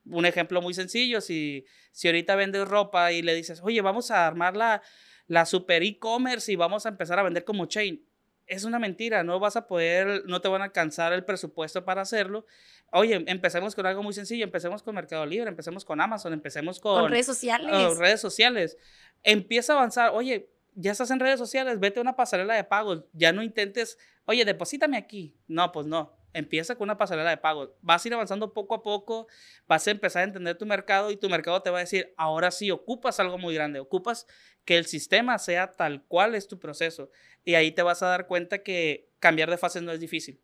un 0.09 0.25
ejemplo 0.25 0.61
muy 0.61 0.73
sencillo, 0.73 1.21
si, 1.21 1.65
si 1.91 2.07
ahorita 2.07 2.35
vendes 2.35 2.67
ropa 2.67 3.11
y 3.11 3.21
le 3.21 3.35
dices, 3.35 3.61
oye, 3.63 3.81
vamos 3.81 4.11
a 4.11 4.27
armar 4.27 4.55
la, 4.55 4.81
la 5.27 5.45
super 5.45 5.83
e-commerce 5.83 6.51
y 6.51 6.55
vamos 6.55 6.85
a 6.85 6.89
empezar 6.89 7.19
a 7.19 7.23
vender 7.23 7.43
como 7.43 7.65
chain. 7.65 8.03
Es 8.45 8.63
una 8.63 8.79
mentira, 8.79 9.23
no 9.23 9.39
vas 9.39 9.57
a 9.57 9.67
poder, 9.67 10.23
no 10.25 10.39
te 10.39 10.47
van 10.47 10.61
a 10.61 10.65
alcanzar 10.65 11.11
el 11.11 11.25
presupuesto 11.25 11.83
para 11.83 12.01
hacerlo. 12.01 12.45
Oye, 12.91 13.21
empecemos 13.27 13.75
con 13.75 13.85
algo 13.85 14.01
muy 14.03 14.13
sencillo, 14.13 14.45
empecemos 14.45 14.81
con 14.81 14.95
Mercado 14.95 15.25
Libre, 15.25 15.49
empecemos 15.49 15.83
con 15.83 15.99
Amazon, 15.99 16.31
empecemos 16.31 16.79
con, 16.79 17.01
con 17.01 17.11
redes 17.11 17.25
sociales. 17.25 17.69
Uh, 17.69 17.95
redes 17.95 18.21
sociales. 18.21 18.77
Empieza 19.23 19.73
a 19.73 19.77
avanzar, 19.77 20.11
oye, 20.13 20.49
ya 20.75 20.91
estás 20.91 21.11
en 21.11 21.19
redes 21.19 21.39
sociales, 21.39 21.79
vete 21.79 21.99
a 21.99 22.01
una 22.01 22.15
pasarela 22.15 22.53
de 22.53 22.63
pagos, 22.63 23.03
ya 23.11 23.33
no 23.33 23.43
intentes, 23.43 23.97
oye, 24.25 24.45
deposítame 24.45 24.95
aquí. 24.95 25.35
No, 25.47 25.71
pues 25.73 25.85
no, 25.85 26.15
empieza 26.37 26.75
con 26.75 26.85
una 26.85 26.97
pasarela 26.97 27.29
de 27.31 27.37
pagos. 27.37 27.71
Vas 27.81 28.05
a 28.05 28.07
ir 28.07 28.13
avanzando 28.13 28.53
poco 28.53 28.75
a 28.75 28.83
poco, 28.83 29.27
vas 29.67 29.87
a 29.87 29.91
empezar 29.91 30.21
a 30.21 30.25
entender 30.25 30.57
tu 30.57 30.65
mercado 30.65 31.09
y 31.11 31.17
tu 31.17 31.29
mercado 31.29 31.61
te 31.61 31.69
va 31.69 31.79
a 31.79 31.81
decir, 31.81 32.13
ahora 32.15 32.51
sí, 32.51 32.69
ocupas 32.69 33.19
algo 33.19 33.37
muy 33.37 33.55
grande, 33.55 33.79
ocupas 33.79 34.27
que 34.65 34.77
el 34.77 34.85
sistema 34.85 35.39
sea 35.39 35.71
tal 35.71 36.03
cual 36.03 36.35
es 36.35 36.47
tu 36.47 36.59
proceso. 36.59 37.09
Y 37.43 37.55
ahí 37.55 37.71
te 37.71 37.81
vas 37.81 38.03
a 38.03 38.07
dar 38.07 38.27
cuenta 38.27 38.59
que 38.59 39.09
cambiar 39.19 39.49
de 39.49 39.57
fases 39.57 39.81
no 39.81 39.91
es 39.91 39.99
difícil. 39.99 40.39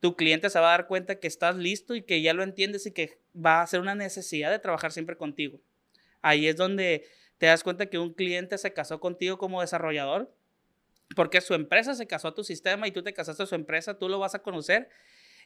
Tu 0.00 0.16
cliente 0.16 0.50
se 0.50 0.58
va 0.58 0.68
a 0.68 0.78
dar 0.78 0.86
cuenta 0.86 1.20
que 1.20 1.28
estás 1.28 1.56
listo 1.56 1.94
y 1.94 2.02
que 2.02 2.22
ya 2.22 2.34
lo 2.34 2.42
entiendes 2.42 2.86
y 2.86 2.92
que 2.92 3.20
va 3.34 3.62
a 3.62 3.66
ser 3.66 3.80
una 3.80 3.94
necesidad 3.94 4.50
de 4.50 4.58
trabajar 4.58 4.92
siempre 4.92 5.16
contigo. 5.16 5.60
Ahí 6.22 6.48
es 6.48 6.56
donde 6.56 7.06
te 7.38 7.46
das 7.46 7.62
cuenta 7.62 7.86
que 7.86 7.98
un 7.98 8.14
cliente 8.14 8.58
se 8.58 8.72
casó 8.72 8.98
contigo 8.98 9.38
como 9.38 9.60
desarrollador 9.60 10.34
porque 11.16 11.40
su 11.40 11.54
empresa 11.54 11.94
se 11.94 12.06
casó 12.06 12.28
a 12.28 12.34
tu 12.34 12.44
sistema 12.44 12.86
y 12.86 12.92
tú 12.92 13.02
te 13.02 13.12
casaste 13.12 13.42
a 13.42 13.46
su 13.46 13.54
empresa, 13.54 13.98
tú 13.98 14.08
lo 14.08 14.18
vas 14.18 14.34
a 14.34 14.42
conocer 14.42 14.88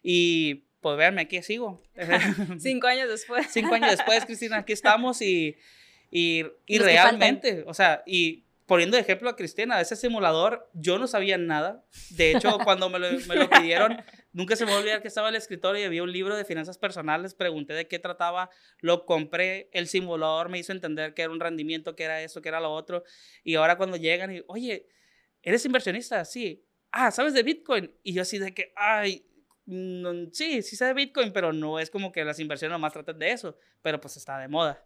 y 0.05 0.67
pues 0.81 0.99
véanme, 0.99 1.23
aquí 1.23 1.43
sigo. 1.43 1.83
Cinco 2.59 2.87
años 2.87 3.09
después. 3.09 3.47
Cinco 3.51 3.75
años 3.75 3.91
después, 3.91 4.27
Cristina, 4.27 4.59
aquí 4.59 4.75
estamos 4.75 5.23
y, 5.23 5.57
y, 6.11 6.45
y 6.67 6.79
realmente, 6.79 7.65
o 7.67 7.73
sea, 7.73 8.03
y 8.07 8.45
poniendo 8.67 8.97
de 8.97 9.03
ejemplo 9.03 9.31
a 9.31 9.37
Cristina, 9.37 9.81
ese 9.81 9.97
simulador 9.97 10.71
yo 10.75 10.99
no 10.99 11.07
sabía 11.07 11.39
nada. 11.39 11.85
De 12.11 12.33
hecho, 12.33 12.59
cuando 12.65 12.91
me 12.91 12.99
lo, 12.99 13.11
me 13.27 13.35
lo 13.35 13.49
pidieron, 13.49 13.97
nunca 14.33 14.57
se 14.57 14.67
me 14.67 14.75
olvidó 14.75 15.01
que 15.01 15.09
estaba 15.09 15.31
el 15.31 15.37
escritorio 15.37 15.83
y 15.83 15.85
había 15.87 16.03
un 16.03 16.13
libro 16.13 16.37
de 16.37 16.45
finanzas 16.45 16.77
personales, 16.77 17.35
pregunté 17.35 17.73
de 17.73 17.89
qué 17.89 17.99
trataba, 17.99 18.51
lo 18.81 19.07
compré, 19.07 19.71
el 19.73 19.89
simulador 19.89 20.51
me 20.51 20.59
hizo 20.59 20.73
entender 20.73 21.15
que 21.15 21.23
era 21.23 21.33
un 21.33 21.41
rendimiento, 21.41 21.97
que 21.97 22.05
era 22.05 22.23
eso, 22.23 22.43
que 22.43 22.51
era 22.51 22.61
lo 22.61 22.71
otro. 22.71 23.05
Y 23.43 23.55
ahora 23.55 23.79
cuando 23.79 23.97
llegan 23.97 24.35
y, 24.35 24.43
oye, 24.49 24.87
¿eres 25.43 25.65
inversionista? 25.65 26.25
Sí. 26.27 26.63
Ah, 26.91 27.11
¿sabes 27.11 27.35
de 27.35 27.43
Bitcoin? 27.43 27.91
Y 28.03 28.13
yo 28.13 28.23
así 28.23 28.39
de 28.39 28.55
que, 28.55 28.73
ay, 28.77 29.27
no, 29.67 30.13
sí, 30.33 30.63
sí 30.63 30.77
sé 30.77 30.85
de 30.87 30.95
Bitcoin, 30.95 31.33
pero 31.33 31.53
no 31.53 31.79
es 31.79 31.91
como 31.91 32.13
que 32.13 32.25
las 32.25 32.39
inversiones 32.39 32.75
nomás 32.75 32.93
traten 32.93 33.19
de 33.19 33.33
eso, 33.33 33.57
pero 33.83 34.01
pues 34.01 34.17
está 34.17 34.39
de 34.39 34.49
moda. 34.49 34.83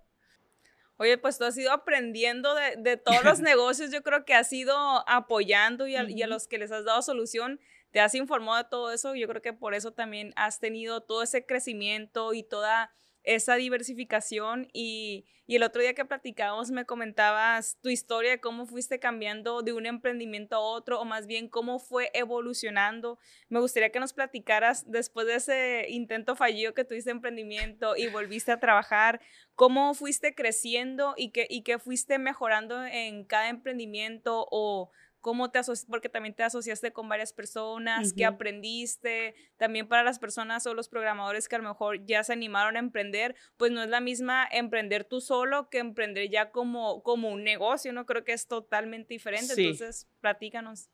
Oye, 0.97 1.17
pues 1.17 1.39
tú 1.39 1.45
has 1.45 1.57
ido 1.57 1.73
aprendiendo 1.73 2.55
de, 2.55 2.77
de 2.77 2.97
todos 2.97 3.25
los 3.25 3.41
negocios, 3.41 3.91
yo 3.93 4.03
creo 4.03 4.25
que 4.25 4.35
has 4.35 4.53
ido 4.53 4.77
apoyando 5.09 5.87
y 5.87 5.97
a, 5.97 6.09
y 6.09 6.23
a, 6.23 6.27
los 6.27 6.49
que 6.49 6.59
les 6.59 6.73
has 6.73 6.85
dado 6.85 7.03
solución, 7.03 7.61
te 7.93 8.01
has 8.01 8.15
informado 8.15 8.59
de 8.59 8.69
todo 8.69 8.93
eso, 8.93 9.15
yo 9.15 9.29
creo 9.29 9.41
que 9.43 9.53
por 9.53 9.75
eso 9.75 9.93
también 9.93 10.33
has 10.37 10.59
tenido 10.59 11.01
todo 11.01 11.23
ese 11.23 11.47
crecimiento 11.47 12.35
y 12.35 12.43
toda 12.43 12.93
esa 13.29 13.57
diversificación 13.57 14.69
y, 14.73 15.27
y, 15.47 15.57
el 15.57 15.63
otro 15.63 15.83
día 15.83 15.95
que 15.95 16.05
platicábamos 16.05 16.71
me 16.71 16.87
comentabas 16.87 17.79
tu 17.83 17.91
historia 17.91 18.31
de 18.31 18.41
cómo 18.41 18.65
fuiste 18.65 18.99
cambiando 18.99 19.63
de 19.63 19.75
un 19.75 19.85
emprendimiento 19.85 20.57
a 20.57 20.61
otro 20.61 20.99
o 21.01 21.05
más 21.05 21.27
bien 21.27 21.49
cómo 21.49 21.79
fue 21.79 22.11
evolucionando. 22.15 23.19
Me 23.49 23.61
gustaría 23.61 23.91
que 23.91 24.01
nos 24.01 24.15
platicaras 24.15 24.91
después 24.91 25.27
de 25.27 25.35
ese 25.35 25.87
intento 25.91 26.37
fallido 26.37 26.73
que 26.73 26.85
tuviste 26.85 27.11
emprendimiento 27.11 27.97
y 27.97 28.09
volviste 28.09 28.51
a 28.51 28.61
trabajar, 28.61 29.21
cómo 29.55 29.93
fuiste 29.93 30.35
creciendo 30.35 31.15
y 31.17 31.31
qué, 31.31 31.47
y 31.51 31.63
qué 31.63 31.79
fuiste 31.79 32.19
mejorando 32.19 32.85
en 32.87 33.25
cada 33.25 33.51
emprendimiento 33.51 34.47
o 34.51 34.91
cómo 35.21 35.51
te 35.51 35.59
asociaste, 35.59 35.91
porque 35.91 36.09
también 36.09 36.35
te 36.35 36.43
asociaste 36.43 36.93
con 36.93 37.09
varias 37.09 37.33
personas, 37.33 38.09
uh 38.09 38.11
-huh. 38.11 38.17
qué 38.17 38.25
aprendiste, 38.25 39.35
también 39.57 39.89
para 39.89 40.03
las 40.03 40.19
personas 40.19 40.67
o 40.67 40.75
los 40.75 40.89
programadores 40.89 41.49
que 41.49 41.57
a 41.57 41.59
lo 41.59 41.69
mejor 41.69 42.05
ya 42.07 42.23
se 42.25 42.33
animaron 42.33 42.77
a 42.77 42.79
emprender, 42.79 43.35
pues 43.57 43.73
no 43.73 43.83
es 43.83 43.89
la 43.89 44.01
misma 44.01 44.49
emprender 44.51 45.05
tú 45.05 45.21
solo 45.21 45.69
que 45.71 45.79
emprender 45.79 46.31
ya 46.31 46.51
como, 46.51 47.03
como 47.03 47.31
un 47.31 47.45
negocio, 47.45 47.93
¿no? 47.93 48.07
Creo 48.07 48.25
que 48.25 48.33
es 48.33 48.47
totalmente 48.47 49.15
diferente, 49.15 49.55
sí. 49.55 49.63
entonces 49.67 50.09
platícanos. 50.21 50.91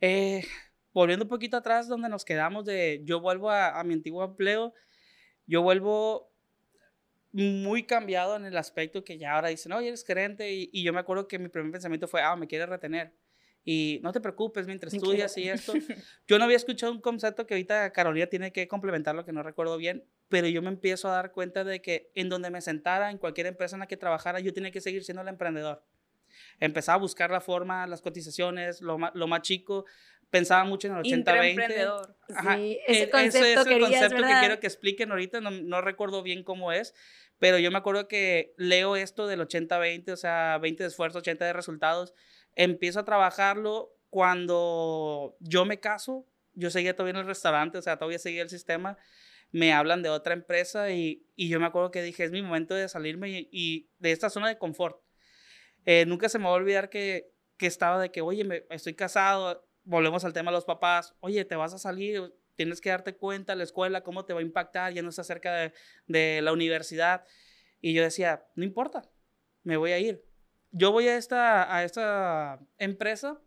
Eh, 0.00 0.44
volviendo 0.92 1.24
un 1.24 1.28
poquito 1.28 1.56
atrás 1.56 1.88
donde 1.88 2.08
nos 2.08 2.24
quedamos 2.24 2.64
de 2.64 3.02
yo 3.04 3.20
vuelvo 3.20 3.50
a, 3.50 3.78
a 3.78 3.84
mi 3.84 3.94
antiguo 3.94 4.24
empleo, 4.24 4.72
yo 5.46 5.62
vuelvo 5.62 6.32
muy 7.32 7.84
cambiado 7.84 8.36
en 8.36 8.46
el 8.46 8.56
aspecto 8.56 9.04
que 9.04 9.18
ya 9.18 9.34
ahora 9.34 9.48
dicen, 9.48 9.72
oye, 9.72 9.88
eres 9.88 10.04
gerente, 10.04 10.52
y, 10.52 10.70
y 10.72 10.82
yo 10.82 10.92
me 10.92 11.00
acuerdo 11.00 11.28
que 11.28 11.38
mi 11.38 11.48
primer 11.48 11.70
pensamiento 11.70 12.08
fue, 12.08 12.22
ah, 12.22 12.34
me 12.36 12.46
quieres 12.46 12.68
retener 12.68 13.12
y 13.70 14.00
no 14.02 14.12
te 14.12 14.22
preocupes 14.22 14.66
mientras 14.66 14.94
estudias 14.94 15.36
y 15.36 15.46
esto. 15.46 15.74
Yo 16.26 16.38
no 16.38 16.46
había 16.46 16.56
escuchado 16.56 16.90
un 16.90 17.02
concepto 17.02 17.46
que 17.46 17.52
ahorita 17.52 17.92
Carolina 17.92 18.26
tiene 18.26 18.50
que 18.50 18.66
complementar 18.66 19.14
lo 19.14 19.26
que 19.26 19.32
no 19.34 19.42
recuerdo 19.42 19.76
bien, 19.76 20.06
pero 20.28 20.48
yo 20.48 20.62
me 20.62 20.70
empiezo 20.70 21.06
a 21.08 21.12
dar 21.12 21.32
cuenta 21.32 21.64
de 21.64 21.82
que 21.82 22.10
en 22.14 22.30
donde 22.30 22.48
me 22.48 22.62
sentara, 22.62 23.10
en 23.10 23.18
cualquier 23.18 23.46
empresa 23.46 23.76
en 23.76 23.80
la 23.80 23.86
que 23.86 23.98
trabajara, 23.98 24.40
yo 24.40 24.54
tenía 24.54 24.70
que 24.70 24.80
seguir 24.80 25.04
siendo 25.04 25.20
el 25.20 25.28
emprendedor. 25.28 25.84
Empezaba 26.60 26.96
a 26.96 26.98
buscar 26.98 27.30
la 27.30 27.42
forma, 27.42 27.86
las 27.86 28.00
cotizaciones, 28.00 28.80
lo 28.80 28.96
más, 28.96 29.10
lo 29.14 29.26
más 29.26 29.42
chico. 29.42 29.84
Pensaba 30.30 30.64
mucho 30.64 30.88
en 30.88 30.96
el 30.96 31.02
80-20. 31.02 32.16
Sí, 32.56 32.80
ese 32.86 33.10
concepto, 33.10 33.38
ese 33.38 33.52
es 33.52 33.58
el 33.58 33.64
querías, 33.66 33.90
concepto 33.90 34.14
¿verdad? 34.14 34.28
que 34.28 34.46
quiero 34.46 34.60
que 34.60 34.66
expliquen 34.66 35.10
ahorita, 35.10 35.42
no, 35.42 35.50
no 35.50 35.82
recuerdo 35.82 36.22
bien 36.22 36.42
cómo 36.42 36.72
es, 36.72 36.94
pero 37.38 37.58
yo 37.58 37.70
me 37.70 37.76
acuerdo 37.76 38.08
que 38.08 38.54
leo 38.56 38.96
esto 38.96 39.26
del 39.26 39.40
80-20, 39.40 40.10
o 40.12 40.16
sea, 40.16 40.56
20 40.56 40.82
de 40.82 40.88
esfuerzo, 40.88 41.18
80 41.18 41.44
de 41.44 41.52
resultados, 41.52 42.14
empiezo 42.58 43.00
a 43.00 43.04
trabajarlo 43.04 43.96
cuando 44.10 45.36
yo 45.38 45.64
me 45.64 45.78
caso, 45.80 46.26
yo 46.54 46.70
seguía 46.70 46.94
todavía 46.94 47.12
en 47.12 47.20
el 47.20 47.26
restaurante, 47.26 47.78
o 47.78 47.82
sea, 47.82 47.96
todavía 47.96 48.18
seguía 48.18 48.42
el 48.42 48.50
sistema, 48.50 48.98
me 49.52 49.72
hablan 49.72 50.02
de 50.02 50.10
otra 50.10 50.34
empresa 50.34 50.90
y, 50.90 51.24
y 51.36 51.48
yo 51.48 51.60
me 51.60 51.66
acuerdo 51.66 51.92
que 51.92 52.02
dije, 52.02 52.24
es 52.24 52.32
mi 52.32 52.42
momento 52.42 52.74
de 52.74 52.88
salirme 52.88 53.30
y, 53.30 53.48
y 53.52 53.90
de 54.00 54.10
esta 54.10 54.28
zona 54.28 54.48
de 54.48 54.58
confort. 54.58 55.00
Eh, 55.86 56.04
nunca 56.06 56.28
se 56.28 56.38
me 56.38 56.46
va 56.46 56.50
a 56.50 56.54
olvidar 56.54 56.90
que, 56.90 57.32
que 57.56 57.66
estaba 57.66 58.00
de 58.00 58.10
que, 58.10 58.22
oye, 58.22 58.42
me, 58.42 58.64
estoy 58.70 58.94
casado, 58.94 59.64
volvemos 59.84 60.24
al 60.24 60.32
tema 60.32 60.50
de 60.50 60.56
los 60.56 60.64
papás, 60.64 61.14
oye, 61.20 61.44
te 61.44 61.54
vas 61.54 61.72
a 61.74 61.78
salir, 61.78 62.34
tienes 62.56 62.80
que 62.80 62.90
darte 62.90 63.14
cuenta, 63.14 63.54
la 63.54 63.62
escuela, 63.62 64.02
cómo 64.02 64.24
te 64.24 64.32
va 64.32 64.40
a 64.40 64.42
impactar, 64.42 64.92
ya 64.92 65.02
no 65.02 65.10
está 65.10 65.22
cerca 65.22 65.54
de, 65.54 65.72
de 66.08 66.42
la 66.42 66.52
universidad. 66.52 67.24
Y 67.80 67.92
yo 67.92 68.02
decía, 68.02 68.44
no 68.56 68.64
importa, 68.64 69.08
me 69.62 69.76
voy 69.76 69.92
a 69.92 70.00
ir 70.00 70.27
yo 70.78 70.92
voy 70.92 71.08
a 71.08 71.16
esta, 71.16 71.74
a 71.74 71.84
esta 71.84 72.60
empresa, 72.78 73.40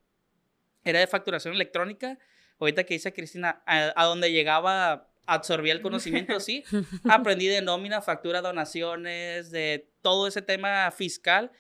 era 0.84 1.00
de 1.00 1.08
facturación 1.08 1.54
electrónica, 1.54 2.20
ahorita 2.60 2.84
que 2.84 2.96
dice 2.96 3.14
Cristina, 3.14 3.64
a, 3.66 3.94
a 3.96 4.06
donde 4.06 4.32
llegaba 4.32 5.08
absorbía 5.26 5.74
el 5.74 5.82
conocimiento, 5.82 6.40
sí, 6.40 6.64
aprendí 7.10 7.48
de 7.48 7.62
nómina, 7.62 8.02
factura, 8.02 8.42
donaciones, 8.42 9.50
de 9.52 9.90
todo 10.02 10.28
ese 10.28 10.42
tema 10.42 10.92
fiscal. 10.92 11.52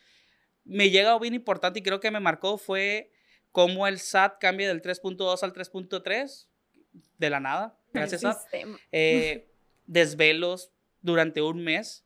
Me 0.63 0.89
llega 0.89 1.17
bien 1.19 1.33
importante 1.33 1.79
y 1.79 1.83
creo 1.83 1.99
que 1.99 2.11
me 2.11 2.19
marcó 2.19 2.57
fue 2.57 3.11
cómo 3.51 3.87
el 3.87 3.99
SAT 3.99 4.39
cambia 4.39 4.67
del 4.67 4.81
3.2 4.81 5.43
al 5.43 5.53
3.3 5.53 6.47
de 7.17 7.29
la 7.29 7.39
nada, 7.39 7.77
gracias 7.93 8.25
a 8.25 8.37
eh, 8.91 9.49
desvelos 9.85 10.71
durante 11.01 11.41
un 11.41 11.63
mes 11.63 12.05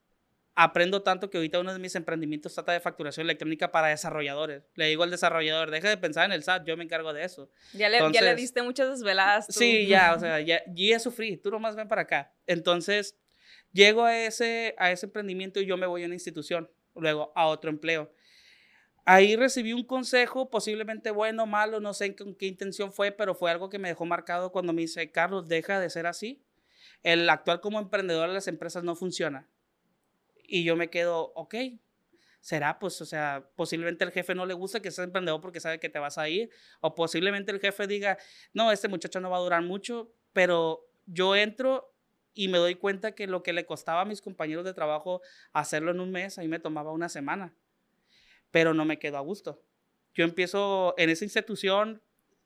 aprendo 0.55 1.03
tanto 1.03 1.29
que 1.29 1.37
ahorita 1.37 1.59
uno 1.59 1.73
de 1.73 1.79
mis 1.79 1.95
emprendimientos 1.95 2.53
trata 2.53 2.71
de 2.71 2.79
facturación 2.79 3.25
electrónica 3.25 3.71
para 3.71 3.89
desarrolladores. 3.89 4.63
Le 4.75 4.87
digo 4.87 5.03
al 5.03 5.11
desarrollador, 5.11 5.69
deja 5.69 5.89
de 5.89 5.97
pensar 5.97 6.25
en 6.25 6.31
el 6.31 6.43
SAT, 6.43 6.65
yo 6.65 6.77
me 6.77 6.85
encargo 6.85 7.11
de 7.13 7.25
eso. 7.25 7.49
Ya 7.73 7.89
le, 7.89 7.97
Entonces, 7.97 8.21
ya 8.21 8.25
le 8.25 8.35
diste 8.35 8.61
muchas 8.63 8.89
desveladas. 8.89 9.47
Tú. 9.47 9.53
Sí, 9.53 9.85
ya, 9.85 10.13
o 10.15 10.19
sea, 10.19 10.39
ya, 10.41 10.63
ya 10.67 10.99
sufrí, 10.99 11.35
tú 11.35 11.51
nomás 11.51 11.75
ven 11.75 11.89
para 11.89 12.03
acá. 12.03 12.33
Entonces, 12.47 13.17
llego 13.73 14.05
a 14.05 14.17
ese, 14.17 14.75
a 14.77 14.91
ese 14.91 15.07
emprendimiento 15.07 15.59
y 15.59 15.65
yo 15.65 15.75
me 15.75 15.87
voy 15.87 16.03
a 16.03 16.05
una 16.05 16.15
institución, 16.15 16.71
luego 16.95 17.33
a 17.35 17.47
otro 17.47 17.69
empleo. 17.69 18.11
Ahí 19.03 19.35
recibí 19.35 19.73
un 19.73 19.83
consejo, 19.83 20.49
posiblemente 20.49 21.11
bueno, 21.11 21.45
malo, 21.45 21.79
no 21.79 21.93
sé 21.93 22.15
con 22.15 22.33
qué 22.33 22.47
intención 22.47 22.93
fue, 22.93 23.11
pero 23.11 23.35
fue 23.35 23.51
algo 23.51 23.69
que 23.69 23.77
me 23.77 23.89
dejó 23.89 24.05
marcado 24.05 24.51
cuando 24.51 24.71
me 24.71 24.81
dice, 24.81 25.11
Carlos, 25.11 25.47
deja 25.47 25.79
de 25.79 25.89
ser 25.89 26.07
así. 26.07 26.41
El 27.03 27.29
actuar 27.29 27.59
como 27.59 27.77
emprendedor 27.77 28.29
en 28.29 28.33
las 28.33 28.47
empresas 28.47 28.83
no 28.83 28.95
funciona 28.95 29.47
y 30.47 30.63
yo 30.63 30.75
me 30.75 30.89
quedo, 30.89 31.31
ok, 31.35 31.55
será, 32.45 32.77
pues, 32.77 33.01
o 33.01 33.05
sea, 33.05 33.49
posiblemente 33.55 34.03
el 34.05 34.11
jefe 34.11 34.35
no 34.35 34.45
le 34.45 34.53
gusta 34.53 34.79
que 34.79 34.91
seas 34.91 35.07
emprendedor 35.07 35.41
porque 35.41 35.59
sabe 35.59 35.79
que 35.79 35.89
te 35.89 35.97
vas 35.97 36.17
a 36.17 36.29
ir, 36.29 36.49
o 36.79 36.93
posiblemente 36.93 37.51
el 37.51 37.59
jefe 37.59 37.87
diga, 37.87 38.17
no, 38.53 38.71
este 38.71 38.87
muchacho 38.87 39.19
no 39.19 39.31
va 39.31 39.37
a 39.37 39.41
durar 39.41 39.63
mucho, 39.63 40.13
pero 40.31 40.87
yo 41.07 41.35
entro 41.35 41.91
y 42.35 42.47
me 42.49 42.59
doy 42.59 42.75
cuenta 42.75 43.13
que 43.15 43.25
lo 43.25 43.41
que 43.41 43.53
le 43.53 43.65
costaba 43.65 44.01
a 44.01 44.05
mis 44.05 44.21
compañeros 44.21 44.63
de 44.63 44.73
trabajo 44.73 45.21
hacerlo 45.53 45.89
en 45.89 45.99
un 45.99 46.11
mes, 46.11 46.37
a 46.37 46.41
mí 46.41 46.47
me 46.47 46.59
tomaba 46.59 46.91
una 46.91 47.09
semana, 47.09 47.55
pero 48.51 48.73
no 48.73 48.85
me 48.85 48.99
quedo 48.99 49.17
a 49.17 49.21
gusto. 49.21 49.63
Yo 50.13 50.23
empiezo 50.23 50.93
en 50.97 51.09
esa 51.09 51.25
institución, 51.25 52.03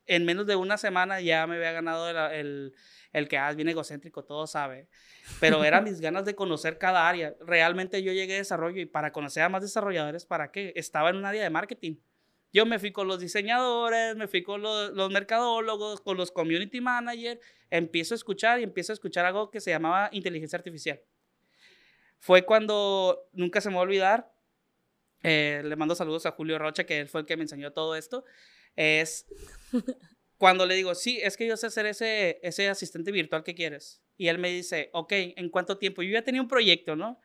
en 0.10 0.26
menos 0.26 0.48
de 0.48 0.56
una 0.56 0.78
semana 0.78 1.22
ya 1.22 1.46
me 1.46 1.56
había 1.56 1.72
ganado 1.72 2.10
el, 2.32 2.74
el, 3.14 3.28
que 3.30 3.38
ah, 3.38 3.52
es 3.52 3.56
bien 3.56 3.70
egocéntrico, 3.70 4.26
todo 4.26 4.48
sabe. 4.48 4.90
Pero 5.40 5.64
eran 5.64 5.84
mis 5.86 6.02
ganas 6.02 6.26
de 6.26 6.36
conocer 6.36 6.80
cada 6.80 7.08
área. 7.08 7.36
Realmente 7.42 8.02
yo 8.02 8.12
llegué 8.12 8.34
a 8.34 8.38
desarrollo 8.38 8.82
y 8.82 8.88
para 8.88 9.12
conocer 9.12 9.44
a 9.44 9.50
más 9.50 9.62
desarrolladores, 9.62 10.26
¿para 10.26 10.52
qué? 10.52 10.74
Estaba 10.76 11.12
en 11.12 11.18
un 11.18 11.26
área 11.26 11.44
de 11.44 11.50
marketing. 11.52 11.98
Yo 12.52 12.66
me 12.66 12.80
fui 12.80 12.92
con 12.92 13.08
los 13.08 13.20
diseñadores, 13.20 14.16
me 14.16 14.28
fui 14.28 14.42
con 14.42 14.64
los, 14.64 14.92
los 14.94 15.12
mercadólogos, 15.12 16.02
con 16.02 16.18
los 16.18 16.32
community 16.32 16.82
managers, 16.82 17.40
empiezo 17.70 18.16
a 18.16 18.18
escuchar 18.18 18.60
y 18.60 18.64
empiezo 18.64 18.92
a 18.92 18.96
escuchar 18.96 19.26
algo 19.26 19.52
que 19.52 19.62
se 19.62 19.70
llamaba 19.70 20.10
inteligencia 20.12 20.58
artificial. 20.58 21.00
Fue 22.18 22.46
cuando, 22.46 23.30
nunca 23.34 23.62
se 23.62 23.70
me 23.70 23.76
va 23.76 23.82
a 23.82 23.84
olvidar, 23.84 24.34
eh, 25.22 25.62
le 25.64 25.76
mando 25.76 25.94
saludos 25.94 26.26
a 26.26 26.32
Julio 26.32 26.58
Rocha, 26.58 26.86
que 26.86 27.00
él 27.00 27.08
fue 27.08 27.22
el 27.22 27.28
que 27.28 27.38
me 27.38 27.44
enseñó 27.44 27.72
todo 27.72 27.96
esto, 27.96 28.26
es 28.76 29.26
cuando 30.38 30.66
le 30.66 30.76
digo, 30.76 30.96
sí, 30.96 31.20
es 31.22 31.36
que 31.36 31.46
yo 31.46 31.58
sé 31.58 31.70
ser 31.70 31.86
ese, 31.86 32.40
ese 32.44 32.70
asistente 32.70 33.12
virtual 33.12 33.44
que 33.44 33.54
quieres. 33.54 34.02
Y 34.16 34.30
él 34.30 34.38
me 34.38 34.50
dice, 34.50 34.90
ok, 34.94 35.12
¿en 35.12 35.50
cuánto 35.50 35.78
tiempo? 35.78 36.02
Yo 36.02 36.12
ya 36.12 36.24
tenía 36.24 36.42
un 36.42 36.48
proyecto, 36.48 36.96
¿no? 36.96 37.20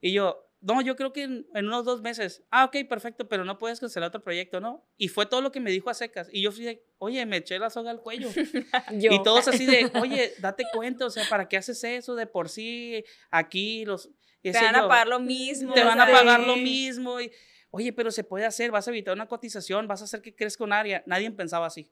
Y 0.00 0.12
yo, 0.12 0.46
no, 0.60 0.80
yo 0.80 0.96
creo 0.96 1.12
que 1.12 1.22
en, 1.22 1.46
unos 1.54 1.84
dos 1.84 2.02
meses. 2.02 2.42
Ah, 2.50 2.64
ok, 2.64 2.88
perfecto, 2.88 3.28
pero 3.28 3.44
no 3.44 3.58
puedes 3.58 3.78
cancelar 3.78 4.08
otro 4.08 4.22
proyecto, 4.22 4.60
¿no? 4.60 4.84
Y 4.96 5.08
fue 5.08 5.26
todo 5.26 5.42
lo 5.42 5.52
que 5.52 5.60
me 5.60 5.70
dijo 5.70 5.90
a 5.90 5.94
secas. 5.94 6.28
Y 6.32 6.42
yo 6.42 6.50
fui 6.50 6.64
de, 6.64 6.84
oye, 6.98 7.24
me 7.24 7.36
eché 7.36 7.58
la 7.60 7.70
soga 7.70 7.92
al 7.92 8.00
cuello. 8.00 8.28
Y 8.90 9.22
todos 9.22 9.46
así 9.46 9.64
de, 9.64 9.90
oye, 10.00 10.32
date 10.40 10.64
cuenta, 10.72 11.06
o 11.06 11.10
sea, 11.10 11.24
¿para 11.28 11.48
qué 11.48 11.56
haces 11.56 11.82
eso? 11.84 12.16
De 12.16 12.26
por 12.26 12.48
sí, 12.48 13.04
aquí 13.30 13.84
los... 13.84 14.10
Te 14.42 14.52
van 14.52 14.76
a 14.76 14.88
pagar 14.88 15.08
lo 15.08 15.20
mismo. 15.20 15.72
Te 15.72 15.84
van 15.84 16.00
a 16.00 16.06
pagar 16.06 16.40
lo 16.40 16.56
mismo. 16.56 17.20
Y, 17.20 17.30
oye, 17.76 17.92
pero 17.92 18.10
se 18.10 18.24
puede 18.24 18.46
hacer, 18.46 18.70
vas 18.70 18.88
a 18.88 18.90
evitar 18.90 19.14
una 19.14 19.26
cotización, 19.26 19.86
vas 19.86 20.00
a 20.00 20.04
hacer 20.04 20.22
que 20.22 20.34
crezca 20.34 20.64
un 20.64 20.72
área. 20.72 21.02
Nadie 21.06 21.30
pensaba 21.30 21.66
así. 21.66 21.90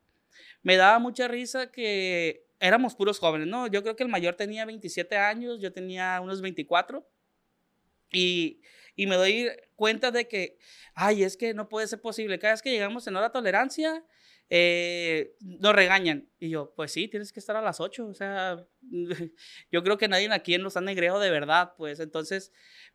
Me 0.63 0.77
daba 0.77 0.99
mucha 0.99 1.29
risa 1.29 1.71
que 1.71 2.47
éramos 2.59 2.95
puros 2.95 3.19
jóvenes, 3.19 3.47
¿no? 3.47 3.67
Yo 3.67 3.83
creo 3.83 3.95
que 3.95 4.03
el 4.03 4.09
mayor 4.09 4.35
tenía 4.35 4.65
27 4.65 5.17
años, 5.17 5.61
yo 5.61 5.73
tenía 5.73 6.21
unos 6.23 6.41
24 6.41 7.07
y, 8.11 8.63
y 8.97 9.07
me 9.07 9.17
doy 9.17 9.51
cuenta 9.77 10.11
de 10.11 10.27
que, 10.27 10.59
ay, 10.95 11.23
es 11.23 11.37
que 11.37 11.53
no 11.53 11.69
puede 11.69 11.87
ser 11.87 12.01
posible. 12.01 12.39
Cada 12.39 12.55
vez 12.55 12.63
que 12.63 12.71
llegamos 12.71 13.07
en 13.07 13.17
hora 13.17 13.31
tolerancia, 13.31 14.05
eh, 14.51 15.37
nos 15.41 15.75
regañan. 15.75 16.29
Y 16.39 16.51
yo, 16.51 16.73
pues 16.75 16.93
sí, 16.93 17.09
tienes 17.09 17.33
que 17.33 17.41
estar 17.41 17.57
a 17.57 17.63
las 17.63 17.81
8. 17.81 18.07
O 18.07 18.15
sea, 18.15 18.67
yo 19.71 19.83
creo 19.83 19.99
que 19.99 20.09
nadie 20.09 20.33
aquí 20.33 20.57
nos 20.59 20.77
ha 20.77 20.81
negreado 20.81 21.21
de 21.21 21.31
verdad. 21.31 21.75
Pues 21.77 22.01
entonces, 22.01 22.53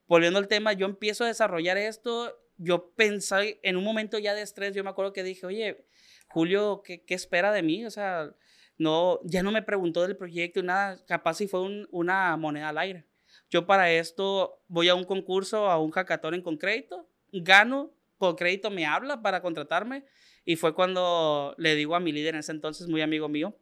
volviendo 0.08 0.40
al 0.40 0.48
tema, 0.48 0.74
yo 0.74 0.86
empiezo 0.86 1.24
a 1.24 1.28
desarrollar 1.28 1.78
esto. 1.78 2.38
Yo 2.60 2.92
pensé, 2.92 3.60
en 3.64 3.78
un 3.78 3.84
momento 3.84 4.20
ya 4.20 4.36
de 4.36 4.44
estrés, 4.44 4.76
yo 4.76 4.84
me 4.84 4.92
acuerdo 4.92 5.14
que 5.14 5.24
dije, 5.24 5.48
oye, 5.48 5.86
Julio, 6.28 6.84
¿qué, 6.86 7.04
qué 7.04 7.16
espera 7.16 7.52
de 7.52 7.64
mí? 7.64 7.86
O 7.86 7.90
sea, 7.90 8.36
no, 8.78 9.20
ya 9.24 9.42
no 9.42 9.52
me 9.52 9.64
preguntó 9.64 10.04
del 10.04 10.16
proyecto 10.16 10.60
y 10.60 10.64
nada. 10.64 11.04
Capaz 11.06 11.36
si 11.36 11.48
fue 11.48 11.88
una 11.90 12.38
moneda 12.38 12.70
al 12.70 12.78
aire. 12.78 13.06
Yo 13.50 13.66
para 13.66 13.92
esto 13.92 14.62
voy 14.68 14.90
a 14.90 14.96
un 14.96 15.06
concurso, 15.06 15.70
a 15.70 15.80
un 15.80 15.92
hackathon 15.92 16.42
con 16.42 16.58
crédito, 16.58 17.10
gano, 17.32 17.92
con 18.18 18.36
crédito 18.36 18.70
me 18.70 18.86
habla 18.86 19.22
para 19.22 19.42
contratarme 19.42 20.06
y 20.46 20.56
fue 20.56 20.76
cuando 20.76 21.56
le 21.58 21.76
digo 21.76 21.96
a 21.96 22.00
mi 22.00 22.12
líder 22.12 22.36
en 22.36 22.42
ese 22.42 22.52
entonces, 22.52 22.88
muy 22.88 23.02
amigo 23.02 23.28
mío, 23.28 23.58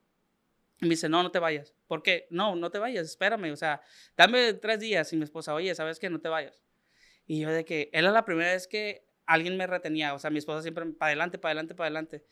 me 0.82 0.90
dice, 0.90 1.10
no, 1.10 1.24
no 1.24 1.32
te 1.32 1.40
vayas. 1.40 1.74
¿Por 1.88 2.04
qué? 2.04 2.28
No, 2.30 2.56
no 2.56 2.70
te 2.70 2.80
vayas, 2.80 3.06
espérame, 3.08 3.52
o 3.52 3.56
sea, 3.56 3.82
dame 4.16 4.54
tres 4.54 4.80
días 4.80 5.12
y 5.14 5.18
mi 5.18 5.24
esposa, 5.24 5.54
oye, 5.54 5.74
¿sabes 5.74 6.00
qué? 6.00 6.10
No 6.10 6.20
te 6.20 6.30
vayas. 6.30 6.67
Y 7.28 7.42
yo 7.42 7.52
de 7.52 7.66
que, 7.66 7.90
era 7.94 8.12
la 8.12 8.26
primera 8.26 8.54
vez 8.54 8.68
que 8.68 9.06
alguien 9.26 9.58
me 9.58 9.68
retenía, 9.68 10.14
o 10.14 10.20
sea, 10.20 10.30
mi 10.30 10.40
esposa 10.40 10.62
siempre, 10.62 10.86
para 10.94 11.10
adelante, 11.10 11.38
para 11.38 11.52
adelante, 11.52 11.76
para 11.76 11.88
adelante. 11.88 12.26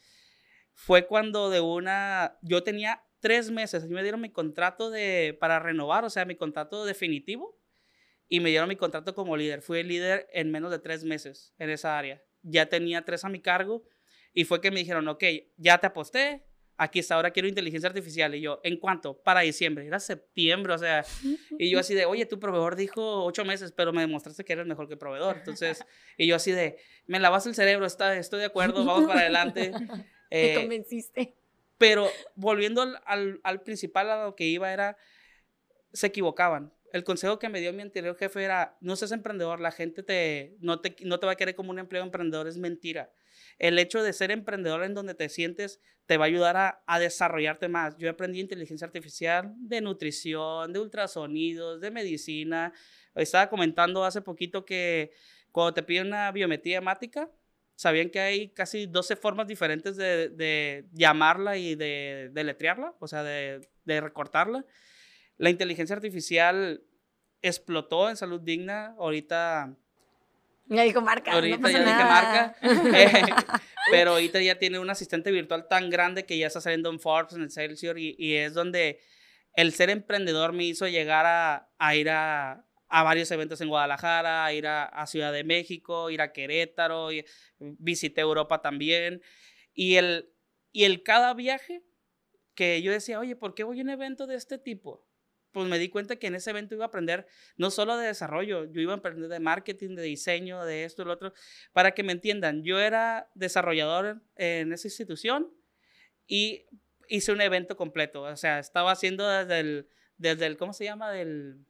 Fue 0.74 1.06
cuando 1.06 1.50
de 1.50 1.60
una, 1.60 2.38
yo 2.42 2.64
tenía 2.64 3.04
tres 3.20 3.52
meses. 3.52 3.84
A 3.84 3.88
me 3.88 4.02
dieron 4.02 4.22
mi 4.22 4.32
contrato 4.32 4.90
de, 4.90 5.38
para 5.40 5.60
renovar, 5.60 6.06
o 6.06 6.10
sea, 6.10 6.26
mi 6.26 6.36
contrato 6.36 6.86
definitivo. 6.86 7.60
Y 8.28 8.40
me 8.40 8.50
dieron 8.50 8.70
mi 8.70 8.76
contrato 8.76 9.14
como 9.14 9.38
líder. 9.38 9.62
Fui 9.62 9.80
el 9.80 9.88
líder 9.88 10.28
en 10.34 10.52
menos 10.52 10.72
de 10.72 10.80
tres 10.80 11.04
meses 11.04 11.54
en 11.60 11.70
esa 11.70 11.98
área. 11.98 12.24
Ya 12.42 12.68
tenía 12.68 13.06
tres 13.06 13.24
a 13.24 13.30
mi 13.30 13.40
cargo. 13.40 13.84
Y 14.34 14.46
fue 14.46 14.62
que 14.62 14.72
me 14.72 14.80
dijeron, 14.80 15.08
ok, 15.08 15.24
ya 15.58 15.78
te 15.78 15.88
aposté, 15.88 16.46
aquí 16.78 17.00
está, 17.00 17.16
ahora 17.16 17.32
quiero 17.32 17.48
inteligencia 17.48 17.88
artificial. 17.88 18.36
Y 18.36 18.42
yo, 18.42 18.60
¿en 18.64 18.78
cuánto? 18.78 19.18
Para 19.18 19.42
diciembre. 19.42 19.86
Era 19.86 20.00
septiembre, 20.00 20.74
o 20.74 20.78
sea. 20.78 21.06
Y 21.58 21.70
yo 21.70 21.80
así 21.80 21.94
de, 21.94 22.06
oye, 22.06 22.26
tu 22.26 22.40
proveedor 22.40 22.76
dijo 22.76 23.24
ocho 23.24 23.46
meses, 23.46 23.72
pero 23.72 23.94
me 23.94 24.02
demostraste 24.02 24.44
que 24.44 24.54
eres 24.54 24.66
mejor 24.66 24.90
que 24.90 24.98
proveedor. 24.98 25.38
Entonces, 25.38 25.86
y 26.18 26.28
yo 26.28 26.36
así 26.36 26.52
de, 26.52 26.78
me 27.08 27.20
lavas 27.20 27.46
el 27.46 27.56
cerebro, 27.56 27.86
está, 27.86 28.16
estoy 28.18 28.40
de 28.40 28.46
acuerdo, 28.46 28.84
vamos 28.84 29.08
para 29.08 29.22
adelante. 29.22 29.72
me 29.72 30.06
eh, 30.32 30.56
convenciste. 30.56 31.36
Pero 31.78 32.10
volviendo 32.36 32.82
al, 32.82 33.40
al, 33.44 33.62
principal 33.62 34.10
a 34.10 34.26
lo 34.26 34.36
que 34.36 34.46
iba 34.46 34.72
era, 34.72 34.98
se 35.94 36.08
equivocaban. 36.08 36.74
El 36.94 37.04
consejo 37.04 37.40
que 37.40 37.50
me 37.50 37.60
dio 37.60 37.74
mi 37.74 37.82
anterior 37.82 38.16
jefe 38.16 38.44
era, 38.44 38.78
no 38.80 38.96
seas 38.96 39.12
emprendedor, 39.12 39.60
la 39.60 39.72
gente 39.72 40.02
te, 40.02 40.56
no, 40.60 40.80
te, 40.80 40.96
no 41.02 41.20
te 41.20 41.26
va 41.26 41.34
a 41.34 41.36
querer 41.36 41.56
como 41.56 41.72
un 41.72 41.80
empleo 41.80 42.04
emprendedor, 42.04 42.48
es 42.48 42.58
mentira. 42.58 43.12
El 43.58 43.80
hecho 43.80 44.04
de 44.04 44.14
ser 44.14 44.32
emprendedor 44.32 44.84
en 44.84 44.94
donde 44.94 45.16
te 45.16 45.30
sientes 45.30 45.80
te 46.06 46.18
va 46.18 46.26
a 46.26 46.28
ayudar 46.28 46.84
a, 46.86 47.00
desarrollarte 47.00 47.68
más. 47.68 47.98
Yo 47.98 48.10
aprendí 48.10 48.40
inteligencia 48.40 48.86
artificial 48.86 49.54
de 49.58 49.82
nutrición, 49.82 50.72
de 50.72 50.80
ultrasonidos, 50.80 51.82
de 51.82 51.92
medicina. 51.92 52.74
Estaba 53.16 53.50
comentando 53.50 54.06
hace 54.06 54.22
poquito 54.22 54.66
que 54.66 55.12
cuando 55.52 55.74
te 55.74 55.84
piden 55.84 56.08
una 56.08 56.32
biometría 56.32 56.78
hemática, 56.78 57.32
sabían 57.76 58.10
que 58.10 58.20
hay 58.20 58.50
casi 58.50 58.86
12 58.86 59.16
formas 59.16 59.48
diferentes 59.48 59.96
de, 59.96 60.30
de 60.30 60.86
llamarla 60.94 61.58
y 61.58 61.76
de, 61.76 62.30
de 62.32 62.44
letrearla, 62.44 62.96
o 63.00 63.08
sea, 63.08 63.24
de, 63.24 63.68
de, 63.84 64.02
recortarla. 64.02 64.66
La 65.38 65.50
inteligencia 65.50 65.96
artificial 65.96 66.84
explotó 67.42 68.10
en 68.10 68.18
salud 68.18 68.42
digna. 68.42 68.96
Ahorita. 68.98 69.76
Ya 70.68 70.84
dijo 70.84 71.02
marca. 71.02 71.34
Ahorita 71.34 71.70
ya 71.72 71.80
dije 71.80 72.04
marca. 72.04 72.56
pero 73.92 74.12
ahorita 74.12 74.42
ya 74.42 74.58
tiene 74.58 74.80
un 74.80 74.90
asistente 74.90 75.32
virtual 75.32 75.68
tan 75.68 75.90
grande 75.90 76.26
que 76.26 76.38
ya 76.38 76.48
está 76.48 76.62
saliendo 76.62 76.90
en 76.90 77.00
Forbes, 77.00 77.34
en 77.34 77.44
el 77.44 77.52
Salesforce, 77.52 78.00
y, 78.00 78.16
y 78.18 78.36
es 78.36 78.54
donde 78.54 79.00
el 79.54 79.74
ser 79.74 79.90
emprendedor 79.90 80.54
me 80.54 80.66
hizo 80.66 80.88
llegar 80.88 81.26
a, 81.26 81.70
a 81.78 81.96
ir 81.96 82.10
a, 82.10 82.66
a 82.88 83.04
varios 83.04 83.30
eventos 83.32 83.62
en 83.62 83.70
Guadalajara, 83.70 84.54
ir 84.54 84.68
a, 84.68 85.06
Ciudad 85.08 85.34
de 85.34 85.44
México, 85.44 86.10
ir 86.10 86.22
a 86.22 86.32
Querétaro, 86.32 87.12
y, 87.12 87.26
visité 87.60 88.22
Europa 88.22 88.62
también. 88.62 89.22
Y 89.74 89.96
el, 89.96 90.32
y 90.72 90.84
el 90.86 91.04
cada 91.04 91.34
viaje 91.34 91.84
que 92.54 92.82
yo 92.82 92.92
decía, 92.92 93.20
oye, 93.20 93.36
¿por 93.36 93.54
qué 93.54 93.64
voy 93.64 93.80
a 93.80 93.84
un 93.84 93.90
evento 93.90 94.28
de 94.28 94.36
este 94.36 94.58
tipo? 94.58 95.06
Pues 95.56 95.70
me 95.70 95.80
di 95.80 95.88
cuenta 95.88 96.18
que 96.18 96.28
en 96.28 96.36
ese 96.36 96.50
evento 96.50 96.76
iba 96.76 96.84
a 96.84 96.88
aprender 96.90 97.28
no 97.56 97.72
solo 97.72 97.96
de 97.96 98.08
desarrollo, 98.08 98.66
yo 98.66 98.82
iba 98.82 98.92
a 98.92 98.98
aprender 98.98 99.30
de 99.30 99.40
marketing, 99.40 99.96
de 99.96 100.02
diseño, 100.02 100.66
de 100.66 100.84
esto 100.84 101.04
y 101.04 101.06
lo 101.06 101.14
otro, 101.14 101.32
para 101.72 101.92
que 101.92 102.04
me 102.04 102.12
entiendan. 102.12 102.62
Yo 102.66 102.78
era 102.78 103.32
desarrollador 103.36 104.22
en 104.36 104.74
esa 104.74 104.90
institución 104.90 105.50
y 106.28 106.66
hice 107.08 107.32
un 107.32 107.40
evento 107.40 107.78
completo, 107.78 108.24
o 108.24 108.36
sea, 108.36 108.60
estaba 108.60 108.92
haciendo 108.92 109.30
desde 109.30 109.62
el, 109.62 109.88
desde 110.18 110.46
el 110.46 110.58
¿cómo 110.58 110.74
se 110.74 110.84
llama? 110.84 111.10
Del 111.10 111.66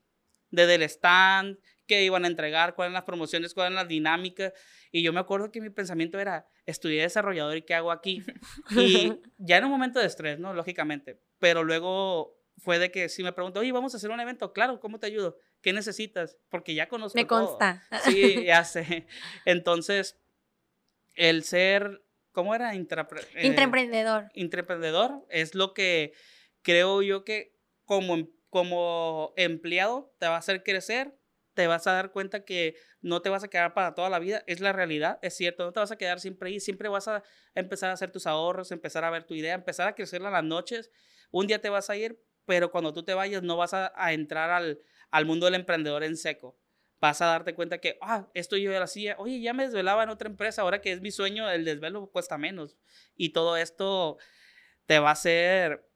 desde 0.49 0.75
el 0.75 0.81
stand, 0.81 1.59
qué 1.85 2.03
iban 2.03 2.25
a 2.25 2.27
entregar, 2.27 2.73
cuáles 2.73 2.89
eran 2.89 2.93
las 2.93 3.03
promociones, 3.03 3.53
cuáles 3.53 3.73
eran 3.73 3.83
las 3.83 3.87
dinámicas. 3.87 4.51
Y 4.91 5.03
yo 5.03 5.13
me 5.13 5.19
acuerdo 5.19 5.51
que 5.51 5.61
mi 5.61 5.69
pensamiento 5.69 6.19
era, 6.19 6.47
estudié 6.65 7.03
desarrollador 7.03 7.55
y 7.57 7.61
qué 7.61 7.75
hago 7.75 7.91
aquí. 7.91 8.23
Y 8.71 9.13
ya 9.37 9.57
en 9.57 9.65
un 9.65 9.69
momento 9.69 9.99
de 9.99 10.07
estrés, 10.07 10.39
¿no? 10.39 10.55
Lógicamente. 10.55 11.21
Pero 11.37 11.63
luego 11.63 12.35
fue 12.57 12.79
de 12.79 12.91
que 12.91 13.09
si 13.09 13.23
me 13.23 13.33
preguntó, 13.33 13.59
oye, 13.59 13.71
vamos 13.71 13.93
a 13.93 13.97
hacer 13.97 14.09
un 14.09 14.19
evento, 14.19 14.53
claro, 14.53 14.79
¿cómo 14.79 14.99
te 14.99 15.07
ayudo? 15.07 15.37
¿Qué 15.61 15.73
necesitas? 15.73 16.37
Porque 16.49 16.73
ya 16.73 16.87
conozco. 16.87 17.17
Me 17.17 17.27
consta. 17.27 17.83
Sí, 18.03 18.45
ya 18.45 18.63
sé. 18.63 19.07
Entonces, 19.45 20.19
el 21.15 21.43
ser, 21.43 22.03
¿cómo 22.31 22.55
era? 22.55 22.75
Intrapre 22.75 23.21
eh, 23.35 23.47
intraemprendedor. 23.47 24.29
Intraemprendedor 24.33 25.25
es 25.29 25.55
lo 25.55 25.73
que 25.73 26.13
creo 26.61 27.01
yo 27.01 27.23
que 27.23 27.55
como 27.85 28.27
como 28.55 29.33
empleado 29.35 30.15
te 30.17 30.27
va 30.27 30.35
a 30.35 30.39
hacer 30.39 30.63
crecer, 30.63 31.13
te 31.55 31.67
vas 31.67 31.87
a 31.87 31.91
dar 31.91 32.13
cuenta 32.13 32.45
que 32.45 32.77
no 33.01 33.21
te 33.21 33.29
vas 33.29 33.43
a 33.43 33.49
quedar 33.49 33.73
para 33.73 33.93
toda 33.95 34.09
la 34.09 34.17
vida, 34.17 34.45
es 34.47 34.61
la 34.61 34.71
realidad, 34.71 35.19
es 35.21 35.35
cierto, 35.35 35.65
no 35.65 35.73
te 35.73 35.81
vas 35.81 35.91
a 35.91 35.97
quedar 35.97 36.21
siempre 36.21 36.47
ahí, 36.47 36.61
siempre 36.61 36.87
vas 36.87 37.09
a 37.09 37.21
empezar 37.53 37.89
a 37.89 37.93
hacer 37.93 38.13
tus 38.13 38.25
ahorros, 38.25 38.71
empezar 38.71 39.03
a 39.03 39.09
ver 39.09 39.25
tu 39.25 39.33
idea, 39.33 39.55
empezar 39.55 39.89
a 39.89 39.93
crecer 39.93 40.21
en 40.21 40.31
las 40.31 40.43
noches, 40.45 40.89
un 41.31 41.47
día 41.47 41.59
te 41.59 41.67
vas 41.67 41.89
a 41.89 41.97
ir, 41.97 42.17
pero 42.45 42.71
cuando 42.71 42.93
tú 42.93 43.03
te 43.03 43.13
vayas 43.13 43.43
no 43.43 43.57
vas 43.57 43.73
a, 43.73 43.91
entrar 44.13 44.49
al, 44.51 44.79
al 45.11 45.25
mundo 45.25 45.45
del 45.45 45.55
emprendedor 45.55 46.03
en 46.03 46.17
seco, 46.17 46.57
vas 46.99 47.21
a 47.21 47.27
darte 47.27 47.53
cuenta 47.55 47.79
que, 47.79 47.97
ah, 48.01 48.27
esto 48.33 48.57
yo 48.57 48.71
lo 48.71 48.83
hacía, 48.83 49.15
oye, 49.19 49.39
ya 49.41 49.53
me 49.53 49.63
desvelaba 49.63 50.03
en 50.03 50.09
otra 50.09 50.29
empresa, 50.29 50.61
ahora 50.61 50.81
que 50.81 50.91
es 50.91 51.01
mi 51.01 51.11
sueño, 51.11 51.49
el 51.49 51.65
desvelo 51.65 52.07
cuesta 52.07 52.37
menos. 52.37 52.77
Y 53.15 53.29
todo 53.29 53.57
esto 53.57 54.17
te 54.85 54.99
va 54.99 55.09
a 55.09 55.13
hacer 55.13 55.87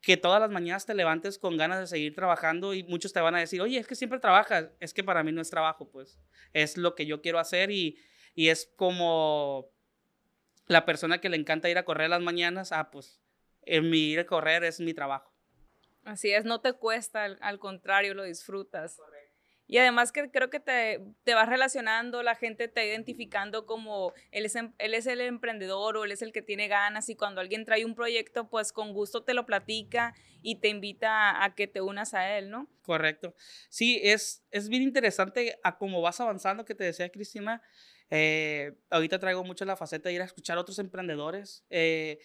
que 0.00 0.16
todas 0.16 0.40
las 0.40 0.50
mañanas 0.50 0.86
te 0.86 0.94
levantes 0.94 1.38
con 1.38 1.56
ganas 1.56 1.78
de 1.78 1.86
seguir 1.86 2.14
trabajando 2.14 2.72
y 2.74 2.84
muchos 2.84 3.12
te 3.12 3.20
van 3.20 3.34
a 3.34 3.40
decir, 3.40 3.60
oye, 3.60 3.78
es 3.78 3.86
que 3.86 3.94
siempre 3.94 4.18
trabajas, 4.18 4.70
es 4.80 4.94
que 4.94 5.04
para 5.04 5.22
mí 5.22 5.32
no 5.32 5.42
es 5.42 5.50
trabajo, 5.50 5.90
pues 5.90 6.18
es 6.52 6.76
lo 6.76 6.94
que 6.94 7.06
yo 7.06 7.20
quiero 7.20 7.38
hacer 7.38 7.70
y, 7.70 7.98
y 8.34 8.48
es 8.48 8.72
como 8.76 9.70
la 10.66 10.86
persona 10.86 11.20
que 11.20 11.28
le 11.28 11.36
encanta 11.36 11.68
ir 11.68 11.78
a 11.78 11.84
correr 11.84 12.08
las 12.08 12.22
mañanas, 12.22 12.72
ah, 12.72 12.90
pues 12.90 13.20
en 13.62 13.90
mi 13.90 13.98
ir 13.98 14.20
a 14.20 14.26
correr 14.26 14.64
es 14.64 14.80
mi 14.80 14.94
trabajo. 14.94 15.29
Así 16.04 16.32
es, 16.32 16.44
no 16.44 16.60
te 16.60 16.72
cuesta, 16.72 17.24
al, 17.24 17.58
contrario, 17.58 18.14
lo 18.14 18.24
disfrutas. 18.24 18.98
Y 19.66 19.78
además 19.78 20.10
que 20.10 20.28
creo 20.32 20.50
que 20.50 20.58
te, 20.58 21.00
te, 21.22 21.34
vas 21.34 21.48
relacionando, 21.48 22.24
la 22.24 22.34
gente 22.34 22.66
te 22.66 22.88
identificando 22.88 23.66
como 23.66 24.12
él 24.32 24.44
es, 24.44 24.56
em, 24.56 24.72
él 24.78 24.94
es 24.94 25.06
el 25.06 25.20
emprendedor 25.20 25.96
o 25.96 26.04
él 26.04 26.10
es 26.10 26.22
el 26.22 26.32
que 26.32 26.42
tiene 26.42 26.66
ganas 26.66 27.08
y 27.08 27.14
cuando 27.14 27.40
alguien 27.40 27.64
trae 27.64 27.84
un 27.84 27.94
proyecto, 27.94 28.48
pues 28.48 28.72
con 28.72 28.92
gusto 28.92 29.22
te 29.22 29.32
lo 29.32 29.46
platica 29.46 30.12
y 30.42 30.56
te 30.56 30.66
invita 30.66 31.44
a, 31.44 31.54
que 31.54 31.68
te 31.68 31.80
unas 31.80 32.14
a 32.14 32.36
él, 32.36 32.50
¿no? 32.50 32.68
Correcto. 32.82 33.32
Sí, 33.68 34.00
es, 34.02 34.44
es 34.50 34.68
bien 34.68 34.82
interesante 34.82 35.60
a 35.62 35.78
cómo 35.78 36.02
vas 36.02 36.20
avanzando, 36.20 36.64
que 36.64 36.74
te 36.74 36.82
decía 36.82 37.08
Cristina. 37.10 37.62
Eh, 38.10 38.72
ahorita 38.90 39.20
traigo 39.20 39.44
mucho 39.44 39.64
la 39.64 39.76
faceta 39.76 40.08
de 40.08 40.16
ir 40.16 40.22
a 40.22 40.24
escuchar 40.24 40.58
a 40.58 40.62
otros 40.62 40.80
emprendedores. 40.80 41.64
Eh, 41.70 42.18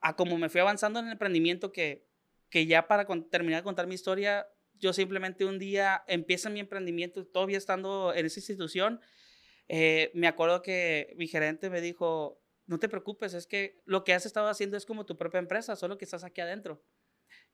a 0.00 0.14
cómo 0.14 0.38
me 0.38 0.48
fui 0.48 0.60
avanzando 0.60 1.00
en 1.00 1.06
el 1.06 1.12
emprendimiento 1.12 1.72
que, 1.72 2.06
que 2.52 2.66
ya 2.66 2.86
para 2.86 3.06
terminar 3.30 3.62
de 3.62 3.64
contar 3.64 3.86
mi 3.86 3.94
historia, 3.94 4.46
yo 4.74 4.92
simplemente 4.92 5.46
un 5.46 5.58
día 5.58 6.04
empiezo 6.06 6.50
mi 6.50 6.60
emprendimiento, 6.60 7.26
todavía 7.26 7.56
estando 7.56 8.12
en 8.14 8.26
esa 8.26 8.40
institución, 8.40 9.00
eh, 9.68 10.10
me 10.12 10.28
acuerdo 10.28 10.60
que 10.60 11.14
mi 11.16 11.28
gerente 11.28 11.70
me 11.70 11.80
dijo, 11.80 12.42
no 12.66 12.78
te 12.78 12.90
preocupes, 12.90 13.32
es 13.32 13.46
que 13.46 13.80
lo 13.86 14.04
que 14.04 14.12
has 14.12 14.26
estado 14.26 14.48
haciendo 14.48 14.76
es 14.76 14.84
como 14.84 15.06
tu 15.06 15.16
propia 15.16 15.38
empresa, 15.38 15.76
solo 15.76 15.96
que 15.96 16.04
estás 16.04 16.24
aquí 16.24 16.42
adentro. 16.42 16.84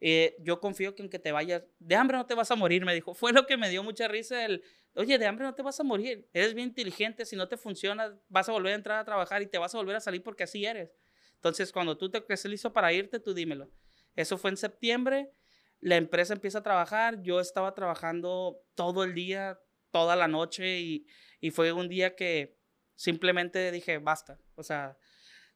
Eh, 0.01 0.35
yo 0.41 0.59
confío 0.59 0.97
que 0.97 1.03
aunque 1.03 1.21
te 1.21 1.31
vayas, 1.31 1.63
de 1.79 1.95
hambre 1.95 2.17
no 2.17 2.27
te 2.27 2.35
vas 2.35 2.51
a 2.51 2.57
morir, 2.57 2.85
me 2.85 2.93
dijo. 2.93 3.15
Fue 3.15 3.33
lo 3.33 3.47
que 3.47 3.57
me 3.57 3.71
dio 3.71 3.85
mucha 3.85 4.09
risa 4.09 4.45
el, 4.45 4.65
oye, 4.95 5.17
de 5.17 5.27
hambre 5.27 5.45
no 5.45 5.55
te 5.55 5.63
vas 5.63 5.79
a 5.79 5.85
morir, 5.85 6.29
eres 6.33 6.55
bien 6.55 6.71
inteligente, 6.71 7.25
si 7.25 7.37
no 7.37 7.47
te 7.47 7.57
funciona, 7.57 8.19
vas 8.29 8.49
a 8.49 8.53
volver 8.53 8.73
a 8.73 8.77
entrar 8.77 8.99
a 8.99 9.05
trabajar 9.05 9.43
y 9.43 9.47
te 9.47 9.59
vas 9.59 9.73
a 9.77 9.79
volver 9.79 9.95
a 9.95 10.01
salir 10.01 10.25
porque 10.25 10.43
así 10.43 10.67
eres. 10.67 10.91
Entonces, 11.37 11.71
cuando 11.71 11.97
tú 11.97 12.11
te 12.11 12.21
crees 12.25 12.45
listo 12.47 12.73
para 12.73 12.93
irte, 12.93 13.21
tú 13.21 13.33
dímelo. 13.33 13.71
Eso 14.19 14.37
fue 14.37 14.51
en 14.51 14.57
septiembre 14.57 15.31
la 15.81 15.97
empresa 15.97 16.35
empieza 16.35 16.59
a 16.59 16.63
trabajar, 16.63 17.23
yo 17.23 17.41
estaba 17.41 17.75
trabajando 17.75 18.61
todo 18.75 19.05
el 19.05 19.15
día, 19.15 19.61
toda 19.91 20.17
la 20.17 20.29
noche 20.29 20.81
y, 20.81 21.07
fue 21.53 21.73
un 21.73 21.89
día 21.89 22.17
que 22.17 22.59
simplemente 22.97 23.71
dije, 23.71 23.99
basta, 23.99 24.41
o 24.57 24.63
sea, 24.65 24.99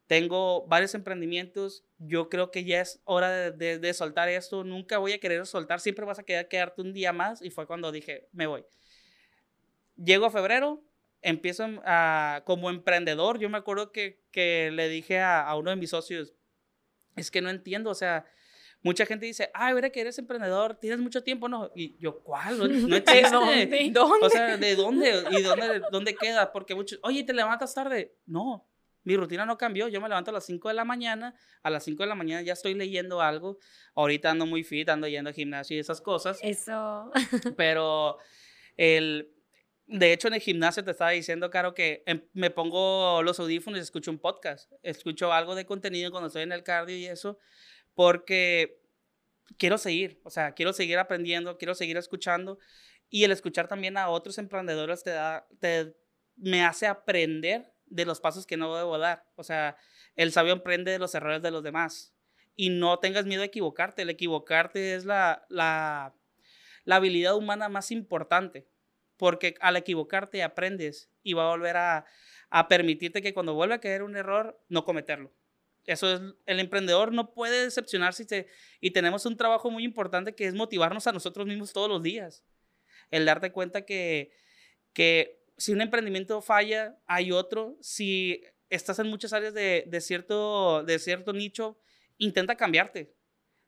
tengo 0.07 0.65
varios 0.67 0.95
emprendimientos, 0.95 1.83
yo 1.97 2.29
creo 2.29 2.51
que 2.51 2.63
ya 2.63 2.79
es 2.81 3.01
hora 3.03 3.51
de, 3.51 3.93
soltar 3.93 4.29
esto, 4.29 4.63
nunca 4.63 4.97
voy 4.97 5.11
a 5.11 5.19
querer 5.19 5.45
soltar, 5.45 5.81
siempre 5.81 6.05
vas 6.05 6.19
a 6.19 6.23
quedar, 6.23 6.47
quedarte 6.47 6.81
un 6.81 6.93
día 6.93 7.11
más 7.11 7.41
y 7.41 7.49
fue 7.49 7.67
cuando 7.67 7.91
dije, 7.91 8.29
me 8.31 8.47
voy. 8.47 8.65
Llego 9.97 10.25
a 10.25 10.31
febrero, 10.31 10.81
empiezo 11.21 11.65
a, 11.85 12.43
como 12.45 12.69
emprendedor, 12.69 13.39
yo 13.39 13.49
me 13.49 13.57
acuerdo 13.57 13.91
que, 13.91 14.21
le 14.33 14.87
dije 14.87 15.19
a, 15.19 15.41
a 15.41 15.55
uno 15.57 15.69
de 15.69 15.75
mis 15.75 15.89
socios, 15.89 16.33
es 17.17 17.29
que 17.29 17.41
no 17.41 17.49
entiendo, 17.49 17.89
o 17.89 17.95
sea, 17.95 18.25
mucha 18.83 19.05
gente 19.05 19.25
dice, 19.25 19.49
ay, 19.53 19.73
mira 19.73 19.89
que 19.89 20.01
eres 20.01 20.19
emprendedor, 20.19 20.75
tienes 20.75 20.99
mucho 20.99 21.23
tiempo, 21.23 21.49
¿no? 21.49 21.71
Y 21.73 21.97
yo, 21.97 22.21
¿cuál? 22.21 22.57
No, 22.59 22.67
no 22.67 22.95
existe. 22.97 23.29
¿Dónde? 23.31 23.91
¿Dónde? 23.91 24.25
O 24.25 24.29
sea, 24.29 24.57
¿de 24.57 24.75
dónde? 24.75 25.23
¿Y 25.31 25.41
dónde, 25.41 25.81
dónde 25.91 26.15
queda? 26.15 26.51
Porque 26.51 26.75
muchos, 26.75 26.99
oye, 27.01 27.23
¿te 27.23 27.33
levantas 27.33 27.73
tarde? 27.73 28.13
No, 28.25 28.67
mi 29.03 29.15
rutina 29.15 29.45
no 29.45 29.57
cambió. 29.57 29.87
Yo 29.87 30.01
me 30.01 30.09
levanto 30.09 30.31
a 30.31 30.33
las 30.33 30.45
5 30.45 30.67
de 30.67 30.73
la 30.73 30.85
mañana, 30.85 31.35
a 31.61 31.69
las 31.69 31.83
5 31.85 32.03
de 32.03 32.07
la 32.07 32.15
mañana 32.15 32.41
ya 32.41 32.53
estoy 32.53 32.73
leyendo 32.73 33.21
algo. 33.21 33.57
Ahorita 33.95 34.31
ando 34.31 34.45
muy 34.45 34.63
fit, 34.63 34.89
ando 34.89 35.07
yendo 35.07 35.29
al 35.29 35.33
gimnasio 35.33 35.77
y 35.77 35.79
esas 35.79 36.01
cosas. 36.01 36.39
Eso. 36.41 37.11
Pero 37.57 38.17
el... 38.77 39.29
De 39.85 40.13
hecho, 40.13 40.29
en 40.29 40.35
el 40.35 40.39
gimnasio 40.39 40.83
te 40.83 40.91
estaba 40.91 41.11
diciendo, 41.11 41.49
Caro, 41.49 41.73
que 41.73 42.03
em, 42.05 42.21
me 42.31 42.49
pongo 42.49 43.21
los 43.21 43.37
audífonos 43.39 43.79
y 43.79 43.83
escucho 43.83 44.11
un 44.11 44.17
podcast. 44.17 44.71
Escucho 44.81 45.33
algo 45.33 45.55
de 45.55 45.65
contenido 45.65 46.09
cuando 46.09 46.27
estoy 46.27 46.43
en 46.43 46.53
el 46.53 46.63
cardio 46.63 46.95
y 46.95 47.05
eso 47.05 47.37
porque 47.95 48.81
quiero 49.57 49.77
seguir, 49.77 50.19
o 50.23 50.29
sea, 50.29 50.53
quiero 50.53 50.73
seguir 50.73 50.97
aprendiendo, 50.97 51.57
quiero 51.57 51.75
seguir 51.75 51.97
escuchando 51.97 52.59
y 53.09 53.23
el 53.23 53.31
escuchar 53.31 53.67
también 53.67 53.97
a 53.97 54.09
otros 54.09 54.37
emprendedores 54.37 55.03
te 55.03 55.11
da, 55.11 55.47
te, 55.59 55.95
me 56.35 56.63
hace 56.63 56.87
aprender 56.87 57.73
de 57.85 58.05
los 58.05 58.19
pasos 58.19 58.45
que 58.45 58.57
no 58.57 58.75
debo 58.75 58.97
dar. 58.97 59.25
O 59.35 59.43
sea, 59.43 59.77
el 60.15 60.31
sabio 60.31 60.53
aprende 60.53 60.91
de 60.91 60.99
los 60.99 61.13
errores 61.13 61.41
de 61.41 61.51
los 61.51 61.63
demás 61.63 62.15
y 62.55 62.69
no 62.69 62.99
tengas 62.99 63.25
miedo 63.25 63.43
a 63.43 63.45
equivocarte. 63.45 64.01
El 64.01 64.09
equivocarte 64.09 64.95
es 64.95 65.05
la, 65.05 65.45
la, 65.49 66.15
la 66.85 66.95
habilidad 66.95 67.35
humana 67.35 67.69
más 67.69 67.91
importante 67.91 68.67
porque 69.17 69.55
al 69.61 69.77
equivocarte 69.77 70.41
aprendes 70.43 71.09
y 71.21 71.33
va 71.33 71.45
a 71.45 71.51
volver 71.51 71.77
a, 71.77 72.05
a 72.49 72.67
permitirte 72.67 73.21
que 73.21 73.33
cuando 73.33 73.53
vuelva 73.53 73.75
a 73.75 73.79
caer 73.79 74.03
un 74.03 74.15
error, 74.15 74.59
no 74.69 74.85
cometerlo. 74.85 75.31
Eso 75.85 76.13
es, 76.13 76.21
el 76.45 76.59
emprendedor 76.59 77.11
no 77.11 77.33
puede 77.33 77.63
decepcionarse 77.65 78.47
y, 78.79 78.91
tenemos 78.91 79.25
un 79.25 79.35
trabajo 79.35 79.69
muy 79.69 79.83
importante 79.83 80.33
que 80.33 80.45
es 80.45 80.53
motivarnos 80.53 81.07
a 81.07 81.11
nosotros 81.11 81.45
mismos 81.45 81.73
todos 81.73 81.89
los 81.89 82.01
días. 82.01 82.43
El 83.11 83.25
darte 83.25 83.51
cuenta 83.51 83.85
que, 83.85 84.31
que 84.93 85.43
si 85.57 85.73
un 85.73 85.81
emprendimiento 85.81 86.41
falla, 86.41 86.97
hay 87.05 87.31
otro. 87.31 87.77
Si 87.81 88.43
estás 88.69 88.99
en 88.99 89.07
muchas 89.07 89.33
áreas 89.33 89.53
de, 89.53 89.83
de, 89.87 90.01
cierto, 90.01 90.83
de 90.83 90.99
cierto 90.99 91.33
nicho, 91.33 91.77
intenta 92.17 92.55
cambiarte. 92.55 93.13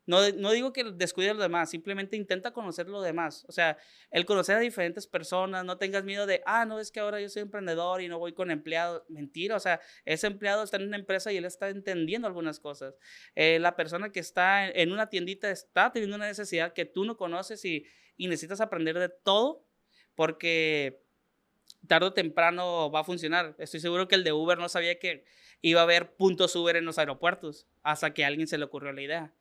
No, 0.06 0.20
no 0.34 0.52
digo 0.52 0.72
que 0.72 0.84
descuide 0.84 1.32
a 1.32 1.34
los 1.34 1.42
demás, 1.42 1.70
simplemente 1.70 2.16
intenta 2.16 2.52
conocer 2.52 2.88
lo 2.88 3.02
demás. 3.02 3.44
O 3.48 3.52
sea, 3.52 3.78
el 4.12 4.26
conocer 4.26 4.58
a 4.58 4.60
diferentes 4.60 5.08
personas, 5.08 5.66
no 5.66 5.78
tengas 5.78 6.04
miedo 6.04 6.26
de, 6.28 6.44
ah, 6.46 6.66
no, 6.66 6.80
es 6.80 6.92
que 6.92 7.00
ahora 7.00 7.20
yo 7.20 7.28
soy 7.30 7.42
emprendedor 7.42 8.02
y 8.02 8.08
no 8.08 8.20
voy 8.20 8.34
con 8.34 8.52
empleados. 8.52 9.04
Mentira, 9.10 9.56
o 9.56 9.60
sea, 9.60 9.82
ese 10.06 10.28
empleado 10.28 10.64
está 10.64 10.78
en 10.78 10.88
una 10.88 10.98
empresa 10.98 11.32
y 11.32 11.38
él 11.38 11.46
está 11.46 11.70
entendiendo 11.70 12.28
algunas 12.28 12.60
cosas. 12.60 12.96
Eh, 13.36 13.58
la 13.60 13.76
persona 13.76 14.12
que 14.12 14.20
está 14.20 14.70
en 14.70 14.92
una 14.92 15.10
tiendita 15.10 15.50
está 15.50 15.92
teniendo 15.92 16.16
una 16.16 16.28
necesidad 16.28 16.74
que 16.74 16.86
tú 16.86 17.06
no 17.06 17.18
conoces 17.18 17.66
y, 17.66 17.86
y 18.18 18.28
necesitas 18.28 18.62
aprender 18.62 19.00
de 19.00 19.10
todo 19.10 19.66
porque 20.14 21.04
tarde 21.88 22.08
o 22.08 22.14
temprano 22.14 22.92
va 22.92 23.02
a 23.02 23.04
funcionar. 23.04 23.56
Estoy 23.60 23.80
seguro 23.80 24.08
que 24.08 24.16
el 24.16 24.24
de 24.24 24.34
Uber 24.34 24.58
no 24.58 24.70
sabía 24.70 25.00
que 25.00 25.26
iba 25.62 25.82
a 25.82 25.84
haber 25.84 26.16
puntos 26.16 26.56
Uber 26.56 26.76
en 26.76 26.86
los 26.86 26.98
aeropuertos 26.98 27.68
hasta 27.84 28.14
que 28.14 28.24
a 28.24 28.28
alguien 28.28 28.48
se 28.48 28.58
le 28.58 28.66
ocurrió 28.66 28.92
la 28.94 29.02
idea. 29.02 29.34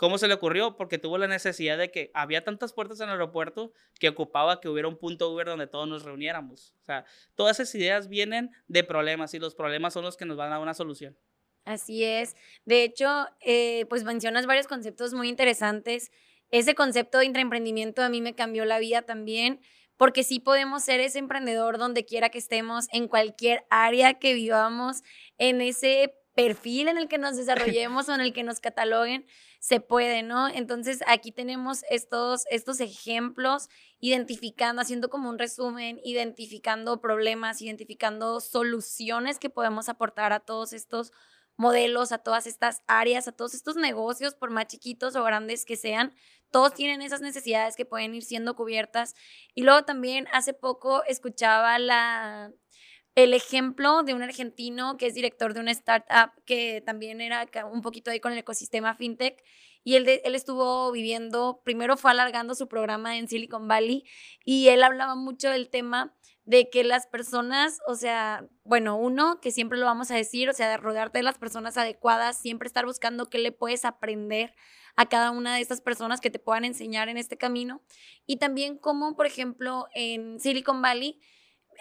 ¿Cómo 0.00 0.16
se 0.16 0.28
le 0.28 0.32
ocurrió? 0.32 0.78
Porque 0.78 0.96
tuvo 0.96 1.18
la 1.18 1.28
necesidad 1.28 1.76
de 1.76 1.90
que 1.90 2.10
había 2.14 2.42
tantas 2.42 2.72
puertas 2.72 2.98
en 3.00 3.08
el 3.08 3.12
aeropuerto 3.12 3.74
que 3.98 4.08
ocupaba 4.08 4.58
que 4.58 4.70
hubiera 4.70 4.88
un 4.88 4.96
punto 4.96 5.30
Uber 5.30 5.46
donde 5.46 5.66
todos 5.66 5.86
nos 5.86 6.04
reuniéramos. 6.04 6.74
O 6.80 6.84
sea, 6.84 7.04
todas 7.34 7.60
esas 7.60 7.74
ideas 7.74 8.08
vienen 8.08 8.50
de 8.66 8.82
problemas 8.82 9.34
y 9.34 9.38
los 9.38 9.54
problemas 9.54 9.92
son 9.92 10.04
los 10.04 10.16
que 10.16 10.24
nos 10.24 10.38
van 10.38 10.46
a 10.46 10.50
dar 10.52 10.62
una 10.62 10.72
solución. 10.72 11.18
Así 11.66 12.02
es. 12.02 12.34
De 12.64 12.82
hecho, 12.82 13.26
eh, 13.40 13.84
pues 13.90 14.04
mencionas 14.04 14.46
varios 14.46 14.66
conceptos 14.66 15.12
muy 15.12 15.28
interesantes. 15.28 16.10
Ese 16.50 16.74
concepto 16.74 17.18
de 17.18 17.26
intraemprendimiento 17.26 18.00
a 18.00 18.08
mí 18.08 18.22
me 18.22 18.34
cambió 18.34 18.64
la 18.64 18.78
vida 18.78 19.02
también, 19.02 19.60
porque 19.98 20.24
sí 20.24 20.40
podemos 20.40 20.82
ser 20.82 21.00
ese 21.00 21.18
emprendedor 21.18 21.76
donde 21.76 22.06
quiera 22.06 22.30
que 22.30 22.38
estemos, 22.38 22.86
en 22.94 23.06
cualquier 23.06 23.66
área 23.68 24.14
que 24.14 24.32
vivamos, 24.32 25.02
en 25.36 25.60
ese 25.60 26.14
perfil 26.34 26.88
en 26.88 26.98
el 26.98 27.08
que 27.08 27.18
nos 27.18 27.36
desarrollemos 27.76 28.08
o 28.08 28.14
en 28.14 28.20
el 28.20 28.32
que 28.32 28.42
nos 28.42 28.60
cataloguen, 28.60 29.26
se 29.58 29.80
puede, 29.80 30.22
¿no? 30.22 30.48
Entonces 30.48 31.00
aquí 31.06 31.32
tenemos 31.32 31.84
estos, 31.90 32.44
estos 32.50 32.80
ejemplos, 32.80 33.68
identificando, 34.00 34.80
haciendo 34.80 35.10
como 35.10 35.28
un 35.28 35.38
resumen, 35.38 36.00
identificando 36.02 37.00
problemas, 37.00 37.60
identificando 37.60 38.40
soluciones 38.40 39.38
que 39.38 39.50
podemos 39.50 39.88
aportar 39.88 40.32
a 40.32 40.40
todos 40.40 40.72
estos 40.72 41.12
modelos, 41.56 42.10
a 42.10 42.18
todas 42.18 42.46
estas 42.46 42.80
áreas, 42.86 43.28
a 43.28 43.32
todos 43.32 43.52
estos 43.52 43.76
negocios, 43.76 44.34
por 44.34 44.48
más 44.48 44.66
chiquitos 44.66 45.14
o 45.14 45.22
grandes 45.22 45.66
que 45.66 45.76
sean, 45.76 46.14
todos 46.50 46.72
tienen 46.72 47.02
esas 47.02 47.20
necesidades 47.20 47.76
que 47.76 47.84
pueden 47.84 48.14
ir 48.14 48.22
siendo 48.22 48.56
cubiertas. 48.56 49.14
Y 49.54 49.62
luego 49.62 49.84
también 49.84 50.26
hace 50.32 50.54
poco 50.54 51.04
escuchaba 51.04 51.78
la, 51.78 52.50
el 53.24 53.34
ejemplo 53.34 54.02
de 54.02 54.14
un 54.14 54.22
argentino 54.22 54.96
que 54.96 55.06
es 55.06 55.14
director 55.14 55.54
de 55.54 55.60
una 55.60 55.70
startup 55.72 56.32
que 56.44 56.82
también 56.84 57.20
era 57.20 57.48
un 57.70 57.82
poquito 57.82 58.10
ahí 58.10 58.20
con 58.20 58.32
el 58.32 58.38
ecosistema 58.38 58.94
fintech 58.94 59.42
y 59.82 59.96
él, 59.96 60.06
él 60.08 60.34
estuvo 60.34 60.92
viviendo, 60.92 61.62
primero 61.64 61.96
fue 61.96 62.10
alargando 62.10 62.54
su 62.54 62.68
programa 62.68 63.16
en 63.16 63.28
Silicon 63.28 63.68
Valley 63.68 64.04
y 64.44 64.68
él 64.68 64.82
hablaba 64.82 65.14
mucho 65.14 65.50
del 65.50 65.70
tema 65.70 66.14
de 66.44 66.68
que 66.68 66.82
las 66.84 67.06
personas, 67.06 67.78
o 67.86 67.94
sea, 67.94 68.46
bueno, 68.64 68.96
uno, 68.96 69.40
que 69.40 69.52
siempre 69.52 69.78
lo 69.78 69.86
vamos 69.86 70.10
a 70.10 70.16
decir, 70.16 70.48
o 70.48 70.52
sea, 70.52 70.68
de 70.68 70.76
rodearte 70.76 71.20
de 71.20 71.22
las 71.22 71.38
personas 71.38 71.76
adecuadas, 71.76 72.40
siempre 72.40 72.66
estar 72.66 72.86
buscando 72.86 73.26
qué 73.26 73.38
le 73.38 73.52
puedes 73.52 73.84
aprender 73.84 74.54
a 74.96 75.08
cada 75.08 75.30
una 75.30 75.54
de 75.54 75.60
estas 75.60 75.80
personas 75.80 76.20
que 76.20 76.30
te 76.30 76.38
puedan 76.38 76.64
enseñar 76.64 77.08
en 77.08 77.18
este 77.18 77.38
camino. 77.38 77.82
Y 78.26 78.38
también 78.38 78.78
como, 78.78 79.14
por 79.14 79.26
ejemplo, 79.26 79.86
en 79.94 80.40
Silicon 80.40 80.82
Valley, 80.82 81.20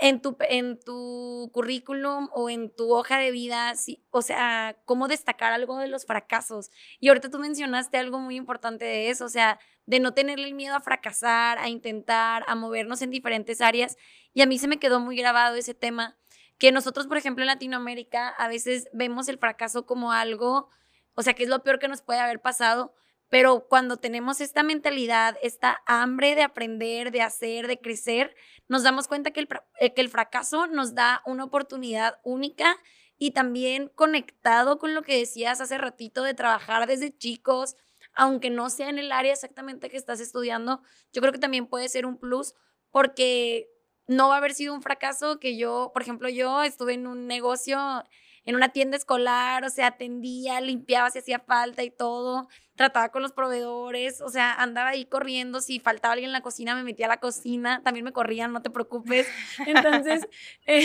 en 0.01 0.21
tu, 0.21 0.37
en 0.41 0.79
tu 0.79 1.49
currículum 1.53 2.29
o 2.33 2.49
en 2.49 2.73
tu 2.73 2.93
hoja 2.93 3.17
de 3.17 3.31
vida, 3.31 3.75
sí, 3.75 4.03
o 4.11 4.21
sea, 4.21 4.77
cómo 4.85 5.07
destacar 5.07 5.51
algo 5.51 5.77
de 5.77 5.87
los 5.87 6.05
fracasos. 6.05 6.71
Y 6.99 7.09
ahorita 7.09 7.29
tú 7.29 7.39
mencionaste 7.39 7.97
algo 7.97 8.19
muy 8.19 8.35
importante 8.35 8.85
de 8.85 9.09
eso, 9.09 9.25
o 9.25 9.29
sea, 9.29 9.59
de 9.85 9.99
no 9.99 10.13
tenerle 10.13 10.47
el 10.47 10.53
miedo 10.53 10.75
a 10.75 10.79
fracasar, 10.79 11.57
a 11.59 11.67
intentar, 11.67 12.45
a 12.47 12.55
movernos 12.55 13.01
en 13.01 13.09
diferentes 13.09 13.59
áreas. 13.59 13.97
Y 14.33 14.41
a 14.41 14.45
mí 14.45 14.57
se 14.57 14.67
me 14.67 14.79
quedó 14.79 14.99
muy 14.99 15.17
grabado 15.17 15.55
ese 15.55 15.73
tema, 15.73 16.17
que 16.57 16.71
nosotros, 16.71 17.07
por 17.07 17.17
ejemplo, 17.17 17.43
en 17.43 17.47
Latinoamérica, 17.47 18.29
a 18.29 18.47
veces 18.47 18.89
vemos 18.93 19.27
el 19.27 19.37
fracaso 19.37 19.85
como 19.85 20.11
algo, 20.11 20.69
o 21.15 21.23
sea, 21.23 21.33
que 21.33 21.43
es 21.43 21.49
lo 21.49 21.63
peor 21.63 21.79
que 21.79 21.87
nos 21.87 22.01
puede 22.01 22.19
haber 22.19 22.41
pasado, 22.41 22.93
pero 23.29 23.67
cuando 23.67 23.97
tenemos 23.97 24.41
esta 24.41 24.63
mentalidad, 24.63 25.37
esta 25.41 25.81
hambre 25.85 26.35
de 26.35 26.41
aprender, 26.41 27.11
de 27.11 27.21
hacer, 27.21 27.67
de 27.67 27.79
crecer, 27.79 28.35
nos 28.67 28.83
damos 28.83 29.07
cuenta 29.07 29.31
que 29.31 29.41
el, 29.41 29.49
eh, 29.79 29.93
que 29.93 30.01
el 30.01 30.09
fracaso 30.09 30.67
nos 30.67 30.95
da 30.95 31.21
una 31.25 31.43
oportunidad 31.43 32.19
única 32.23 32.75
y 33.19 33.31
también 33.31 33.91
conectado 33.93 34.79
con 34.79 34.95
lo 34.95 35.03
que 35.03 35.17
decías 35.17 35.61
hace 35.61 35.77
ratito 35.77 36.23
de 36.23 36.33
trabajar 36.33 36.87
desde 36.87 37.15
chicos, 37.15 37.75
aunque 38.13 38.49
no 38.49 38.69
sea 38.69 38.89
en 38.89 38.97
el 38.97 39.11
área 39.11 39.33
exactamente 39.33 39.89
que 39.89 39.97
estás 39.97 40.19
estudiando, 40.19 40.81
yo 41.13 41.21
creo 41.21 41.33
que 41.33 41.39
también 41.39 41.67
puede 41.67 41.89
ser 41.89 42.05
un 42.05 42.17
plus 42.17 42.55
porque 42.89 43.69
no 44.07 44.29
va 44.29 44.35
a 44.35 44.37
haber 44.39 44.55
sido 44.55 44.73
un 44.73 44.81
fracaso 44.81 45.39
que 45.39 45.55
yo, 45.55 45.91
por 45.93 46.01
ejemplo, 46.01 46.29
yo 46.29 46.63
estuve 46.63 46.93
en 46.93 47.05
un 47.05 47.27
negocio 47.27 48.03
en 48.45 48.55
una 48.55 48.69
tienda 48.69 48.97
escolar, 48.97 49.63
o 49.63 49.69
sea, 49.69 49.87
atendía, 49.87 50.61
limpiaba 50.61 51.09
si 51.09 51.19
hacía 51.19 51.39
falta 51.39 51.83
y 51.83 51.91
todo, 51.91 52.47
trataba 52.75 53.09
con 53.09 53.21
los 53.21 53.33
proveedores, 53.33 54.21
o 54.21 54.29
sea, 54.29 54.53
andaba 54.53 54.89
ahí 54.89 55.05
corriendo, 55.05 55.61
si 55.61 55.79
faltaba 55.79 56.13
alguien 56.13 56.29
en 56.29 56.33
la 56.33 56.41
cocina, 56.41 56.75
me 56.75 56.83
metía 56.83 57.07
a 57.07 57.09
la 57.09 57.19
cocina, 57.19 57.81
también 57.83 58.05
me 58.05 58.13
corrían, 58.13 58.53
no 58.53 58.61
te 58.61 58.69
preocupes. 58.69 59.27
Entonces... 59.67 60.27
Eh, 60.65 60.83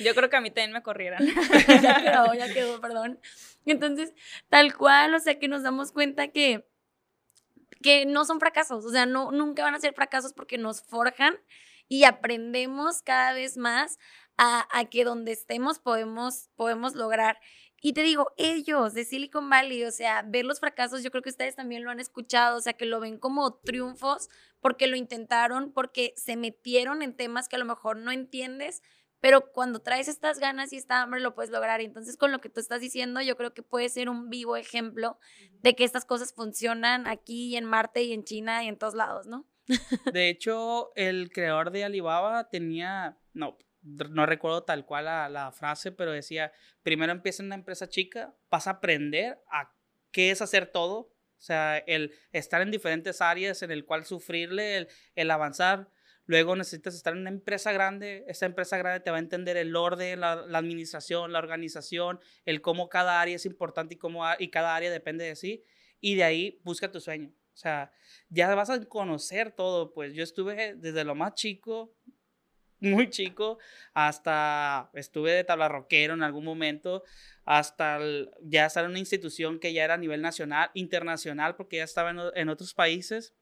Yo 0.00 0.14
creo 0.14 0.30
que 0.30 0.36
a 0.36 0.40
mí 0.40 0.50
también 0.50 0.72
me 0.72 0.82
corrieran. 0.82 1.22
ya 1.82 2.02
quedó, 2.02 2.34
ya 2.34 2.52
quedó, 2.52 2.80
perdón. 2.80 3.20
Entonces, 3.66 4.14
tal 4.48 4.74
cual, 4.76 5.14
o 5.14 5.20
sea, 5.20 5.38
que 5.38 5.48
nos 5.48 5.62
damos 5.62 5.92
cuenta 5.92 6.28
que 6.28 6.66
que 7.84 8.06
no 8.06 8.24
son 8.24 8.40
fracasos, 8.40 8.82
o 8.86 8.88
sea, 8.88 9.04
no, 9.04 9.30
nunca 9.30 9.62
van 9.62 9.74
a 9.74 9.78
ser 9.78 9.92
fracasos 9.92 10.32
porque 10.32 10.56
nos 10.56 10.80
forjan 10.80 11.38
y 11.86 12.04
aprendemos 12.04 13.02
cada 13.02 13.34
vez 13.34 13.58
más 13.58 13.98
a, 14.36 14.66
que 14.90 15.04
donde 15.04 15.32
estemos 15.32 15.78
podemos, 15.78 16.50
podemos 16.56 16.94
lograr. 16.94 17.38
Y 17.80 17.92
te 17.92 18.02
digo, 18.02 18.32
ellos 18.36 18.94
de 18.94 19.04
Silicon 19.04 19.50
Valley, 19.50 19.84
o 19.84 19.90
sea, 19.90 20.22
ver 20.26 20.44
los 20.44 20.60
fracasos, 20.60 21.02
yo 21.02 21.10
creo 21.10 21.22
que 21.22 21.30
ustedes 21.30 21.54
también 21.54 21.84
lo 21.84 21.90
han 21.90 22.00
escuchado, 22.00 22.56
o 22.56 22.60
sea, 22.60 22.72
que 22.72 22.86
lo 22.86 22.98
ven 23.00 23.18
como 23.18 23.54
triunfos 23.56 24.28
porque 24.60 24.86
lo 24.86 24.96
intentaron, 24.96 25.72
porque 25.72 26.14
se 26.16 26.36
metieron 26.36 27.02
en 27.02 27.14
temas 27.14 27.48
que 27.48 27.56
a 27.56 27.58
lo 27.58 27.66
mejor 27.66 27.98
no 27.98 28.10
entiendes, 28.10 28.82
pero 29.20 29.52
cuando 29.52 29.80
traes 29.80 30.08
estas 30.08 30.38
ganas 30.38 30.72
y 30.72 30.76
esta 30.76 31.02
hambre 31.02 31.20
lo 31.20 31.34
puedes 31.34 31.50
lograr. 31.50 31.80
Entonces, 31.80 32.16
con 32.16 32.32
lo 32.32 32.40
que 32.40 32.48
tú 32.48 32.60
estás 32.60 32.80
diciendo, 32.80 33.20
yo 33.20 33.36
creo 33.36 33.54
que 33.54 33.62
puede 33.62 33.88
ser 33.88 34.08
un 34.08 34.30
vivo 34.30 34.56
ejemplo 34.56 35.18
de 35.62 35.74
que 35.74 35.84
estas 35.84 36.04
cosas 36.04 36.32
funcionan 36.34 37.06
aquí 37.06 37.56
en 37.56 37.64
Marte 37.64 38.02
y 38.02 38.12
en 38.12 38.24
China 38.24 38.64
y 38.64 38.68
en 38.68 38.78
todos 38.78 38.94
lados, 38.94 39.26
¿no? 39.26 39.46
De 40.12 40.28
hecho, 40.28 40.92
el 40.94 41.30
creador 41.30 41.70
de 41.70 41.84
Alibaba 41.84 42.50
tenía, 42.50 43.16
no, 43.32 43.56
no 43.84 44.26
recuerdo 44.26 44.64
tal 44.64 44.86
cual 44.86 45.04
la, 45.04 45.52
frase, 45.52 45.92
pero 45.92 46.10
decía, 46.10 46.52
primero 46.82 47.12
empieza 47.12 47.42
en 47.42 47.46
una 47.46 47.54
empresa 47.54 47.88
chica, 47.88 48.34
vas 48.50 48.66
a 48.66 48.70
aprender 48.70 49.38
a 49.50 49.72
qué 50.10 50.30
es 50.30 50.40
hacer 50.40 50.66
todo, 50.66 50.96
o 50.96 51.46
sea, 51.46 51.78
el 51.78 52.14
estar 52.32 52.62
en 52.62 52.70
diferentes 52.70 53.20
áreas 53.20 53.62
en 53.62 53.70
el 53.70 53.84
cual 53.84 54.06
sufrirle, 54.06 54.88
el, 55.14 55.30
avanzar. 55.30 55.90
Luego 56.26 56.56
necesitas 56.56 56.94
estar 56.94 57.12
en 57.12 57.20
una 57.20 57.28
empresa 57.28 57.70
grande. 57.72 58.24
Esa 58.28 58.46
empresa 58.46 58.78
grande 58.78 59.00
te 59.00 59.10
va 59.10 59.18
a 59.18 59.20
entender 59.20 59.58
el 59.58 59.76
orden, 59.76 60.20
la, 60.20 60.32
administración, 60.32 61.32
la 61.32 61.38
organización, 61.40 62.18
el 62.46 62.62
cómo 62.62 62.88
cada 62.88 63.20
área 63.20 63.36
es 63.36 63.44
importante 63.44 63.96
y, 63.96 63.98
cómo, 63.98 64.24
y 64.38 64.48
cada 64.48 64.74
área 64.74 64.90
depende 64.90 65.24
de 65.24 65.36
sí. 65.36 65.64
Y 66.00 66.14
de 66.14 66.24
ahí 66.24 66.60
busca 66.64 66.90
tu 66.90 67.00
sueño. 67.00 67.28
O 67.54 67.56
sea, 67.56 67.92
ya 68.30 68.52
vas 68.54 68.70
a 68.70 68.82
conocer 68.86 69.52
todo. 69.52 69.92
Pues 69.92 70.14
yo 70.14 70.22
estuve 70.22 70.74
desde 70.76 71.04
lo 71.04 71.14
más 71.14 71.34
chico, 71.34 71.94
muy 72.84 73.10
chico, 73.10 73.58
hasta 73.92 74.90
estuve 74.94 75.32
de 75.32 75.44
tablarroquero 75.44 76.14
en 76.14 76.22
algún 76.22 76.44
momento, 76.44 77.02
hasta 77.44 77.98
ya 78.42 78.66
estar 78.66 78.84
en 78.84 78.90
una 78.90 78.98
institución 78.98 79.58
que 79.58 79.72
ya 79.72 79.84
era 79.84 79.94
a 79.94 79.98
nivel 79.98 80.22
nacional, 80.22 80.70
internacional, 80.74 81.56
porque 81.56 81.76
ya 81.76 81.84
estaba 81.84 82.10
en, 82.34 82.48
otros 82.48 82.74
países, 82.74 83.34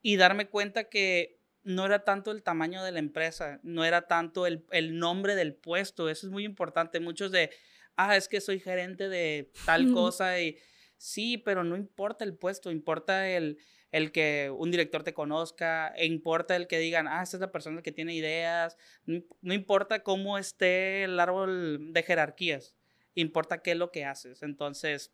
y 0.00 0.16
darme 0.16 0.48
cuenta 0.48 0.84
que 0.84 1.38
no 1.64 1.86
era 1.86 2.04
tanto 2.04 2.32
el 2.32 2.42
tamaño 2.42 2.82
de 2.82 2.92
la 2.92 2.98
empresa, 2.98 3.60
no 3.62 3.84
era 3.84 4.08
tanto 4.08 4.46
el, 4.46 4.64
el 4.72 4.98
nombre 4.98 5.36
del 5.36 5.54
puesto, 5.54 6.08
eso 6.08 6.26
es 6.26 6.32
muy 6.32 6.44
importante. 6.44 6.98
Muchos 6.98 7.30
de, 7.30 7.50
ah, 7.96 8.16
es 8.16 8.28
que 8.28 8.40
soy 8.40 8.58
gerente 8.58 9.08
de 9.08 9.52
tal 9.64 9.92
cosa 9.94 10.40
y 10.40 10.58
sí, 10.96 11.38
pero 11.38 11.62
no 11.62 11.76
importa 11.76 12.24
el 12.24 12.34
puesto, 12.34 12.70
importa 12.70 13.28
el, 13.28 13.58
el 13.92 14.10
que 14.10 14.50
un 14.50 14.70
director 14.70 15.04
te 15.04 15.12
conozca, 15.12 15.88
e 15.96 16.06
importa 16.06 16.56
el 16.56 16.66
que 16.66 16.78
digan, 16.78 17.06
ah, 17.06 17.22
esta 17.22 17.36
es 17.36 17.40
la 17.42 17.52
persona 17.52 17.82
que 17.82 17.92
tiene 17.92 18.14
ideas, 18.14 18.76
no, 19.04 19.54
importa 19.54 20.02
cómo 20.02 20.38
esté 20.38 21.04
el 21.04 21.20
árbol 21.20 21.92
de 21.92 22.02
jerarquías, 22.02 22.74
importa 23.14 23.62
qué 23.62 23.72
es 23.72 23.76
lo 23.76 23.92
que 23.92 24.06
haces. 24.06 24.42
Entonces, 24.42 25.12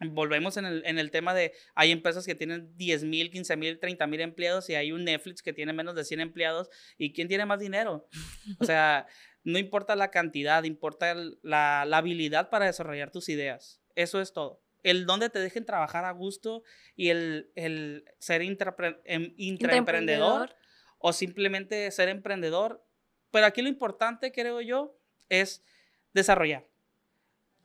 volvemos 0.00 0.56
en 0.56 0.64
el, 0.64 0.82
en 0.86 0.98
el 0.98 1.10
tema 1.10 1.34
de, 1.34 1.52
hay 1.74 1.92
empresas 1.92 2.24
que 2.24 2.34
tienen 2.34 2.74
10 2.78 3.04
mil, 3.04 3.30
15 3.30 3.56
mil, 3.58 3.78
30 3.78 4.06
mil 4.06 4.20
empleados 4.22 4.70
y 4.70 4.74
hay 4.74 4.92
un 4.92 5.04
Netflix 5.04 5.42
que 5.42 5.52
tiene 5.52 5.74
menos 5.74 5.94
de 5.94 6.04
100 6.04 6.20
empleados 6.20 6.70
y 6.96 7.12
¿quién 7.12 7.28
tiene 7.28 7.44
más 7.44 7.60
dinero? 7.60 8.08
O 8.58 8.64
sea, 8.64 9.06
no 9.44 9.58
importa 9.58 9.96
la 9.96 10.10
cantidad, 10.10 10.64
importa 10.64 11.14
la, 11.42 11.84
la 11.86 11.98
habilidad 11.98 12.48
para 12.48 12.64
desarrollar 12.64 13.10
tus 13.10 13.28
ideas. 13.28 13.82
Eso 13.94 14.20
es 14.20 14.32
todo 14.32 14.65
el 14.86 15.04
donde 15.04 15.30
te 15.30 15.40
dejen 15.40 15.64
trabajar 15.64 16.04
a 16.04 16.12
gusto 16.12 16.62
y 16.94 17.08
el, 17.08 17.50
el 17.56 18.04
ser 18.20 18.40
em, 18.40 19.34
intraemprendedor 19.36 20.54
o 20.98 21.12
simplemente 21.12 21.90
ser 21.90 22.08
emprendedor. 22.08 22.86
Pero 23.32 23.46
aquí 23.46 23.62
lo 23.62 23.68
importante, 23.68 24.30
creo 24.30 24.60
yo, 24.60 24.96
es 25.28 25.64
desarrollar. 26.14 26.68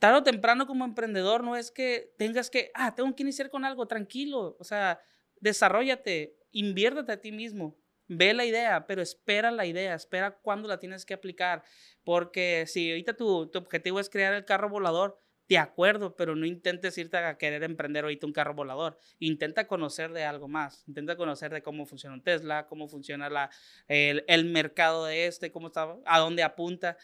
Tarde 0.00 0.18
o 0.18 0.22
temprano 0.24 0.66
como 0.66 0.84
emprendedor 0.84 1.44
no 1.44 1.54
es 1.54 1.70
que 1.70 2.12
tengas 2.18 2.50
que, 2.50 2.72
ah, 2.74 2.92
tengo 2.96 3.14
que 3.14 3.22
iniciar 3.22 3.50
con 3.50 3.64
algo, 3.64 3.86
tranquilo. 3.86 4.56
O 4.58 4.64
sea, 4.64 5.00
desarrollate, 5.38 6.36
inviértete 6.50 7.12
a 7.12 7.20
ti 7.20 7.30
mismo. 7.30 7.78
Ve 8.08 8.34
la 8.34 8.44
idea, 8.44 8.84
pero 8.88 9.00
espera 9.00 9.52
la 9.52 9.64
idea, 9.64 9.94
espera 9.94 10.38
cuándo 10.42 10.66
la 10.66 10.80
tienes 10.80 11.06
que 11.06 11.14
aplicar. 11.14 11.62
Porque 12.02 12.64
si 12.66 12.90
ahorita 12.90 13.16
tu, 13.16 13.46
tu 13.46 13.60
objetivo 13.60 14.00
es 14.00 14.10
crear 14.10 14.34
el 14.34 14.44
carro 14.44 14.68
volador, 14.68 15.22
de 15.52 15.58
acuerdo, 15.58 16.16
pero 16.16 16.34
no 16.34 16.46
intentes 16.46 16.96
irte 16.98 17.16
a 17.16 17.36
querer 17.36 17.62
emprender 17.62 18.04
ahorita 18.04 18.26
un 18.26 18.32
carro 18.32 18.54
volador. 18.54 18.98
Intenta 19.18 19.66
conocer 19.66 20.12
de 20.12 20.24
algo 20.24 20.48
más. 20.48 20.84
Intenta 20.86 21.16
conocer 21.16 21.52
de 21.52 21.62
cómo 21.62 21.84
funciona 21.84 22.14
un 22.14 22.22
Tesla, 22.22 22.66
cómo 22.66 22.88
funciona 22.88 23.28
la, 23.28 23.50
el, 23.88 24.44
mercado 24.46 25.04
de 25.04 25.26
este, 25.26 25.52
cómo 25.52 25.66
está, 25.68 25.96
a 26.06 26.18
dónde 26.18 26.42
apunta. 26.42 26.96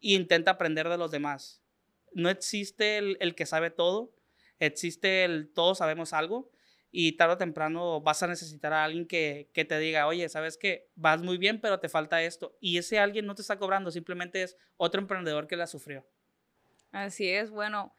E 0.00 0.12
intenta 0.12 0.52
aprender 0.52 0.88
de 0.88 0.98
los 0.98 1.10
demás. 1.10 1.62
No 2.12 2.28
existe 2.28 2.98
el, 2.98 3.16
el 3.20 3.34
que 3.34 3.46
sabe 3.46 3.70
todo. 3.70 4.14
Existe 4.58 5.24
el 5.24 5.50
todos 5.52 5.78
sabemos 5.78 6.12
algo. 6.12 6.50
Y 6.90 7.12
tarde 7.12 7.34
o 7.34 7.38
temprano 7.38 8.00
vas 8.00 8.22
a 8.22 8.26
necesitar 8.26 8.72
a 8.72 8.84
alguien 8.84 9.06
que, 9.06 9.50
que 9.52 9.64
te 9.64 9.78
diga, 9.78 10.06
oye, 10.06 10.28
sabes 10.28 10.56
que 10.56 10.88
vas 10.94 11.22
muy 11.22 11.36
bien, 11.38 11.60
pero 11.60 11.80
te 11.80 11.88
falta 11.88 12.22
esto. 12.22 12.56
Y 12.60 12.78
ese 12.78 12.98
alguien 12.98 13.26
no 13.26 13.34
te 13.34 13.42
está 13.42 13.58
cobrando, 13.58 13.90
simplemente 13.90 14.42
es 14.42 14.56
otro 14.76 15.00
emprendedor 15.00 15.46
que 15.46 15.56
la 15.56 15.66
sufrió. 15.66 16.06
Así 16.92 17.28
es, 17.28 17.50
bueno, 17.50 17.92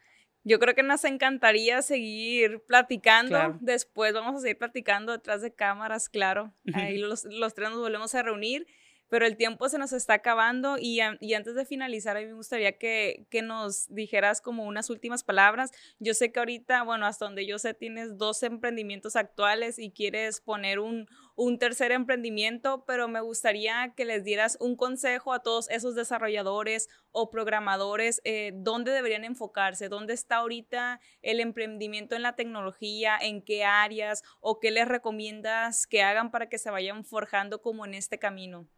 yo 0.44 0.58
creo 0.58 0.74
que 0.74 0.82
nos 0.82 1.04
encantaría 1.04 1.82
seguir 1.82 2.62
platicando. 2.66 3.58
Después 3.60 4.14
vamos 4.14 4.36
a 4.36 4.40
seguir 4.40 4.58
platicando 4.58 5.12
detrás 5.12 5.42
de 5.42 5.54
cámaras, 5.54 6.08
claro. 6.08 6.54
Ahí 6.74 6.98
los, 6.98 7.24
los 7.24 7.54
tres 7.54 7.70
nos 7.70 7.78
volvemos 7.78 8.14
a 8.14 8.22
reunir 8.22 8.66
pero 9.08 9.26
el 9.26 9.36
tiempo 9.36 9.68
se 9.68 9.78
nos 9.78 9.92
está 9.92 10.14
acabando 10.14 10.76
y, 10.78 11.00
y, 11.20 11.34
antes 11.34 11.54
de 11.54 11.64
finalizar, 11.64 12.16
a 12.16 12.20
mí 12.20 12.26
me 12.26 12.34
gustaría 12.34 12.76
que, 12.78 13.26
que, 13.30 13.42
nos 13.42 13.92
dijeras 13.92 14.40
como 14.40 14.64
unas 14.64 14.90
últimas 14.90 15.24
palabras. 15.24 15.70
Yo 15.98 16.14
sé 16.14 16.30
que 16.30 16.38
ahorita, 16.38 16.82
bueno, 16.82 17.06
hasta 17.06 17.24
donde 17.24 17.46
yo 17.46 17.58
sé, 17.58 17.74
tienes 17.74 18.18
dos 18.18 18.42
emprendimientos 18.42 19.16
actuales 19.16 19.78
y 19.78 19.90
quieres 19.92 20.40
poner 20.40 20.78
un, 20.78 21.08
un 21.38 21.60
tercer 21.60 21.92
emprendimiento, 21.92 22.84
pero 22.84 23.06
me 23.06 23.20
gustaría 23.20 23.94
que 23.96 24.04
les 24.04 24.24
dieras 24.24 24.58
un 24.60 24.74
consejo 24.74 25.32
a 25.32 25.40
todos 25.40 25.70
esos 25.70 25.94
desarrolladores 25.94 26.88
o 27.12 27.30
programadores, 27.30 28.20
eh, 28.24 28.50
dónde 28.56 28.90
deberían 28.90 29.22
enfocarse, 29.22 29.88
dónde 29.88 30.14
está 30.14 30.38
ahorita 30.38 31.00
el 31.22 31.38
emprendimiento 31.38 32.16
en 32.16 32.22
la 32.22 32.34
tecnología, 32.34 33.16
en 33.22 33.40
qué 33.40 33.64
áreas 33.64 34.24
o 34.40 34.58
qué 34.58 34.72
les 34.72 34.88
recomiendas 34.88 35.86
que 35.86 36.02
hagan 36.02 36.32
para 36.32 36.48
que 36.48 36.58
se 36.58 36.70
vayan 36.70 37.04
forjando 37.04 37.62
como 37.62 37.86
en 37.86 37.94
este 37.94 38.18
camino. 38.18 38.68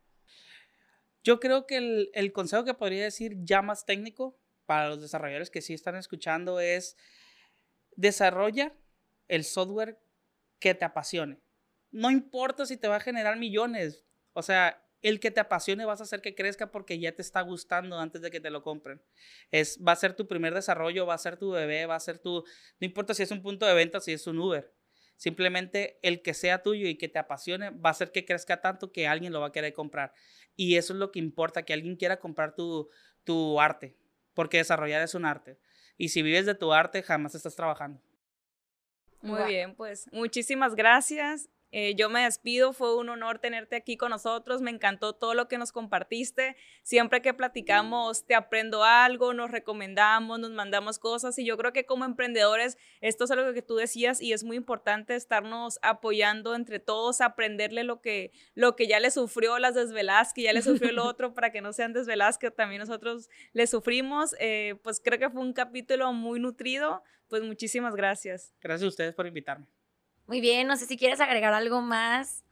Yo 1.25 1.41
creo 1.41 1.67
que 1.67 1.79
el, 1.79 2.11
el 2.13 2.31
consejo 2.31 2.65
que 2.65 2.75
podría 2.75 3.05
decir 3.05 3.37
ya 3.39 3.63
más 3.63 3.87
técnico 3.87 4.39
para 4.67 4.91
los 4.91 5.01
desarrolladores 5.01 5.49
que 5.49 5.63
sí 5.63 5.73
están 5.73 5.97
escuchando 5.97 6.61
es 6.61 6.99
desarrolla 7.97 8.75
el 9.29 9.45
software 9.45 9.99
que 10.59 10.75
te 10.75 10.85
apasione. 10.85 11.41
No 11.91 12.11
importa 12.11 12.67
si 12.67 12.77
te 12.77 12.89
va 12.89 12.97
a 12.97 13.01
generar 13.01 13.37
millones. 13.37 14.05
O 14.33 14.43
sea, 14.43 14.83
el 15.03 15.19
que 15.19 15.31
te 15.31 15.41
apasione 15.41 15.85
vas 15.85 16.01
a 16.01 16.05
hacer 16.05 16.21
que 16.21 16.35
crezca 16.35 16.71
porque 16.71 16.99
ya 16.99 17.13
te 17.13 17.23
está 17.23 17.41
gustando 17.41 17.99
antes 17.99 18.21
de 18.23 18.31
que 18.31 18.41
te 18.41 18.51
lo 18.51 18.63
compren. 18.63 19.03
Es, 19.51 19.79
va 19.87 19.93
a 19.93 19.97
ser 19.97 20.15
tu 20.15 20.29
primer 20.29 20.55
desarrollo, 20.55 21.07
va 21.07 21.15
a 21.15 21.19
ser 21.19 21.37
tu 21.37 21.51
bebé, 21.51 21.87
va 21.87 21.95
a 21.95 22.01
ser 22.01 22.19
tu... 22.19 22.45
No 22.79 22.85
importa 22.85 23.15
si 23.15 23.23
es 23.23 23.31
un 23.31 23.43
punto 23.43 23.67
de 23.67 23.75
venta, 23.75 24.01
si 24.01 24.13
es 24.13 24.27
un 24.27 24.39
Uber. 24.39 24.73
Simplemente 25.17 25.99
el 26.03 26.23
que 26.23 26.33
sea 26.33 26.63
tuyo 26.63 26.87
y 26.89 26.97
que 26.97 27.09
te 27.09 27.19
apasione 27.19 27.71
va 27.71 27.91
a 27.91 27.93
hacer 27.93 28.13
que 28.13 28.25
crezca 28.25 28.61
tanto 28.61 28.93
que 28.93 29.07
alguien 29.07 29.33
lo 29.33 29.41
va 29.41 29.49
a 29.49 29.53
querer 29.53 29.73
comprar. 29.73 30.15
Y 30.57 30.77
eso 30.77 30.93
es 30.93 30.99
lo 30.99 31.11
que 31.11 31.19
importa, 31.19 31.63
que 31.63 31.73
alguien 31.73 31.97
quiera 31.97 32.19
comprar 32.19 32.55
tu, 32.55 32.89
tu 33.25 33.61
arte, 33.61 33.97
porque 34.35 34.59
desarrollar 34.59 35.03
es 35.03 35.15
un 35.15 35.25
arte. 35.25 35.59
Y 35.97 36.09
si 36.09 36.23
vives 36.23 36.47
de 36.47 36.55
tu 36.55 36.73
arte, 36.73 37.03
jamás 37.03 37.35
estás 37.35 37.55
trabajando. 37.55 38.03
Muy 39.21 39.45
bien, 39.45 39.75
pues 39.75 40.09
muchísimas 40.13 40.75
gracias. 40.75 41.51
Eh, 41.73 41.95
yo 41.95 42.09
me 42.09 42.23
despido, 42.23 42.73
fue 42.73 42.97
un 42.97 43.09
honor 43.09 43.39
tenerte 43.39 43.77
aquí 43.77 43.97
con 43.97 44.11
nosotros, 44.11 44.61
me 44.61 44.71
encantó 44.71 45.13
todo 45.13 45.35
lo 45.35 45.47
que 45.47 45.59
nos 45.59 45.71
compartiste. 45.73 46.57
Siempre 46.83 47.23
que 47.23 47.33
platicamos, 47.33 48.27
te 48.27 48.35
aprendo 48.35 48.83
algo, 48.83 49.35
nos 49.35 49.51
recomendamos, 49.51 50.41
nos 50.41 50.51
mandamos 50.51 50.99
cosas 50.99 51.39
y 51.39 51.45
yo 51.45 51.57
creo 51.57 51.73
que 51.73 51.87
como 51.87 52.05
emprendedores, 52.05 52.77
esto 53.01 53.25
es 53.25 53.31
algo 53.31 53.53
que 53.53 53.63
tú 53.63 53.77
decías 53.77 54.21
y 54.21 54.33
es 54.33 54.43
muy 54.43 54.57
importante 54.57 55.15
estarnos 55.15 55.79
apoyando 55.83 56.55
entre 56.55 56.81
todos, 56.81 57.21
aprenderle 57.21 57.85
lo 57.85 58.01
que, 58.01 58.33
lo 58.55 58.75
que 58.75 58.89
ya 58.89 58.99
le 58.99 59.11
sufrió 59.11 59.59
las 59.59 59.75
desveladas, 59.75 60.33
que 60.33 60.43
ya 60.43 60.53
le 60.53 60.63
sufrió 60.63 60.91
el 60.91 60.99
otro 60.99 61.35
para 61.35 61.53
que 61.53 61.61
no 61.61 61.73
sean 61.73 61.93
desveladas, 61.93 62.39
que 62.39 62.51
también 62.51 62.81
nosotros 62.81 63.29
le 63.53 63.67
sufrimos. 63.67 64.35
Eh, 64.41 64.75
pues 64.83 65.01
creo 65.03 65.19
que 65.19 65.31
fue 65.31 65.41
un 65.41 65.53
capítulo 65.53 66.13
muy 66.13 66.41
nutrido, 66.41 67.03
pues 67.29 67.43
muchísimas 67.43 67.95
gracias. 67.95 68.53
Gracias 68.61 68.87
a 68.87 68.89
ustedes 68.89 69.15
por 69.15 69.27
invitarme. 69.27 69.67
Muy 70.31 70.41
bien, 70.41 70.69
no 70.69 70.77
sé 70.77 70.87
si 70.87 70.97
quieres 70.97 71.19
agregar 71.19 71.53
algo 71.53 71.81
más. 71.81 72.45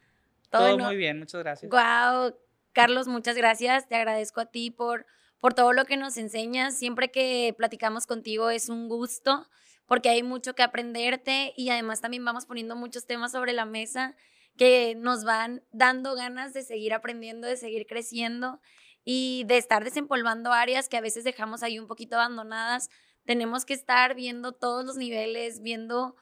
Todo, 0.51 0.77
muy 0.79 0.97
bien, 0.97 1.17
muchas 1.21 1.41
gracias. 1.45 1.71
Wow, 1.71 2.35
Carlos, 2.73 3.07
muchas 3.07 3.37
gracias. 3.37 3.87
Te 3.87 3.95
agradezco 3.95 4.41
a 4.41 4.47
ti 4.47 4.73
por, 4.73 5.07
por 5.39 5.55
todo 5.55 5.73
lo 5.73 5.85
que 5.85 5.97
nos 5.97 6.17
enseñas. 6.17 6.77
Siempre 6.77 7.13
que 7.13 7.55
platicamos 7.57 8.09
contigo 8.09 8.51
es 8.51 8.69
un 8.69 8.89
gusto 8.89 9.47
porque 9.87 10.09
hay 10.09 10.25
mucho 10.25 10.57
que 10.57 10.65
aprenderte 10.65 11.55
y 11.57 11.71
además 11.71 12.01
también 12.01 12.25
vamos 12.25 12.47
poniendo 12.47 12.75
muchos 12.75 13.07
temas 13.07 13.31
sobre 13.31 13.53
la 13.53 13.65
mesa 13.65 14.17
que 14.57 14.97
nos 14.97 15.23
van 15.23 15.63
dando 15.71 16.17
ganas 16.17 16.53
de 16.55 16.63
seguir 16.63 16.93
aprendiendo, 16.93 17.47
de 17.47 17.57
seguir 17.57 17.87
creciendo 17.87 18.61
y 19.05 19.45
de 19.47 19.57
estar 19.57 19.85
desempolvando 19.85 20.53
áreas 20.53 20.89
que 20.89 20.97
a 20.97 21.01
veces 21.01 21.23
dejamos 21.23 21.63
ahí 21.63 21.79
un 21.79 21.87
poquito 21.87 22.17
abandonadas. 22.17 22.91
Tenemos 23.25 23.65
que 23.65 23.75
estar 23.75 24.17
viendo 24.17 24.51
todos 24.51 24.85
los 24.85 24.97
niveles, 24.97 25.63
viendo 25.63 26.17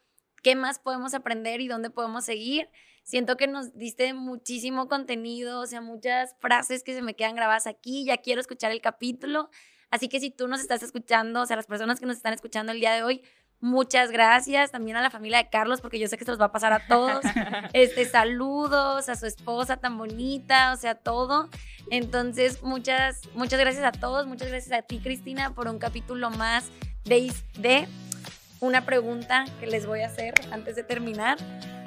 qué 0.46 0.54
más 0.54 0.78
podemos 0.78 1.12
aprender 1.12 1.60
y 1.60 1.66
dónde 1.66 1.90
podemos 1.90 2.24
seguir. 2.24 2.70
Siento 3.02 3.36
que 3.36 3.48
nos 3.48 3.76
diste 3.76 4.14
muchísimo 4.14 4.86
contenido, 4.86 5.58
o 5.58 5.66
sea, 5.66 5.80
muchas 5.80 6.36
frases 6.38 6.84
que 6.84 6.94
se 6.94 7.02
me 7.02 7.14
quedan 7.16 7.34
grabadas 7.34 7.66
aquí. 7.66 8.04
Ya 8.04 8.18
quiero 8.18 8.40
escuchar 8.40 8.70
el 8.70 8.80
capítulo. 8.80 9.50
Así 9.90 10.08
que 10.08 10.20
si 10.20 10.30
tú 10.30 10.46
nos 10.46 10.60
estás 10.60 10.84
escuchando, 10.84 11.42
o 11.42 11.46
sea, 11.46 11.56
las 11.56 11.66
personas 11.66 11.98
que 11.98 12.06
nos 12.06 12.18
están 12.18 12.32
escuchando 12.32 12.70
el 12.70 12.78
día 12.78 12.94
de 12.94 13.02
hoy, 13.02 13.22
muchas 13.58 14.12
gracias. 14.12 14.70
También 14.70 14.96
a 14.96 15.02
la 15.02 15.10
familia 15.10 15.38
de 15.38 15.50
Carlos, 15.50 15.80
porque 15.80 15.98
yo 15.98 16.06
sé 16.06 16.16
que 16.16 16.24
se 16.24 16.30
los 16.30 16.40
va 16.40 16.44
a 16.44 16.52
pasar 16.52 16.72
a 16.72 16.86
todos. 16.86 17.24
Este, 17.72 18.04
saludos 18.04 19.08
a 19.08 19.16
su 19.16 19.26
esposa 19.26 19.78
tan 19.78 19.98
bonita, 19.98 20.72
o 20.72 20.76
sea, 20.76 20.94
todo. 20.94 21.50
Entonces, 21.90 22.62
muchas, 22.62 23.22
muchas 23.34 23.58
gracias 23.58 23.84
a 23.84 23.90
todos. 23.90 24.28
Muchas 24.28 24.46
gracias 24.46 24.78
a 24.78 24.82
ti, 24.82 25.00
Cristina, 25.00 25.56
por 25.56 25.66
un 25.66 25.80
capítulo 25.80 26.30
más 26.30 26.70
de, 27.04 27.32
de 27.58 27.88
una 28.60 28.84
pregunta 28.84 29.44
que 29.60 29.66
les 29.66 29.86
voy 29.86 30.00
a 30.00 30.06
hacer 30.06 30.34
antes 30.50 30.76
de 30.76 30.82
terminar. 30.82 31.38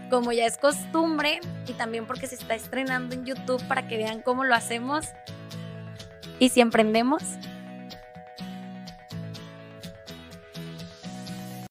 Como 0.09 0.32
ya 0.32 0.45
es 0.45 0.57
costumbre 0.57 1.39
y 1.67 1.74
también 1.74 2.07
porque 2.07 2.26
se 2.26 2.36
está 2.36 2.55
estrenando 2.55 3.13
en 3.13 3.26
YouTube 3.26 3.63
para 3.67 3.88
que 3.88 3.97
vean 3.97 4.22
cómo 4.22 4.43
lo 4.43 4.55
hacemos. 4.55 5.05
Y 6.39 6.49
si 6.49 6.61
emprendemos, 6.61 7.22